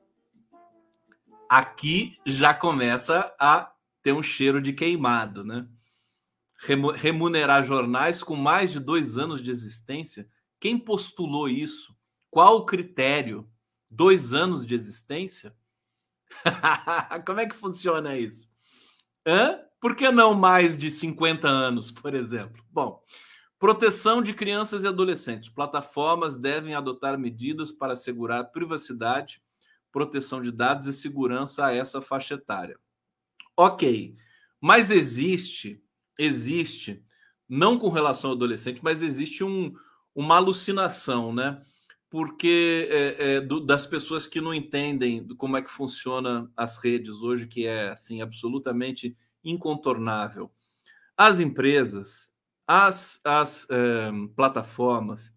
Aqui 1.50 2.18
já 2.26 2.54
começa 2.54 3.34
a 3.40 3.72
ter 4.02 4.14
um 4.14 4.24
cheiro 4.24 4.62
de 4.62 4.72
queimado, 4.72 5.44
né? 5.44 5.68
Remunerar 6.96 7.64
jornais 7.64 8.24
com 8.24 8.36
mais 8.36 8.72
de 8.72 8.80
dois 8.80 9.18
anos 9.18 9.42
de 9.44 9.52
existência. 9.52 10.28
Quem 10.60 10.80
postulou 10.80 11.50
isso? 11.50 11.96
Qual 12.32 12.58
o 12.58 12.66
critério? 12.66 13.50
Dois 13.90 14.34
anos 14.34 14.66
de 14.66 14.74
existência? 14.74 15.56
Como 17.26 17.40
é 17.40 17.46
que 17.46 17.56
funciona 17.56 18.18
isso? 18.18 18.50
Hã? 19.26 19.60
Por 19.80 19.96
que 19.96 20.10
não 20.10 20.34
mais 20.34 20.78
de 20.78 20.90
50 20.90 21.48
anos, 21.48 21.92
por 21.92 22.16
exemplo? 22.16 22.64
Bom, 22.72 23.04
proteção 23.60 24.22
de 24.22 24.34
crianças 24.34 24.84
e 24.84 24.88
adolescentes. 24.88 25.50
Plataformas 25.50 26.36
devem 26.36 26.74
adotar 26.74 27.18
medidas 27.18 27.72
para 27.72 27.94
assegurar 27.94 28.52
privacidade, 28.52 29.42
proteção 29.92 30.42
de 30.42 30.52
dados 30.52 30.88
e 30.88 30.94
segurança 30.94 31.66
a 31.66 31.74
essa 31.74 32.02
faixa 32.02 32.34
etária. 32.34 32.78
Ok, 33.56 34.16
mas 34.60 34.92
existe, 34.92 35.82
existe, 36.18 37.06
não 37.48 37.78
com 37.78 37.90
relação 37.90 38.32
ao 38.32 38.36
adolescente, 38.36 38.82
mas 38.84 39.02
existe 39.02 39.44
um, 39.44 39.74
uma 40.14 40.36
alucinação, 40.36 41.34
né? 41.34 41.64
Porque 42.16 42.88
é, 42.90 43.34
é, 43.34 43.42
do, 43.42 43.60
das 43.60 43.86
pessoas 43.86 44.26
que 44.26 44.40
não 44.40 44.54
entendem 44.54 45.28
como 45.36 45.58
é 45.58 45.62
que 45.62 45.70
funciona 45.70 46.50
as 46.56 46.78
redes 46.78 47.16
hoje, 47.16 47.46
que 47.46 47.68
é 47.68 47.90
assim 47.90 48.22
absolutamente 48.22 49.18
incontornável. 49.44 50.50
As 51.18 51.42
empresas, 51.42 52.32
as, 52.66 53.20
as 53.22 53.68
é, 53.70 54.12
plataformas, 54.34 55.36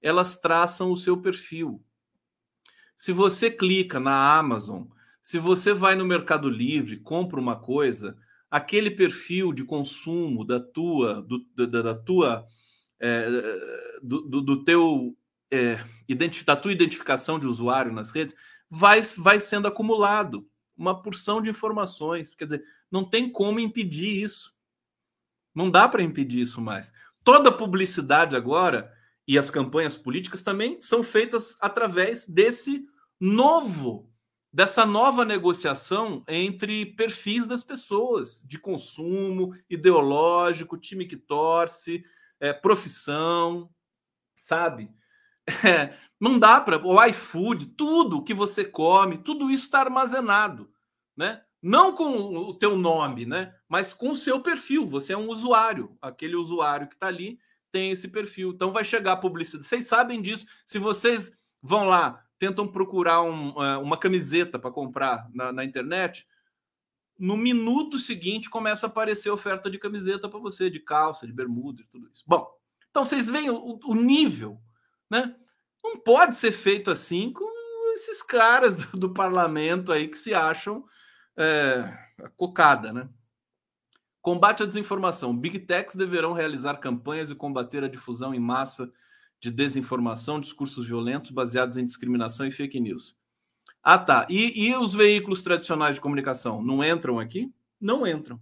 elas 0.00 0.38
traçam 0.40 0.90
o 0.90 0.96
seu 0.96 1.20
perfil. 1.20 1.84
Se 2.96 3.12
você 3.12 3.50
clica 3.50 4.00
na 4.00 4.38
Amazon, 4.38 4.84
se 5.22 5.38
você 5.38 5.74
vai 5.74 5.94
no 5.94 6.06
Mercado 6.06 6.48
Livre, 6.48 7.00
compra 7.00 7.38
uma 7.38 7.56
coisa, 7.56 8.16
aquele 8.50 8.90
perfil 8.90 9.52
de 9.52 9.62
consumo 9.62 10.42
da 10.42 10.58
tua, 10.58 11.20
do, 11.20 11.44
da, 11.54 11.82
da 11.82 11.94
tua, 11.94 12.46
é, 12.98 13.26
do, 14.02 14.22
do, 14.22 14.40
do 14.40 14.64
teu 14.64 15.14
é, 15.54 16.44
da 16.44 16.56
tua 16.56 16.72
identificação 16.72 17.38
de 17.38 17.46
usuário 17.46 17.92
nas 17.92 18.10
redes, 18.10 18.34
vai, 18.68 19.00
vai 19.18 19.38
sendo 19.38 19.68
acumulado 19.68 20.48
uma 20.76 21.00
porção 21.00 21.40
de 21.40 21.50
informações. 21.50 22.34
Quer 22.34 22.44
dizer, 22.44 22.64
não 22.90 23.04
tem 23.04 23.30
como 23.30 23.60
impedir 23.60 24.22
isso. 24.22 24.52
Não 25.54 25.70
dá 25.70 25.88
para 25.88 26.02
impedir 26.02 26.40
isso 26.40 26.60
mais. 26.60 26.92
Toda 27.22 27.52
publicidade 27.52 28.34
agora 28.34 28.92
e 29.26 29.38
as 29.38 29.50
campanhas 29.50 29.96
políticas 29.96 30.42
também 30.42 30.80
são 30.80 31.02
feitas 31.02 31.56
através 31.60 32.26
desse 32.26 32.84
novo, 33.18 34.12
dessa 34.52 34.84
nova 34.84 35.24
negociação 35.24 36.22
entre 36.28 36.84
perfis 36.84 37.46
das 37.46 37.64
pessoas, 37.64 38.42
de 38.44 38.58
consumo, 38.58 39.56
ideológico, 39.70 40.76
time 40.76 41.06
que 41.06 41.16
torce, 41.16 42.04
é, 42.38 42.52
profissão, 42.52 43.70
sabe? 44.38 44.90
É, 45.64 45.94
não 46.20 46.38
dá 46.38 46.60
para. 46.60 46.84
O 46.84 47.02
iFood, 47.04 47.66
tudo 47.76 48.22
que 48.22 48.34
você 48.34 48.64
come, 48.64 49.18
tudo 49.18 49.50
isso 49.50 49.64
está 49.64 49.80
armazenado, 49.80 50.70
né? 51.16 51.42
Não 51.62 51.94
com 51.94 52.34
o 52.36 52.54
teu 52.54 52.76
nome, 52.76 53.24
né? 53.24 53.54
Mas 53.68 53.92
com 53.92 54.10
o 54.10 54.16
seu 54.16 54.40
perfil. 54.40 54.86
Você 54.86 55.14
é 55.14 55.16
um 55.16 55.28
usuário. 55.28 55.96
Aquele 56.00 56.36
usuário 56.36 56.86
que 56.88 56.94
está 56.94 57.06
ali 57.06 57.38
tem 57.72 57.90
esse 57.90 58.08
perfil. 58.08 58.50
Então 58.50 58.70
vai 58.70 58.84
chegar 58.84 59.16
publicidade. 59.16 59.66
Vocês 59.66 59.86
sabem 59.86 60.20
disso. 60.20 60.46
Se 60.66 60.78
vocês 60.78 61.32
vão 61.62 61.88
lá, 61.88 62.22
tentam 62.38 62.68
procurar 62.68 63.22
um, 63.22 63.62
é, 63.62 63.78
uma 63.78 63.96
camiseta 63.96 64.58
para 64.58 64.70
comprar 64.70 65.26
na, 65.32 65.50
na 65.50 65.64
internet, 65.64 66.26
no 67.18 67.36
minuto 67.36 67.98
seguinte 67.98 68.50
começa 68.50 68.86
a 68.86 68.88
aparecer 68.88 69.30
oferta 69.30 69.70
de 69.70 69.78
camiseta 69.78 70.28
para 70.28 70.38
você, 70.38 70.68
de 70.68 70.80
calça, 70.80 71.26
de 71.26 71.32
bermuda 71.32 71.82
e 71.82 71.86
tudo 71.86 72.08
isso. 72.12 72.24
Bom, 72.26 72.46
então 72.90 73.04
vocês 73.04 73.28
veem 73.28 73.50
o, 73.50 73.78
o 73.84 73.94
nível 73.94 74.60
né? 75.10 75.34
Não 75.82 75.98
pode 75.98 76.36
ser 76.36 76.52
feito 76.52 76.90
assim 76.90 77.32
com 77.32 77.44
esses 77.94 78.22
caras 78.22 78.76
do, 78.90 78.98
do 78.98 79.14
parlamento 79.14 79.92
aí 79.92 80.08
que 80.08 80.18
se 80.18 80.34
acham 80.34 80.84
é, 81.36 81.92
cocada, 82.36 82.92
né? 82.92 83.08
Combate 84.20 84.62
à 84.62 84.66
desinformação. 84.66 85.36
Big 85.36 85.58
Techs 85.60 85.96
deverão 85.96 86.32
realizar 86.32 86.76
campanhas 86.76 87.30
e 87.30 87.34
combater 87.34 87.84
a 87.84 87.88
difusão 87.88 88.34
em 88.34 88.40
massa 88.40 88.90
de 89.38 89.50
desinformação, 89.50 90.40
discursos 90.40 90.86
violentos 90.86 91.30
baseados 91.30 91.76
em 91.76 91.84
discriminação 91.84 92.46
e 92.46 92.50
fake 92.50 92.80
news. 92.80 93.18
Ah, 93.82 93.98
tá. 93.98 94.26
E, 94.30 94.66
e 94.66 94.74
os 94.74 94.94
veículos 94.94 95.42
tradicionais 95.42 95.96
de 95.96 96.00
comunicação 96.00 96.62
não 96.62 96.82
entram 96.82 97.20
aqui? 97.20 97.52
Não 97.78 98.06
entram. 98.06 98.40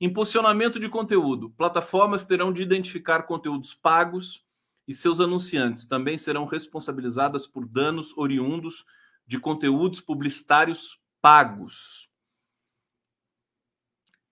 Impulsionamento 0.00 0.80
de 0.80 0.88
conteúdo. 0.88 1.50
Plataformas 1.50 2.26
terão 2.26 2.52
de 2.52 2.60
identificar 2.60 3.22
conteúdos 3.22 3.72
pagos 3.72 4.44
e 4.86 4.94
seus 4.94 5.20
anunciantes 5.20 5.86
também 5.86 6.18
serão 6.18 6.44
responsabilizadas 6.44 7.46
por 7.46 7.66
danos 7.66 8.16
oriundos 8.16 8.84
de 9.26 9.38
conteúdos 9.38 10.00
publicitários 10.00 11.00
pagos. 11.20 12.10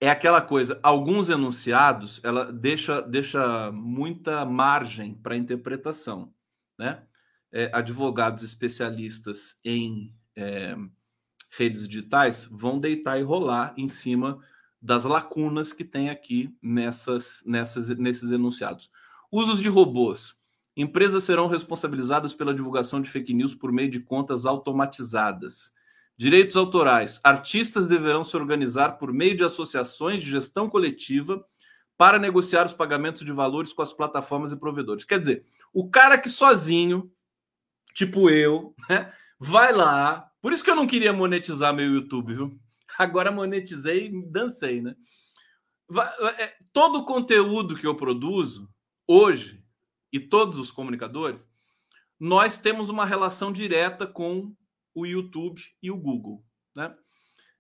É 0.01 0.11
aquela 0.11 0.41
coisa, 0.41 0.81
alguns 0.83 1.29
enunciados, 1.29 2.21
ela 2.25 2.51
deixa, 2.51 3.03
deixa 3.03 3.71
muita 3.71 4.45
margem 4.45 5.15
para 5.15 5.37
interpretação, 5.37 6.35
né? 6.79 7.05
É, 7.53 7.69
advogados 7.75 8.45
especialistas 8.45 9.59
em 9.65 10.15
é, 10.37 10.77
redes 11.51 11.87
digitais 11.87 12.49
vão 12.51 12.79
deitar 12.79 13.19
e 13.19 13.23
rolar 13.23 13.75
em 13.77 13.89
cima 13.89 14.39
das 14.81 15.05
lacunas 15.05 15.73
que 15.73 15.85
tem 15.85 16.09
aqui 16.09 16.57
nessas, 16.63 17.43
nessas, 17.45 17.89
nesses 17.99 18.31
enunciados. 18.31 18.91
Usos 19.31 19.61
de 19.61 19.69
robôs. 19.69 20.40
Empresas 20.81 21.25
serão 21.25 21.47
responsabilizadas 21.47 22.33
pela 22.33 22.55
divulgação 22.55 23.03
de 23.03 23.11
fake 23.11 23.35
news 23.35 23.55
por 23.55 23.71
meio 23.71 23.91
de 23.91 24.01
contas 24.01 24.47
automatizadas. 24.47 25.73
Direitos 26.17 26.57
autorais. 26.57 27.21
Artistas 27.23 27.87
deverão 27.87 28.25
se 28.25 28.35
organizar 28.35 28.97
por 28.97 29.13
meio 29.13 29.37
de 29.37 29.45
associações 29.45 30.23
de 30.23 30.31
gestão 30.31 30.71
coletiva 30.71 31.45
para 31.99 32.19
negociar 32.19 32.65
os 32.65 32.73
pagamentos 32.73 33.27
de 33.27 33.31
valores 33.31 33.75
com 33.75 33.83
as 33.83 33.93
plataformas 33.93 34.53
e 34.53 34.57
provedores. 34.57 35.05
Quer 35.05 35.21
dizer, 35.21 35.45
o 35.71 35.91
cara 35.91 36.17
que 36.17 36.31
sozinho, 36.31 37.13
tipo 37.93 38.31
eu, 38.31 38.75
né, 38.89 39.13
vai 39.39 39.75
lá. 39.75 40.31
Por 40.41 40.51
isso 40.51 40.65
que 40.65 40.71
eu 40.71 40.77
não 40.77 40.87
queria 40.87 41.13
monetizar 41.13 41.75
meu 41.75 41.93
YouTube, 41.93 42.33
viu? 42.33 42.59
Agora 42.99 43.31
monetizei 43.31 44.07
e 44.07 44.23
dancei, 44.31 44.81
né? 44.81 44.97
É, 46.39 46.55
todo 46.73 47.01
o 47.01 47.05
conteúdo 47.05 47.77
que 47.77 47.87
eu 47.87 47.95
produzo 47.95 48.67
hoje, 49.07 49.60
e 50.13 50.19
todos 50.19 50.59
os 50.59 50.71
comunicadores, 50.71 51.49
nós 52.19 52.59
temos 52.59 52.89
uma 52.89 53.05
relação 53.05 53.53
direta 53.53 54.07
com 54.07 54.55
o 54.95 55.07
YouTube 55.07 55.63
e 55.83 55.91
o 55.91 55.97
Google. 55.97 56.45
Né? 56.75 56.95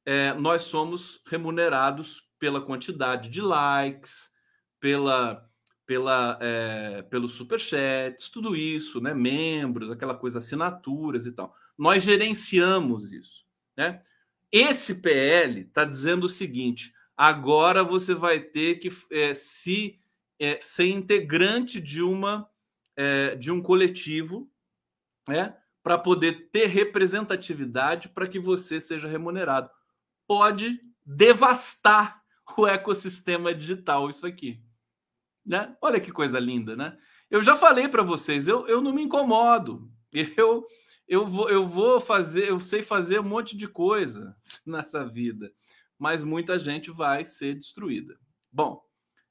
É, 0.05 0.35
nós 0.35 0.63
somos 0.63 1.23
remunerados 1.27 2.29
pela 2.39 2.61
quantidade 2.61 3.29
de 3.31 3.41
likes, 3.41 4.31
pela, 4.79 5.49
pela, 5.87 6.39
é, 6.41 7.03
pelos 7.03 7.33
superchats, 7.33 8.29
tudo 8.29 8.57
isso, 8.57 9.01
né? 9.01 9.15
membros, 9.15 9.91
aquela 9.91 10.15
coisa, 10.15 10.39
assinaturas 10.39 11.27
e 11.27 11.33
tal. 11.33 11.55
Nós 11.79 12.03
gerenciamos 12.03 13.13
isso. 13.13 13.45
Né? 13.77 14.03
Esse 14.51 14.97
PL 14.97 15.61
está 15.61 15.85
dizendo 15.85 16.25
o 16.25 16.29
seguinte: 16.29 16.93
agora 17.17 17.85
você 17.85 18.15
vai 18.15 18.41
ter 18.41 18.77
que 18.77 18.91
é, 19.11 19.35
se 19.35 20.00
é, 20.41 20.59
ser 20.61 20.89
integrante 20.89 21.81
de 21.81 22.03
uma 22.03 22.49
é, 22.97 23.37
de 23.37 23.53
um 23.53 23.63
coletivo, 23.63 24.51
né, 25.29 25.57
para 25.83 25.97
poder 25.97 26.51
ter 26.51 26.67
representatividade 26.67 28.09
para 28.09 28.27
que 28.27 28.39
você 28.39 28.81
seja 28.81 29.07
remunerado. 29.07 29.71
Pode 30.27 30.81
devastar 31.07 32.21
o 32.59 32.67
ecossistema 32.67 33.55
digital 33.55 34.11
isso 34.11 34.27
aqui, 34.27 34.61
né? 35.47 35.77
Olha 35.81 36.01
que 36.01 36.11
coisa 36.11 36.41
linda, 36.41 36.75
né? 36.75 36.99
Eu 37.31 37.43
já 37.43 37.57
falei 37.57 37.87
para 37.87 38.03
vocês, 38.03 38.49
eu, 38.49 38.67
eu 38.67 38.81
não 38.81 38.93
me 38.93 39.03
incomodo. 39.03 39.91
Eu 40.37 40.67
eu 41.07 41.27
vou, 41.27 41.51
eu 41.51 41.67
vou 41.67 42.01
fazer, 42.01 42.49
eu 42.49 42.61
sei 42.61 42.83
fazer 42.83 43.19
um 43.19 43.25
monte 43.25 43.57
de 43.57 43.67
coisa 43.67 44.37
nessa 44.65 45.05
vida 45.05 45.53
mas 46.01 46.25
muita 46.25 46.59
gente 46.59 46.91
vai 46.91 47.27
ser 47.27 47.55
destruída. 47.55 48.19
Bom, 48.51 48.83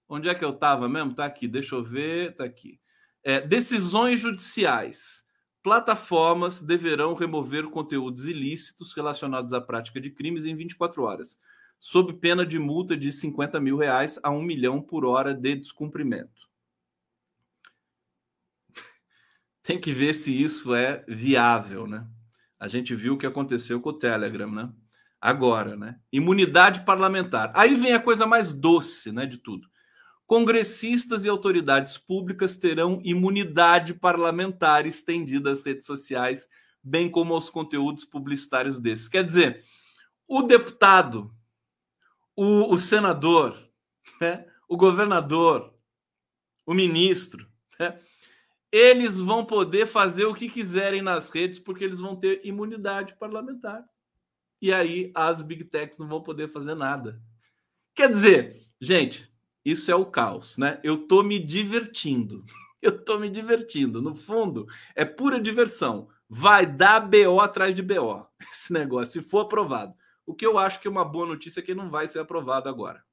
onde 0.09 0.27
é 0.27 0.35
que 0.35 0.43
eu 0.43 0.49
estava 0.49 0.89
mesmo? 0.89 1.11
Está 1.11 1.25
aqui, 1.25 1.47
deixa 1.47 1.75
eu 1.75 1.83
ver, 1.83 2.31
está 2.31 2.43
aqui. 2.43 2.79
É, 3.23 3.39
decisões 3.39 4.19
judiciais. 4.19 5.23
Plataformas 5.61 6.61
deverão 6.61 7.13
remover 7.13 7.69
conteúdos 7.69 8.25
ilícitos 8.25 8.93
relacionados 8.93 9.53
à 9.53 9.61
prática 9.61 10.01
de 10.01 10.09
crimes 10.09 10.45
em 10.45 10.55
24 10.55 11.03
horas, 11.03 11.39
sob 11.79 12.13
pena 12.13 12.45
de 12.45 12.57
multa 12.57 12.97
de 12.97 13.11
50 13.11 13.59
mil 13.59 13.77
reais 13.77 14.19
a 14.23 14.31
1 14.31 14.41
milhão 14.41 14.81
por 14.81 15.05
hora 15.05 15.33
de 15.33 15.55
descumprimento. 15.55 16.49
Tem 19.61 19.79
que 19.79 19.93
ver 19.93 20.13
se 20.13 20.41
isso 20.41 20.73
é 20.73 21.05
viável, 21.07 21.85
né? 21.85 22.07
A 22.57 22.67
gente 22.67 22.95
viu 22.95 23.13
o 23.13 23.17
que 23.17 23.25
aconteceu 23.25 23.79
com 23.79 23.89
o 23.89 23.97
Telegram, 23.97 24.51
né? 24.51 24.73
agora, 25.19 25.75
né? 25.75 25.99
Imunidade 26.11 26.85
parlamentar. 26.85 27.51
Aí 27.53 27.75
vem 27.75 27.93
a 27.93 27.99
coisa 27.99 28.25
mais 28.25 28.51
doce, 28.51 29.11
né, 29.11 29.25
de 29.25 29.37
tudo. 29.37 29.67
Congressistas 30.29 31.25
e 31.25 31.27
autoridades 31.27 31.97
públicas 31.97 32.55
terão 32.55 33.01
imunidade 33.03 33.95
parlamentar 33.95 34.85
estendida 34.85 35.49
às 35.49 35.63
redes 35.63 35.87
sociais, 35.87 36.47
bem 36.83 37.09
como 37.09 37.33
aos 37.33 37.49
conteúdos 37.49 38.05
publicitários 38.05 38.77
desses. 38.77 39.07
Quer 39.07 39.23
dizer, 39.23 39.63
o 40.27 40.43
deputado, 40.43 41.33
o, 42.35 42.71
o 42.71 42.77
senador, 42.77 43.57
né, 44.21 44.45
o 44.67 44.77
governador, 44.77 45.73
o 46.63 46.75
ministro, 46.75 47.49
né, 47.79 47.99
eles 48.71 49.17
vão 49.17 49.43
poder 49.43 49.87
fazer 49.87 50.25
o 50.25 50.35
que 50.35 50.47
quiserem 50.47 51.01
nas 51.01 51.31
redes 51.31 51.57
porque 51.57 51.83
eles 51.83 51.99
vão 51.99 52.15
ter 52.15 52.45
imunidade 52.45 53.15
parlamentar 53.15 53.83
e 54.61 54.71
aí 54.71 55.11
as 55.15 55.41
big 55.41 55.63
techs 55.63 55.97
não 55.97 56.07
vão 56.07 56.21
poder 56.21 56.49
fazer 56.49 56.75
nada. 56.75 57.19
Quer 57.95 58.11
dizer, 58.11 58.61
gente, 58.79 59.27
isso 59.65 59.91
é 59.91 59.95
o 59.95 60.05
caos, 60.05 60.57
né? 60.57 60.79
Eu 60.83 61.07
tô 61.07 61.21
me 61.21 61.39
divertindo. 61.39 62.43
Eu 62.81 63.03
tô 63.03 63.19
me 63.19 63.29
divertindo. 63.29 64.01
No 64.01 64.15
fundo, 64.15 64.65
é 64.95 65.03
pura 65.03 65.41
diversão. 65.41 66.07
Vai 66.29 66.65
dar 66.65 67.01
BO 67.01 67.41
atrás 67.41 67.75
de 67.75 67.81
BO 67.81 68.25
esse 68.49 68.71
negócio, 68.71 69.21
se 69.21 69.29
for 69.29 69.39
aprovado. 69.39 69.93
O 70.25 70.33
que 70.33 70.45
eu 70.45 70.57
acho 70.57 70.79
que 70.79 70.87
é 70.87 70.91
uma 70.91 71.03
boa 71.03 71.25
notícia 71.25 71.59
é 71.59 71.63
que 71.63 71.75
não 71.75 71.89
vai 71.89 72.07
ser 72.07 72.19
aprovado 72.19 72.69
agora. 72.69 73.03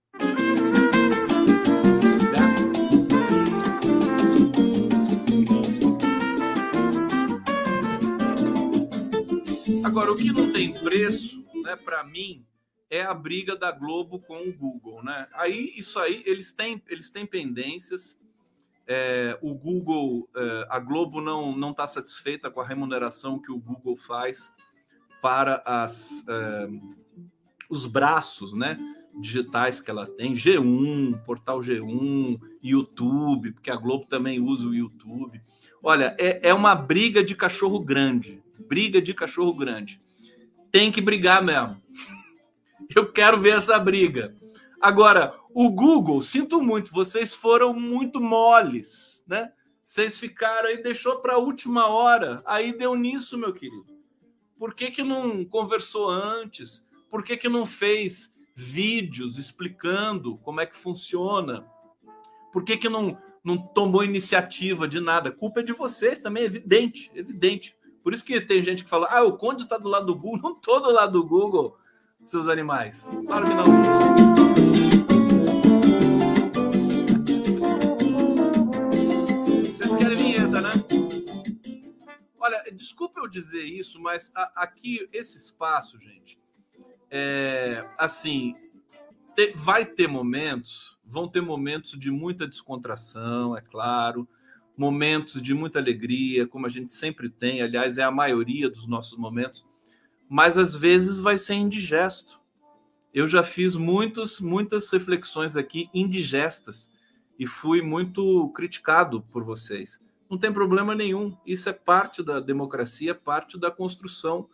Agora, 9.82 10.12
o 10.12 10.16
que 10.16 10.30
não 10.30 10.52
tem 10.52 10.72
preço, 10.74 11.42
né, 11.64 11.74
para 11.74 12.04
mim, 12.04 12.44
é 12.90 13.02
a 13.02 13.12
briga 13.12 13.56
da 13.56 13.70
Globo 13.70 14.18
com 14.20 14.36
o 14.36 14.52
Google, 14.52 15.02
né? 15.02 15.26
Aí 15.34 15.72
isso 15.76 15.98
aí 15.98 16.22
eles 16.26 16.52
têm 16.52 16.82
eles 16.88 17.10
têm 17.10 17.26
pendências. 17.26 18.18
É, 18.88 19.36
o 19.42 19.52
Google, 19.52 20.28
é, 20.36 20.66
a 20.70 20.78
Globo 20.78 21.20
não 21.20 21.56
não 21.56 21.72
está 21.72 21.86
satisfeita 21.86 22.50
com 22.50 22.60
a 22.60 22.66
remuneração 22.66 23.38
que 23.38 23.50
o 23.50 23.58
Google 23.58 23.96
faz 23.96 24.52
para 25.20 25.62
as 25.64 26.24
é, 26.28 26.68
os 27.68 27.86
braços, 27.86 28.52
né? 28.52 28.78
Digitais 29.18 29.80
que 29.80 29.90
ela 29.90 30.06
tem, 30.06 30.34
G1, 30.34 31.24
portal 31.24 31.60
G1, 31.60 32.38
YouTube, 32.62 33.52
porque 33.52 33.70
a 33.70 33.76
Globo 33.76 34.06
também 34.06 34.40
usa 34.40 34.66
o 34.66 34.74
YouTube. 34.74 35.40
Olha, 35.82 36.14
é, 36.18 36.48
é 36.50 36.54
uma 36.54 36.74
briga 36.74 37.24
de 37.24 37.34
cachorro 37.34 37.80
grande 37.80 38.42
briga 38.60 39.00
de 39.00 39.14
cachorro 39.14 39.54
grande. 39.54 40.00
Tem 40.70 40.90
que 40.90 41.00
brigar 41.00 41.42
mesmo. 41.42 41.80
Eu 42.94 43.10
quero 43.12 43.40
ver 43.40 43.56
essa 43.56 43.78
briga. 43.78 44.34
Agora, 44.80 45.34
o 45.50 45.70
Google, 45.70 46.20
sinto 46.20 46.60
muito, 46.60 46.92
vocês 46.92 47.32
foram 47.32 47.72
muito 47.72 48.20
moles, 48.20 49.22
né? 49.26 49.52
Vocês 49.82 50.18
ficaram 50.18 50.68
aí, 50.68 50.82
deixou 50.82 51.20
para 51.20 51.34
a 51.34 51.38
última 51.38 51.86
hora. 51.88 52.42
Aí 52.44 52.76
deu 52.76 52.94
nisso, 52.94 53.38
meu 53.38 53.52
querido. 53.52 53.86
Por 54.58 54.74
que, 54.74 54.90
que 54.90 55.02
não 55.02 55.44
conversou 55.44 56.08
antes? 56.08 56.84
Por 57.10 57.22
que, 57.22 57.36
que 57.36 57.48
não 57.48 57.64
fez 57.64 58.34
vídeos 58.54 59.38
explicando 59.38 60.38
como 60.38 60.60
é 60.60 60.66
que 60.66 60.76
funciona? 60.76 61.66
Por 62.52 62.64
que, 62.64 62.76
que 62.76 62.88
não, 62.88 63.16
não 63.44 63.58
tomou 63.58 64.02
iniciativa 64.02 64.88
de 64.88 64.98
nada? 64.98 65.30
Culpa 65.30 65.60
é 65.60 65.62
de 65.62 65.72
vocês 65.72 66.18
também, 66.18 66.42
é 66.42 66.46
evidente, 66.46 67.10
evidente. 67.14 67.76
Por 68.02 68.12
isso 68.12 68.24
que 68.24 68.40
tem 68.40 68.62
gente 68.62 68.82
que 68.82 68.90
fala: 68.90 69.08
ah, 69.10 69.22
o 69.22 69.36
Conde 69.36 69.64
está 69.64 69.76
do 69.76 69.88
lado 69.88 70.06
do 70.06 70.14
Google. 70.14 70.40
Não 70.42 70.56
estou 70.56 70.80
do 70.80 70.90
lado 70.90 71.12
do 71.12 71.26
Google, 71.26 71.76
seus 72.30 72.48
animais. 72.48 73.08
Claro 73.26 73.46
que 73.46 73.54
não. 73.54 73.64
Vocês 79.76 79.96
querem 79.96 80.16
vinheta, 80.16 80.60
né? 80.60 80.70
Olha, 82.38 82.64
desculpa 82.72 83.20
eu 83.20 83.28
dizer 83.28 83.64
isso, 83.64 84.00
mas 84.00 84.30
a, 84.34 84.62
aqui, 84.62 85.08
esse 85.12 85.38
espaço, 85.38 85.98
gente, 85.98 86.38
é 87.10 87.84
assim, 87.98 88.54
te, 89.34 89.52
vai 89.56 89.84
ter 89.84 90.08
momentos, 90.08 90.98
vão 91.04 91.28
ter 91.28 91.40
momentos 91.40 91.98
de 91.98 92.10
muita 92.10 92.46
descontração, 92.46 93.56
é 93.56 93.60
claro 93.60 94.28
momentos 94.76 95.40
de 95.40 95.54
muita 95.54 95.78
alegria, 95.78 96.46
como 96.46 96.66
a 96.66 96.68
gente 96.68 96.92
sempre 96.92 97.30
tem, 97.30 97.62
aliás, 97.62 97.96
é 97.96 98.02
a 98.02 98.10
maioria 98.10 98.68
dos 98.68 98.86
nossos 98.86 99.16
momentos, 99.16 99.66
mas 100.28 100.58
às 100.58 100.74
vezes 100.74 101.20
vai 101.20 101.38
ser 101.38 101.54
indigesto. 101.54 102.40
Eu 103.12 103.26
já 103.26 103.42
fiz 103.42 103.74
muitos, 103.74 104.40
muitas 104.40 104.90
reflexões 104.90 105.56
aqui 105.56 105.88
indigestas 105.94 106.90
e 107.38 107.46
fui 107.46 107.82
muito 107.82 108.48
criticado 108.50 109.22
por 109.32 109.44
vocês. 109.44 110.00
Não 110.28 110.36
tem 110.36 110.52
problema 110.52 110.94
nenhum, 110.94 111.36
isso 111.46 111.68
é 111.68 111.72
parte 111.72 112.22
da 112.22 112.40
democracia, 112.40 113.14
parte 113.14 113.58
da 113.58 113.70
construção 113.70 114.48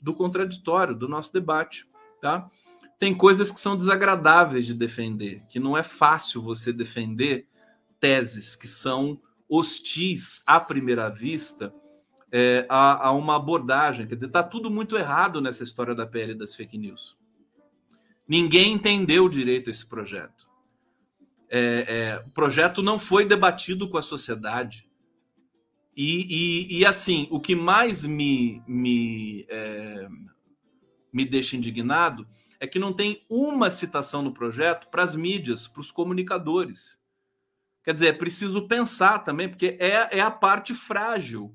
do 0.00 0.12
contraditório, 0.12 0.94
do 0.94 1.08
nosso 1.08 1.32
debate, 1.32 1.86
tá? 2.20 2.50
Tem 2.98 3.14
coisas 3.14 3.50
que 3.50 3.58
são 3.58 3.76
desagradáveis 3.76 4.66
de 4.66 4.74
defender, 4.74 5.42
que 5.50 5.58
não 5.58 5.76
é 5.76 5.82
fácil 5.82 6.42
você 6.42 6.72
defender 6.72 7.48
teses 7.98 8.54
que 8.54 8.66
são 8.66 9.20
hostis 9.48 10.42
à 10.46 10.60
primeira 10.60 11.08
vista 11.08 11.74
é, 12.36 12.66
a, 12.68 13.06
a, 13.06 13.12
uma 13.12 13.36
abordagem. 13.36 14.08
Quer 14.08 14.16
dizer, 14.16 14.26
está 14.26 14.42
tudo 14.42 14.68
muito 14.68 14.96
errado 14.96 15.40
nessa 15.40 15.62
história 15.62 15.94
da 15.94 16.04
PL 16.04 16.34
das 16.34 16.52
fake 16.52 16.76
news. 16.76 17.16
Ninguém 18.26 18.72
entendeu 18.72 19.28
direito 19.28 19.70
esse 19.70 19.86
projeto. 19.86 20.48
É, 21.48 21.84
é, 21.86 22.26
o 22.26 22.30
projeto 22.32 22.82
não 22.82 22.98
foi 22.98 23.24
debatido 23.24 23.88
com 23.88 23.96
a 23.96 24.02
sociedade. 24.02 24.84
E, 25.96 26.74
e, 26.74 26.78
e 26.80 26.84
assim, 26.84 27.28
o 27.30 27.38
que 27.38 27.54
mais 27.54 28.04
me, 28.04 28.60
me, 28.66 29.46
é, 29.48 30.08
me 31.12 31.24
deixa 31.24 31.56
indignado 31.56 32.26
é 32.58 32.66
que 32.66 32.80
não 32.80 32.92
tem 32.92 33.22
uma 33.30 33.70
citação 33.70 34.22
no 34.22 34.34
projeto 34.34 34.88
para 34.90 35.04
as 35.04 35.14
mídias, 35.14 35.68
para 35.68 35.82
os 35.82 35.92
comunicadores. 35.92 36.98
Quer 37.84 37.94
dizer, 37.94 38.08
é 38.08 38.12
preciso 38.12 38.66
pensar 38.66 39.20
também, 39.20 39.48
porque 39.48 39.76
é, 39.78 40.18
é 40.18 40.20
a 40.20 40.32
parte 40.32 40.74
frágil. 40.74 41.54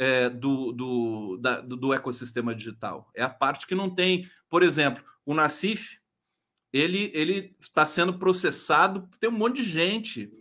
É, 0.00 0.30
do, 0.30 0.72
do, 0.72 1.36
da, 1.36 1.60
do 1.60 1.92
ecossistema 1.92 2.54
digital. 2.54 3.10
É 3.14 3.22
a 3.22 3.28
parte 3.28 3.66
que 3.66 3.74
não 3.74 3.94
tem, 3.94 4.26
por 4.48 4.62
exemplo, 4.62 5.04
o 5.26 5.34
Nacif, 5.34 5.98
ele 6.72 7.10
ele 7.12 7.54
está 7.60 7.84
sendo 7.84 8.18
processado, 8.18 9.06
tem 9.20 9.28
um 9.28 9.34
monte 9.34 9.56
de 9.56 9.64
gente, 9.70 10.32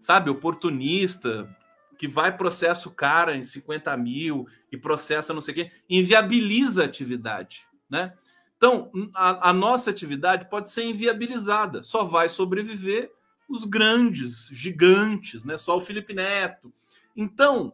sabe, 0.00 0.28
oportunista, 0.28 1.48
que 1.96 2.08
vai 2.08 2.36
processa 2.36 2.88
o 2.88 2.92
cara 2.92 3.36
em 3.36 3.44
50 3.44 3.96
mil 3.96 4.48
e 4.72 4.76
processa 4.76 5.32
não 5.32 5.40
sei 5.40 5.52
o 5.52 5.54
quê, 5.54 5.70
inviabiliza 5.88 6.82
a 6.82 6.86
atividade, 6.86 7.64
né? 7.88 8.12
Então, 8.56 8.90
a, 9.14 9.50
a, 9.50 9.52
nossa 9.52 9.90
atividade 9.90 10.50
pode 10.50 10.72
ser 10.72 10.82
inviabilizada, 10.82 11.80
só 11.80 12.02
vai 12.04 12.28
sobreviver 12.28 13.12
os 13.48 13.64
grandes, 13.64 14.48
gigantes, 14.50 15.44
né? 15.44 15.56
Só 15.56 15.76
o 15.76 15.80
Felipe 15.80 16.12
Neto. 16.12 16.72
Então, 17.14 17.72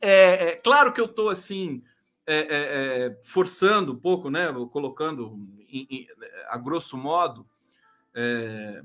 é, 0.00 0.48
é 0.48 0.56
claro 0.56 0.92
que 0.92 1.00
eu 1.00 1.06
estou 1.06 1.28
assim 1.28 1.82
é, 2.26 2.34
é, 2.34 2.46
é, 2.48 3.20
forçando 3.22 3.92
um 3.92 3.96
pouco, 3.96 4.28
né? 4.28 4.52
Colocando 4.72 5.38
em, 5.68 5.86
em, 5.88 6.06
a 6.48 6.58
grosso 6.58 6.96
modo, 6.96 7.46
é, 8.12 8.82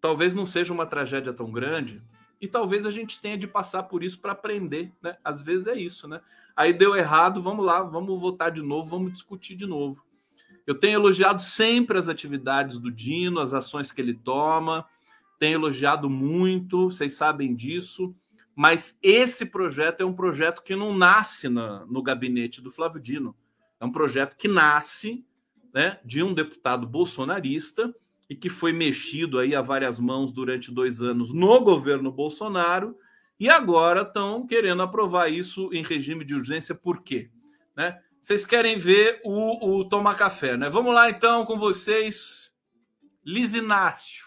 talvez 0.00 0.34
não 0.34 0.44
seja 0.44 0.72
uma 0.72 0.86
tragédia 0.86 1.32
tão 1.32 1.52
grande 1.52 2.02
e 2.40 2.48
talvez 2.48 2.84
a 2.84 2.90
gente 2.90 3.20
tenha 3.20 3.38
de 3.38 3.46
passar 3.46 3.84
por 3.84 4.02
isso 4.02 4.20
para 4.20 4.32
aprender, 4.32 4.92
né? 5.00 5.16
Às 5.22 5.40
vezes 5.40 5.68
é 5.68 5.76
isso, 5.76 6.08
né? 6.08 6.20
Aí 6.56 6.72
deu 6.72 6.96
errado, 6.96 7.40
vamos 7.40 7.64
lá, 7.64 7.82
vamos 7.82 8.20
votar 8.20 8.50
de 8.50 8.62
novo, 8.62 8.90
vamos 8.90 9.12
discutir 9.12 9.54
de 9.54 9.66
novo. 9.66 10.04
Eu 10.66 10.74
tenho 10.74 10.94
elogiado 10.96 11.40
sempre 11.40 11.96
as 11.96 12.08
atividades 12.08 12.78
do 12.78 12.90
Dino, 12.90 13.40
as 13.40 13.54
ações 13.54 13.92
que 13.92 14.00
ele 14.00 14.14
toma, 14.14 14.84
tenho 15.38 15.54
elogiado 15.54 16.10
muito, 16.10 16.90
vocês 16.90 17.14
sabem 17.14 17.54
disso, 17.54 18.14
mas 18.58 18.98
esse 19.00 19.46
projeto 19.46 20.00
é 20.00 20.04
um 20.04 20.12
projeto 20.12 20.64
que 20.64 20.74
não 20.74 20.92
nasce 20.92 21.48
na, 21.48 21.86
no 21.86 22.02
gabinete 22.02 22.60
do 22.60 22.72
Flávio 22.72 23.00
Dino. 23.00 23.36
É 23.78 23.84
um 23.84 23.92
projeto 23.92 24.36
que 24.36 24.48
nasce 24.48 25.24
né, 25.72 26.00
de 26.04 26.24
um 26.24 26.34
deputado 26.34 26.84
bolsonarista 26.84 27.94
e 28.28 28.34
que 28.34 28.50
foi 28.50 28.72
mexido 28.72 29.38
aí 29.38 29.54
a 29.54 29.62
várias 29.62 30.00
mãos 30.00 30.32
durante 30.32 30.72
dois 30.72 31.00
anos 31.00 31.32
no 31.32 31.60
governo 31.60 32.10
Bolsonaro 32.10 32.98
e 33.38 33.48
agora 33.48 34.02
estão 34.02 34.44
querendo 34.44 34.82
aprovar 34.82 35.28
isso 35.28 35.72
em 35.72 35.84
regime 35.84 36.24
de 36.24 36.34
urgência. 36.34 36.74
Por 36.74 37.04
quê? 37.04 37.30
Né? 37.76 37.96
Vocês 38.20 38.44
querem 38.44 38.76
ver 38.76 39.20
o, 39.22 39.78
o 39.78 39.88
Tomar 39.88 40.16
Café, 40.16 40.56
né? 40.56 40.68
Vamos 40.68 40.92
lá 40.92 41.08
então 41.08 41.46
com 41.46 41.56
vocês, 41.56 42.52
Liz 43.24 43.54
Inácio. 43.54 44.26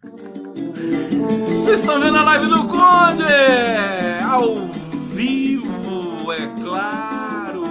Vocês 0.00 1.80
estão 1.80 2.00
vendo 2.00 2.18
a 2.18 2.22
live 2.22 2.46
do 2.46 2.68
Conde? 2.68 3.24
Ao 4.24 4.54
vivo, 5.08 6.32
é 6.32 6.54
claro. 6.62 7.64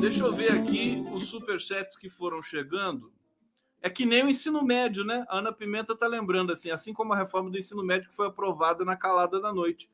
Deixa 0.00 0.24
eu 0.24 0.32
ver 0.32 0.52
aqui 0.52 1.04
os 1.12 1.24
superchats 1.24 1.96
que 1.96 2.08
foram 2.08 2.42
chegando. 2.42 3.12
É 3.82 3.90
que 3.90 4.06
nem 4.06 4.24
o 4.24 4.28
ensino 4.30 4.64
médio, 4.64 5.04
né? 5.04 5.26
A 5.28 5.38
Ana 5.38 5.52
Pimenta 5.52 5.94
tá 5.94 6.06
lembrando 6.06 6.50
assim, 6.50 6.70
assim 6.70 6.94
como 6.94 7.12
a 7.12 7.16
reforma 7.16 7.50
do 7.50 7.58
ensino 7.58 7.84
médio 7.84 8.08
que 8.08 8.16
foi 8.16 8.28
aprovada 8.28 8.86
na 8.86 8.96
calada 8.96 9.38
da 9.38 9.52
noite. 9.52 9.90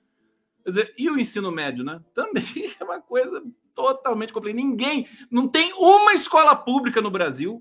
Quer 0.63 0.71
dizer, 0.71 0.95
e 0.97 1.11
o 1.11 1.19
ensino 1.19 1.51
médio, 1.51 1.83
né? 1.83 2.01
Também 2.15 2.45
é 2.79 2.85
uma 2.85 3.01
coisa 3.01 3.43
totalmente 3.75 4.33
complicada. 4.33 4.65
Ninguém, 4.65 5.09
não 5.29 5.49
tem 5.49 5.73
uma 5.73 6.15
escola 6.15 6.55
pública 6.55 7.01
no 7.01 7.11
Brasil 7.11 7.61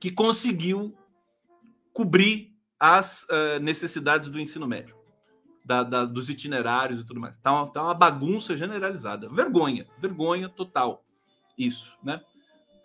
que 0.00 0.10
conseguiu 0.10 0.92
cobrir 1.94 2.54
as 2.78 3.22
uh, 3.24 3.58
necessidades 3.62 4.28
do 4.28 4.38
ensino 4.38 4.66
médio, 4.66 4.94
da, 5.64 5.82
da, 5.82 6.04
dos 6.04 6.28
itinerários 6.28 7.00
e 7.00 7.04
tudo 7.04 7.18
mais. 7.18 7.38
Tá 7.38 7.50
uma, 7.50 7.72
tá 7.72 7.82
uma 7.82 7.94
bagunça 7.94 8.54
generalizada. 8.54 9.30
Vergonha, 9.30 9.86
vergonha 9.98 10.50
total. 10.50 11.02
Isso, 11.56 11.96
né? 12.02 12.20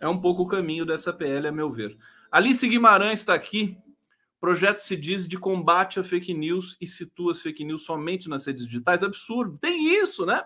É 0.00 0.08
um 0.08 0.18
pouco 0.18 0.44
o 0.44 0.48
caminho 0.48 0.86
dessa 0.86 1.12
PL, 1.12 1.48
a 1.48 1.52
meu 1.52 1.70
ver. 1.70 1.98
Alice 2.32 2.66
Guimarães 2.66 3.18
está 3.18 3.34
aqui 3.34 3.76
projeto 4.40 4.80
se 4.80 4.96
diz 4.96 5.28
de 5.28 5.38
combate 5.38 6.00
a 6.00 6.02
fake 6.02 6.32
news 6.32 6.76
e 6.80 6.86
situa 6.86 7.32
as 7.32 7.42
fake 7.42 7.62
news 7.62 7.84
somente 7.84 8.28
nas 8.28 8.46
redes 8.46 8.66
digitais. 8.66 9.04
Absurdo. 9.04 9.58
Tem 9.58 9.94
isso, 10.00 10.24
né? 10.24 10.42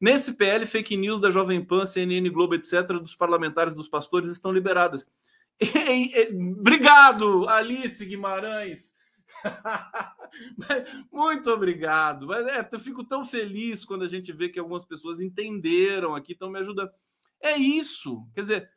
Nesse 0.00 0.32
PL, 0.32 0.66
fake 0.66 0.96
news 0.96 1.20
da 1.20 1.30
Jovem 1.30 1.62
Pan, 1.62 1.86
CNN, 1.86 2.28
Globo, 2.30 2.54
etc., 2.54 2.86
dos 3.00 3.14
parlamentares, 3.14 3.74
dos 3.74 3.86
pastores, 3.86 4.30
estão 4.30 4.50
liberadas. 4.50 5.08
Obrigado, 6.58 7.48
Alice 7.48 8.04
Guimarães. 8.04 8.94
Muito 11.12 11.50
obrigado. 11.50 12.32
É, 12.32 12.68
eu 12.70 12.80
fico 12.80 13.04
tão 13.04 13.24
feliz 13.24 13.84
quando 13.84 14.04
a 14.04 14.08
gente 14.08 14.32
vê 14.32 14.48
que 14.48 14.58
algumas 14.58 14.84
pessoas 14.84 15.20
entenderam 15.20 16.14
aqui, 16.14 16.32
estão 16.32 16.50
me 16.50 16.58
ajudando. 16.58 16.90
É 17.40 17.56
isso. 17.56 18.26
Quer 18.34 18.42
dizer, 18.42 18.70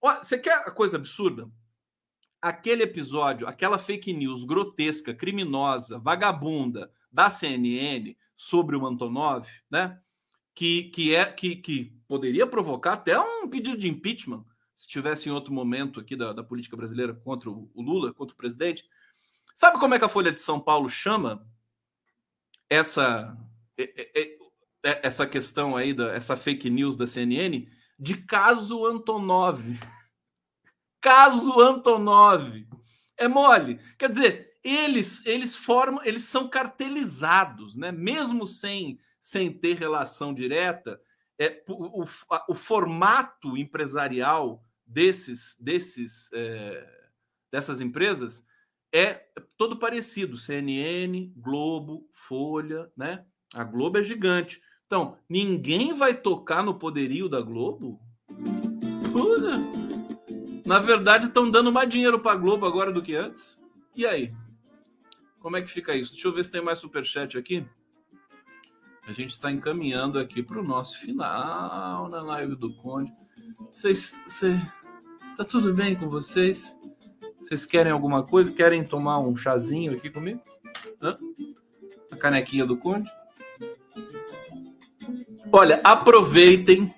ó, 0.00 0.16
você 0.16 0.38
quer 0.38 0.54
a 0.54 0.70
coisa 0.70 0.96
absurda? 0.96 1.50
aquele 2.40 2.82
episódio, 2.84 3.46
aquela 3.46 3.78
fake 3.78 4.12
news 4.12 4.44
grotesca, 4.44 5.14
criminosa, 5.14 5.98
vagabunda 5.98 6.90
da 7.10 7.30
CNN 7.30 8.16
sobre 8.36 8.76
o 8.76 8.86
Antonov, 8.86 9.46
né? 9.70 9.98
Que, 10.54 10.84
que 10.84 11.14
é 11.14 11.24
que, 11.24 11.56
que 11.56 11.96
poderia 12.08 12.46
provocar 12.46 12.94
até 12.94 13.18
um 13.18 13.48
pedido 13.48 13.76
de 13.76 13.88
impeachment 13.88 14.44
se 14.78 14.86
tivesse 14.86 15.28
em 15.28 15.32
outro 15.32 15.52
momento 15.52 15.98
aqui 15.98 16.14
da, 16.14 16.32
da 16.32 16.44
política 16.44 16.76
brasileira 16.76 17.12
contra 17.12 17.50
o, 17.50 17.68
o 17.74 17.82
Lula, 17.82 18.14
contra 18.14 18.32
o 18.32 18.36
presidente. 18.36 18.88
Sabe 19.52 19.76
como 19.76 19.92
é 19.92 19.98
que 19.98 20.04
a 20.04 20.08
Folha 20.08 20.30
de 20.30 20.40
São 20.40 20.60
Paulo 20.60 20.88
chama 20.88 21.44
essa 22.70 23.36
essa 24.82 25.26
questão 25.26 25.76
aí 25.76 25.92
da 25.92 26.12
essa 26.12 26.36
fake 26.36 26.70
news 26.70 26.94
da 26.94 27.08
CNN 27.08 27.68
de 27.98 28.18
caso 28.18 28.86
Antonov? 28.86 29.58
caso 31.02 31.60
Antonov. 31.60 32.64
É 33.16 33.26
mole. 33.26 33.80
Quer 33.98 34.10
dizer, 34.10 34.52
eles 34.62 35.26
eles 35.26 35.56
formam, 35.56 36.04
eles 36.04 36.22
são 36.22 36.48
cartelizados, 36.48 37.74
né? 37.74 37.90
Mesmo 37.90 38.46
sem 38.46 39.00
sem 39.20 39.52
ter 39.52 39.76
relação 39.76 40.32
direta, 40.32 41.00
é 41.36 41.64
o, 41.68 42.04
o, 42.04 42.06
o 42.48 42.54
formato 42.54 43.56
empresarial 43.56 44.64
desses 44.88 45.56
desses 45.60 46.32
é, 46.32 46.98
dessas 47.52 47.80
empresas 47.80 48.44
é 48.92 49.26
todo 49.56 49.78
parecido. 49.78 50.38
CNN, 50.38 51.30
Globo, 51.36 52.08
Folha, 52.12 52.90
né? 52.96 53.24
A 53.54 53.64
Globo 53.64 53.98
é 53.98 54.02
gigante. 54.02 54.62
Então, 54.86 55.18
ninguém 55.28 55.94
vai 55.94 56.14
tocar 56.14 56.62
no 56.62 56.78
poderio 56.78 57.28
da 57.28 57.40
Globo? 57.40 58.00
Na 60.64 60.78
verdade, 60.78 61.26
estão 61.26 61.50
dando 61.50 61.72
mais 61.72 61.88
dinheiro 61.88 62.18
para 62.18 62.38
Globo 62.38 62.66
agora 62.66 62.92
do 62.92 63.02
que 63.02 63.14
antes. 63.14 63.62
E 63.94 64.06
aí? 64.06 64.34
Como 65.40 65.56
é 65.56 65.62
que 65.62 65.70
fica 65.70 65.94
isso? 65.94 66.12
Deixa 66.12 66.28
eu 66.28 66.32
ver 66.32 66.44
se 66.44 66.50
tem 66.50 66.62
mais 66.62 66.78
superchat 66.78 67.36
aqui. 67.38 67.66
A 69.06 69.12
gente 69.12 69.30
está 69.30 69.50
encaminhando 69.50 70.18
aqui 70.18 70.42
para 70.42 70.60
o 70.60 70.62
nosso 70.62 70.98
final 70.98 72.08
na 72.08 72.20
live 72.20 72.54
do 72.54 72.74
Conde. 72.74 73.10
Vocês, 73.70 74.20
cê... 74.26 74.60
tá 75.38 75.44
tudo 75.44 75.72
bem 75.72 75.94
com 75.94 76.08
vocês? 76.08 76.76
Vocês 77.38 77.64
querem 77.64 77.92
alguma 77.92 78.24
coisa? 78.24 78.52
Querem 78.52 78.82
tomar 78.82 79.20
um 79.20 79.36
chazinho 79.36 79.92
aqui 79.92 80.10
comigo? 80.10 80.42
Hã? 81.00 81.16
A 82.10 82.16
canequinha 82.16 82.66
do 82.66 82.76
Conde? 82.76 83.08
Olha, 85.52 85.80
aproveitem, 85.84 86.92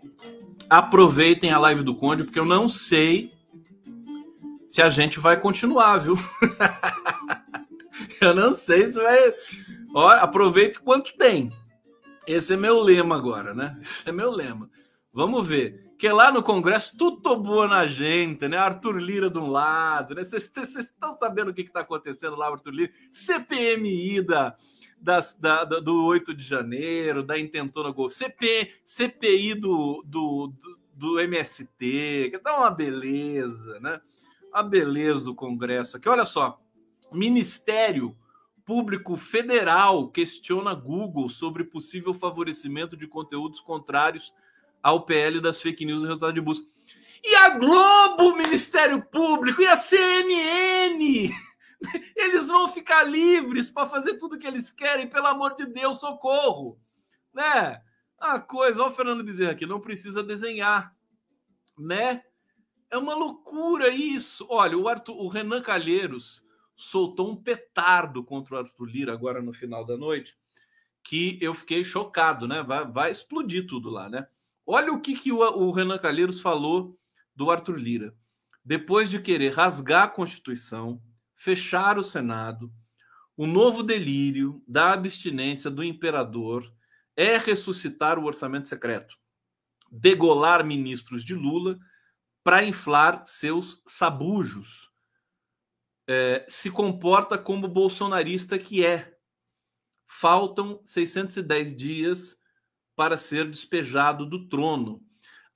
aproveitem 0.70 1.51
a 1.51 1.59
live 1.59 1.82
do 1.82 1.95
Conde, 1.95 2.24
porque 2.24 2.38
eu 2.38 2.47
não 2.47 2.66
sei 2.66 3.30
se 4.66 4.80
a 4.80 4.88
gente 4.88 5.20
vai 5.20 5.38
continuar, 5.38 5.99
viu? 5.99 6.16
Eu 8.20 8.34
não 8.34 8.55
sei 8.55 8.93
se 8.93 9.01
vai. 9.01 9.32
Ó, 9.95 10.09
aproveite 10.11 10.78
quanto 10.78 11.16
tem. 11.16 11.49
Esse 12.26 12.53
é 12.53 12.57
meu 12.57 12.78
lema 12.78 13.16
agora, 13.16 13.55
né? 13.55 13.78
Esse 13.80 14.11
é 14.11 14.12
meu 14.12 14.30
lema. 14.30 14.70
Vamos 15.11 15.49
ver. 15.49 15.89
Que 16.01 16.09
lá 16.09 16.32
no 16.32 16.42
Congresso 16.42 16.96
tudo 16.96 17.36
boa 17.36 17.68
na 17.68 17.86
gente, 17.86 18.48
né? 18.48 18.57
Arthur 18.57 18.96
Lira 18.96 19.28
de 19.28 19.36
um 19.36 19.51
lado, 19.51 20.14
né? 20.14 20.24
Vocês 20.24 20.51
estão 20.74 21.14
sabendo 21.18 21.51
o 21.51 21.55
que 21.55 21.61
está 21.61 21.80
acontecendo 21.80 22.36
lá, 22.36 22.48
Arthur 22.48 22.70
Lira? 22.70 22.92
CPMI 23.11 24.22
da, 24.22 24.57
das, 24.98 25.34
da, 25.34 25.62
do 25.62 26.07
8 26.07 26.32
de 26.32 26.42
janeiro, 26.42 27.22
da 27.22 27.38
intentona 27.38 27.90
Golf, 27.90 28.14
CP, 28.14 28.72
CPI 28.82 29.57
do, 29.57 30.03
do, 30.07 30.46
do, 30.46 30.78
do 30.94 31.20
MST, 31.20 31.68
que 32.30 32.38
tá 32.38 32.57
uma 32.57 32.70
beleza, 32.70 33.78
né? 33.80 34.01
A 34.55 34.62
beleza 34.62 35.26
do 35.26 35.34
Congresso 35.34 35.98
aqui. 35.98 36.09
Olha 36.09 36.24
só, 36.24 36.62
Ministério 37.12 38.16
Público 38.64 39.18
Federal 39.18 40.09
questiona 40.09 40.72
Google 40.72 41.28
sobre 41.28 41.62
possível 41.62 42.14
favorecimento 42.14 42.96
de 42.96 43.07
conteúdos 43.07 43.61
contrários 43.61 44.32
ao 44.83 45.05
PL 45.05 45.41
das 45.41 45.61
fake 45.61 45.85
news 45.85 46.03
no 46.03 46.09
resultado 46.09 46.35
de 46.35 46.41
busca. 46.41 46.66
E 47.22 47.35
a 47.37 47.51
Globo, 47.51 48.31
o 48.31 48.37
Ministério 48.37 49.03
Público, 49.03 49.61
e 49.61 49.66
a 49.66 49.76
CNN, 49.76 51.31
eles 52.16 52.49
vão 52.49 52.66
ficar 52.68 53.03
livres 53.03 53.70
para 53.70 53.87
fazer 53.89 54.14
tudo 54.14 54.39
que 54.39 54.47
eles 54.47 54.70
querem, 54.70 55.09
pelo 55.09 55.26
amor 55.26 55.55
de 55.55 55.66
Deus, 55.66 56.01
socorro. 56.01 56.81
Né? 57.33 57.81
A 58.18 58.41
coisa, 58.41 58.83
olha 58.83 58.91
o 58.91 58.95
Fernando 58.95 59.24
Bezerra 59.24 59.53
aqui, 59.53 59.66
não 59.66 59.81
precisa 59.81 60.22
desenhar, 60.22 60.95
né? 61.78 62.22
É 62.91 62.99
uma 62.99 63.14
loucura 63.14 63.89
isso. 63.89 64.47
Olha, 64.51 64.76
o, 64.76 64.89
Arthur, 64.89 65.16
o 65.16 65.28
Renan 65.28 65.62
Calheiros 65.62 66.45
soltou 66.74 67.31
um 67.31 67.37
petardo 67.37 68.24
contra 68.24 68.57
o 68.57 68.59
Arthur 68.59 68.85
Lira 68.87 69.12
agora 69.12 69.41
no 69.41 69.53
final 69.53 69.85
da 69.85 69.97
noite, 69.97 70.37
que 71.03 71.39
eu 71.41 71.55
fiquei 71.55 71.85
chocado, 71.85 72.49
né? 72.49 72.62
Vai, 72.62 72.85
vai 72.91 73.11
explodir 73.11 73.66
tudo 73.66 73.91
lá, 73.91 74.09
né? 74.09 74.26
Olha 74.73 74.93
o 74.93 75.01
que, 75.01 75.14
que 75.14 75.33
o, 75.33 75.39
o 75.41 75.73
Renan 75.73 75.99
Calheiros 75.99 76.41
falou 76.41 76.97
do 77.35 77.51
Arthur 77.51 77.77
Lira. 77.77 78.14
Depois 78.64 79.11
de 79.11 79.21
querer 79.21 79.53
rasgar 79.53 80.05
a 80.05 80.09
Constituição, 80.09 81.03
fechar 81.35 81.99
o 81.99 82.05
Senado, 82.05 82.73
o 83.37 83.49
novo 83.49 83.83
delírio 83.83 84.62
da 84.68 84.93
abstinência 84.93 85.68
do 85.68 85.83
imperador 85.83 86.73
é 87.16 87.37
ressuscitar 87.37 88.16
o 88.16 88.27
orçamento 88.27 88.68
secreto, 88.68 89.16
degolar 89.91 90.64
ministros 90.64 91.25
de 91.25 91.35
Lula 91.35 91.77
para 92.45 92.62
inflar 92.62 93.27
seus 93.27 93.83
sabujos 93.85 94.89
é, 96.09 96.47
se 96.49 96.71
comporta 96.71 97.37
como 97.37 97.66
bolsonarista 97.66 98.57
que 98.57 98.87
é. 98.87 99.16
Faltam 100.07 100.81
610 100.85 101.77
dias 101.77 102.39
para 103.01 103.16
ser 103.16 103.48
despejado 103.48 104.26
do 104.26 104.46
trono. 104.46 105.03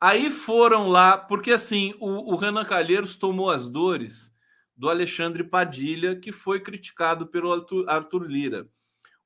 Aí 0.00 0.30
foram 0.30 0.88
lá, 0.88 1.18
porque 1.18 1.50
assim, 1.52 1.94
o, 2.00 2.32
o 2.32 2.36
Renan 2.36 2.64
Calheiros 2.64 3.16
tomou 3.16 3.50
as 3.50 3.68
dores 3.68 4.34
do 4.74 4.88
Alexandre 4.88 5.44
Padilha, 5.44 6.16
que 6.16 6.32
foi 6.32 6.58
criticado 6.60 7.26
pelo 7.26 7.52
Arthur, 7.52 7.84
Arthur 7.86 8.22
Lira. 8.26 8.66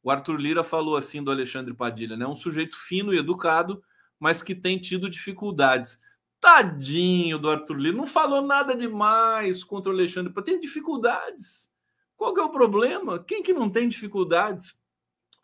O 0.02 0.10
Arthur 0.10 0.34
Lira 0.34 0.64
falou 0.64 0.96
assim 0.96 1.22
do 1.22 1.30
Alexandre 1.30 1.72
Padilha, 1.72 2.16
né? 2.16 2.26
Um 2.26 2.34
sujeito 2.34 2.76
fino 2.76 3.14
e 3.14 3.18
educado, 3.18 3.80
mas 4.18 4.42
que 4.42 4.52
tem 4.52 4.80
tido 4.80 5.08
dificuldades. 5.08 6.00
Tadinho 6.40 7.38
do 7.38 7.48
Arthur 7.48 7.76
Lira, 7.76 7.96
não 7.96 8.06
falou 8.08 8.42
nada 8.42 8.74
demais 8.74 9.62
contra 9.62 9.92
o 9.92 9.94
Alexandre, 9.94 10.34
tem 10.42 10.58
dificuldades. 10.58 11.70
Qual 12.16 12.36
é 12.36 12.42
o 12.42 12.50
problema? 12.50 13.22
Quem 13.22 13.44
que 13.44 13.52
não 13.52 13.70
tem 13.70 13.88
dificuldades? 13.88 14.76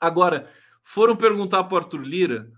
Agora, 0.00 0.50
foram 0.82 1.14
perguntar 1.14 1.62
para 1.62 1.74
o 1.74 1.78
Arthur 1.78 2.02
Lira 2.02 2.52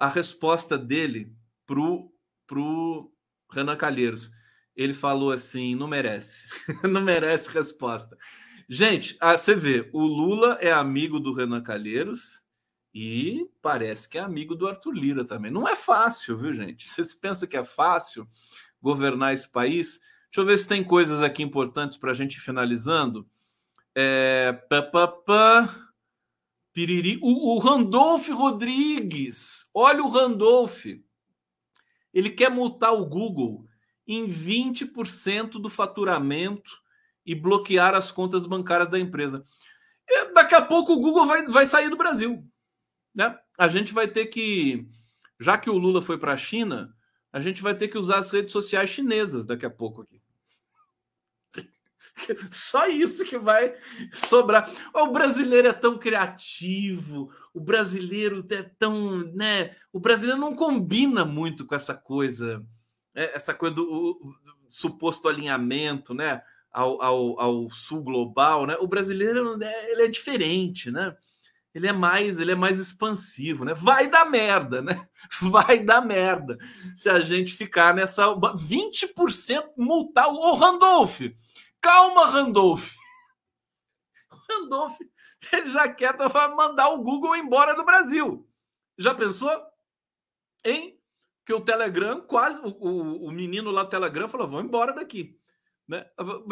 a 0.00 0.08
resposta 0.08 0.78
dele 0.78 1.32
pro 1.66 2.10
pro 2.46 3.12
Renan 3.52 3.76
Calheiros. 3.76 4.30
Ele 4.74 4.94
falou 4.94 5.30
assim: 5.30 5.74
não 5.74 5.86
merece, 5.86 6.48
não 6.82 7.02
merece 7.02 7.50
resposta. 7.50 8.16
Gente, 8.68 9.18
você 9.20 9.54
vê, 9.54 9.90
o 9.92 10.02
Lula 10.02 10.56
é 10.60 10.72
amigo 10.72 11.20
do 11.20 11.34
Renan 11.34 11.62
Calheiros 11.62 12.42
e 12.94 13.46
parece 13.60 14.08
que 14.08 14.16
é 14.16 14.20
amigo 14.20 14.54
do 14.54 14.66
Arthur 14.66 14.92
Lira 14.92 15.24
também. 15.24 15.50
Não 15.50 15.68
é 15.68 15.76
fácil, 15.76 16.38
viu, 16.38 16.52
gente? 16.52 16.86
Vocês 16.90 17.14
pensam 17.14 17.48
que 17.48 17.56
é 17.56 17.64
fácil 17.64 18.28
governar 18.80 19.34
esse 19.34 19.50
país? 19.50 20.00
Deixa 20.26 20.40
eu 20.40 20.46
ver 20.46 20.56
se 20.56 20.68
tem 20.68 20.82
coisas 20.82 21.22
aqui 21.22 21.42
importantes 21.42 21.98
para 21.98 22.12
a 22.12 22.14
gente 22.14 22.36
ir 22.36 22.40
finalizando. 22.40 23.28
É, 23.94 24.52
pá, 24.68 24.82
pá, 24.82 25.08
pá, 25.08 25.89
piriri. 26.72 27.18
O, 27.22 27.56
o 27.56 27.58
Randolph 27.58 28.28
Rodrigues, 28.28 29.68
olha 29.74 30.02
o 30.02 30.08
Randolph. 30.08 30.86
Ele 32.12 32.30
quer 32.30 32.50
multar 32.50 32.92
o 32.92 33.06
Google 33.06 33.66
em 34.06 34.26
20% 34.26 35.52
do 35.52 35.68
faturamento 35.68 36.70
e 37.24 37.34
bloquear 37.34 37.94
as 37.94 38.10
contas 38.10 38.46
bancárias 38.46 38.90
da 38.90 38.98
empresa. 38.98 39.44
E 40.08 40.32
daqui 40.32 40.54
a 40.54 40.62
pouco 40.62 40.92
o 40.92 41.00
Google 41.00 41.26
vai, 41.26 41.46
vai 41.46 41.66
sair 41.66 41.88
do 41.88 41.96
Brasil 41.96 42.44
né? 43.14 43.36
A 43.58 43.68
gente 43.68 43.92
vai 43.92 44.08
ter 44.08 44.26
que, 44.26 44.86
já 45.38 45.58
que 45.58 45.68
o 45.68 45.78
Lula 45.78 46.00
foi 46.00 46.18
para 46.18 46.32
a 46.32 46.36
China, 46.36 46.94
a 47.32 47.40
gente 47.40 47.62
vai 47.62 47.74
ter 47.74 47.88
que 47.88 47.98
usar 47.98 48.18
as 48.18 48.30
redes 48.30 48.52
sociais 48.52 48.90
chinesas 48.90 49.44
daqui 49.44 49.66
a 49.66 49.70
pouco 49.70 50.02
aqui. 50.02 50.19
Só 52.50 52.86
isso 52.86 53.24
que 53.24 53.38
vai 53.38 53.74
sobrar. 54.12 54.70
O 54.94 55.08
brasileiro 55.08 55.68
é 55.68 55.72
tão 55.72 55.98
criativo, 55.98 57.30
o 57.54 57.60
brasileiro 57.60 58.44
é 58.50 58.62
tão, 58.62 59.18
né? 59.34 59.74
O 59.92 60.00
brasileiro 60.00 60.40
não 60.40 60.54
combina 60.54 61.24
muito 61.24 61.66
com 61.66 61.74
essa 61.74 61.94
coisa, 61.94 62.64
é, 63.14 63.36
essa 63.36 63.54
coisa 63.54 63.74
do, 63.74 63.84
do 63.84 64.36
suposto 64.68 65.28
alinhamento, 65.28 66.14
né? 66.14 66.42
Ao, 66.72 67.02
ao, 67.02 67.40
ao, 67.40 67.70
sul 67.70 68.00
global, 68.02 68.66
né? 68.66 68.76
O 68.78 68.86
brasileiro 68.86 69.56
né, 69.56 69.72
ele 69.90 70.02
é 70.02 70.08
diferente, 70.08 70.88
né? 70.88 71.16
ele 71.74 71.86
é 71.86 71.92
mais 71.92 72.38
ele 72.38 72.52
é 72.52 72.54
mais 72.54 72.78
expansivo, 72.78 73.64
né? 73.64 73.74
Vai 73.74 74.08
dar 74.08 74.28
merda, 74.28 74.82
né? 74.82 75.06
Vai 75.40 75.80
dar 75.80 76.00
merda 76.04 76.58
se 76.94 77.08
a 77.08 77.20
gente 77.20 77.54
ficar 77.54 77.94
nessa 77.94 78.26
20% 78.26 79.64
multar 79.76 80.28
o 80.28 80.54
Randolph. 80.54 81.20
Calma, 81.80 82.26
Randolph. 82.26 82.94
Randolph 84.48 84.96
ele 85.52 85.70
já 85.70 85.88
quer 85.88 86.16
mandar 86.54 86.90
o 86.90 87.02
Google 87.02 87.36
embora 87.36 87.74
do 87.74 87.84
Brasil. 87.84 88.46
Já 88.98 89.14
pensou? 89.14 89.50
Hein? 90.64 91.00
Que 91.46 91.54
o 91.54 91.60
Telegram 91.60 92.20
quase 92.20 92.60
o, 92.62 93.26
o 93.26 93.30
menino 93.30 93.70
lá 93.70 93.82
do 93.82 93.90
Telegram 93.90 94.28
falou: 94.28 94.48
"Vão 94.48 94.60
embora 94.60 94.92
daqui". 94.92 95.38
Né? 95.88 96.06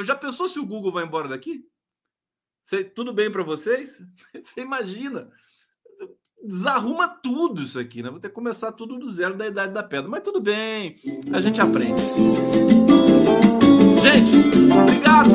Já 0.04 0.16
pensou 0.16 0.48
se 0.48 0.58
o 0.58 0.66
Google 0.66 0.90
vai 0.92 1.04
embora 1.04 1.28
daqui? 1.28 1.64
Cê, 2.64 2.82
tudo 2.82 3.12
bem 3.12 3.30
para 3.30 3.42
vocês? 3.42 4.02
Você 4.42 4.60
imagina. 4.60 5.30
Desarruma 6.42 7.08
tudo 7.08 7.62
isso 7.62 7.78
aqui, 7.78 8.02
né? 8.02 8.10
Vou 8.10 8.20
ter 8.20 8.28
que 8.28 8.34
começar 8.34 8.72
tudo 8.72 8.98
do 8.98 9.10
zero 9.10 9.36
da 9.36 9.46
idade 9.46 9.72
da 9.72 9.82
pedra. 9.82 10.08
Mas 10.08 10.22
tudo 10.22 10.40
bem, 10.40 10.96
a 11.32 11.40
gente 11.40 11.60
aprende. 11.60 12.00
Gente, 14.00 14.72
obrigado 14.72 15.30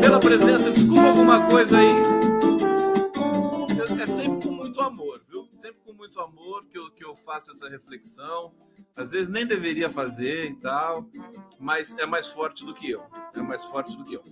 pela 0.00 0.18
presença. 0.18 0.70
Desculpa 0.70 1.02
alguma 1.02 1.46
coisa 1.48 1.78
aí. 1.78 1.90
É 4.00 4.06
sempre 4.06 4.48
com 4.48 4.54
muito 4.54 4.80
amor, 4.80 5.22
viu? 5.28 5.48
Sempre 5.54 5.80
com 5.84 5.92
muito 5.92 6.18
amor 6.20 6.64
que 6.66 6.78
eu, 6.78 6.90
que 6.90 7.04
eu 7.04 7.14
faço 7.14 7.50
essa 7.50 7.68
reflexão. 7.68 8.54
Às 8.96 9.10
vezes 9.10 9.28
nem 9.28 9.46
deveria 9.46 9.90
fazer 9.90 10.50
e 10.50 10.54
tal, 10.56 11.06
mas 11.58 11.96
é 11.98 12.06
mais 12.06 12.26
forte 12.26 12.64
do 12.64 12.74
que 12.74 12.90
eu. 12.90 13.02
É 13.34 13.40
mais 13.40 13.62
forte 13.64 13.96
do 13.96 14.04
que 14.04 14.14
eu. 14.14 14.24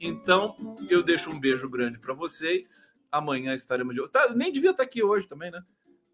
Então, 0.00 0.54
eu 0.88 1.02
deixo 1.02 1.30
um 1.30 1.40
beijo 1.40 1.68
grande 1.68 1.98
para 1.98 2.14
vocês. 2.14 2.94
Amanhã 3.10 3.54
estaremos 3.54 3.94
de 3.94 4.08
tá, 4.08 4.28
Nem 4.34 4.52
devia 4.52 4.70
estar 4.70 4.82
aqui 4.82 5.02
hoje 5.02 5.26
também, 5.26 5.50
né? 5.50 5.62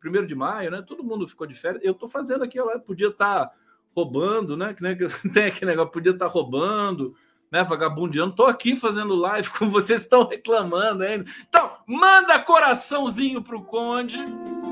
Primeiro 0.01 0.26
de 0.26 0.35
maio, 0.35 0.70
né? 0.70 0.83
Todo 0.87 1.05
mundo 1.05 1.28
ficou 1.28 1.47
de 1.47 1.55
férias. 1.55 1.85
Eu 1.85 1.93
estou 1.93 2.09
fazendo 2.09 2.43
aqui, 2.43 2.59
ó, 2.59 2.78
podia 2.78 3.09
estar 3.09 3.47
tá 3.47 3.55
roubando, 3.95 4.57
né? 4.57 4.74
Que, 4.74 4.82
né, 4.82 4.95
que 4.95 5.09
tem 5.30 5.47
aquele 5.47 5.70
negócio, 5.70 5.93
podia 5.93 6.12
estar 6.12 6.26
roubando, 6.26 7.14
né? 7.51 7.64
Vagabundeando. 7.64 8.34
Tô 8.34 8.47
aqui 8.47 8.76
fazendo 8.76 9.14
live, 9.14 9.49
como 9.57 9.70
vocês 9.70 10.03
estão 10.03 10.26
reclamando 10.26 11.03
ainda. 11.03 11.24
Então, 11.49 11.70
manda 11.86 12.38
coraçãozinho 12.38 13.43
pro 13.43 13.62
Conde 13.62 14.18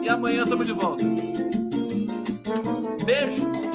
e 0.02 0.08
amanhã 0.08 0.42
estamos 0.42 0.66
de 0.66 0.72
volta. 0.72 1.04
Beijo! 3.04 3.68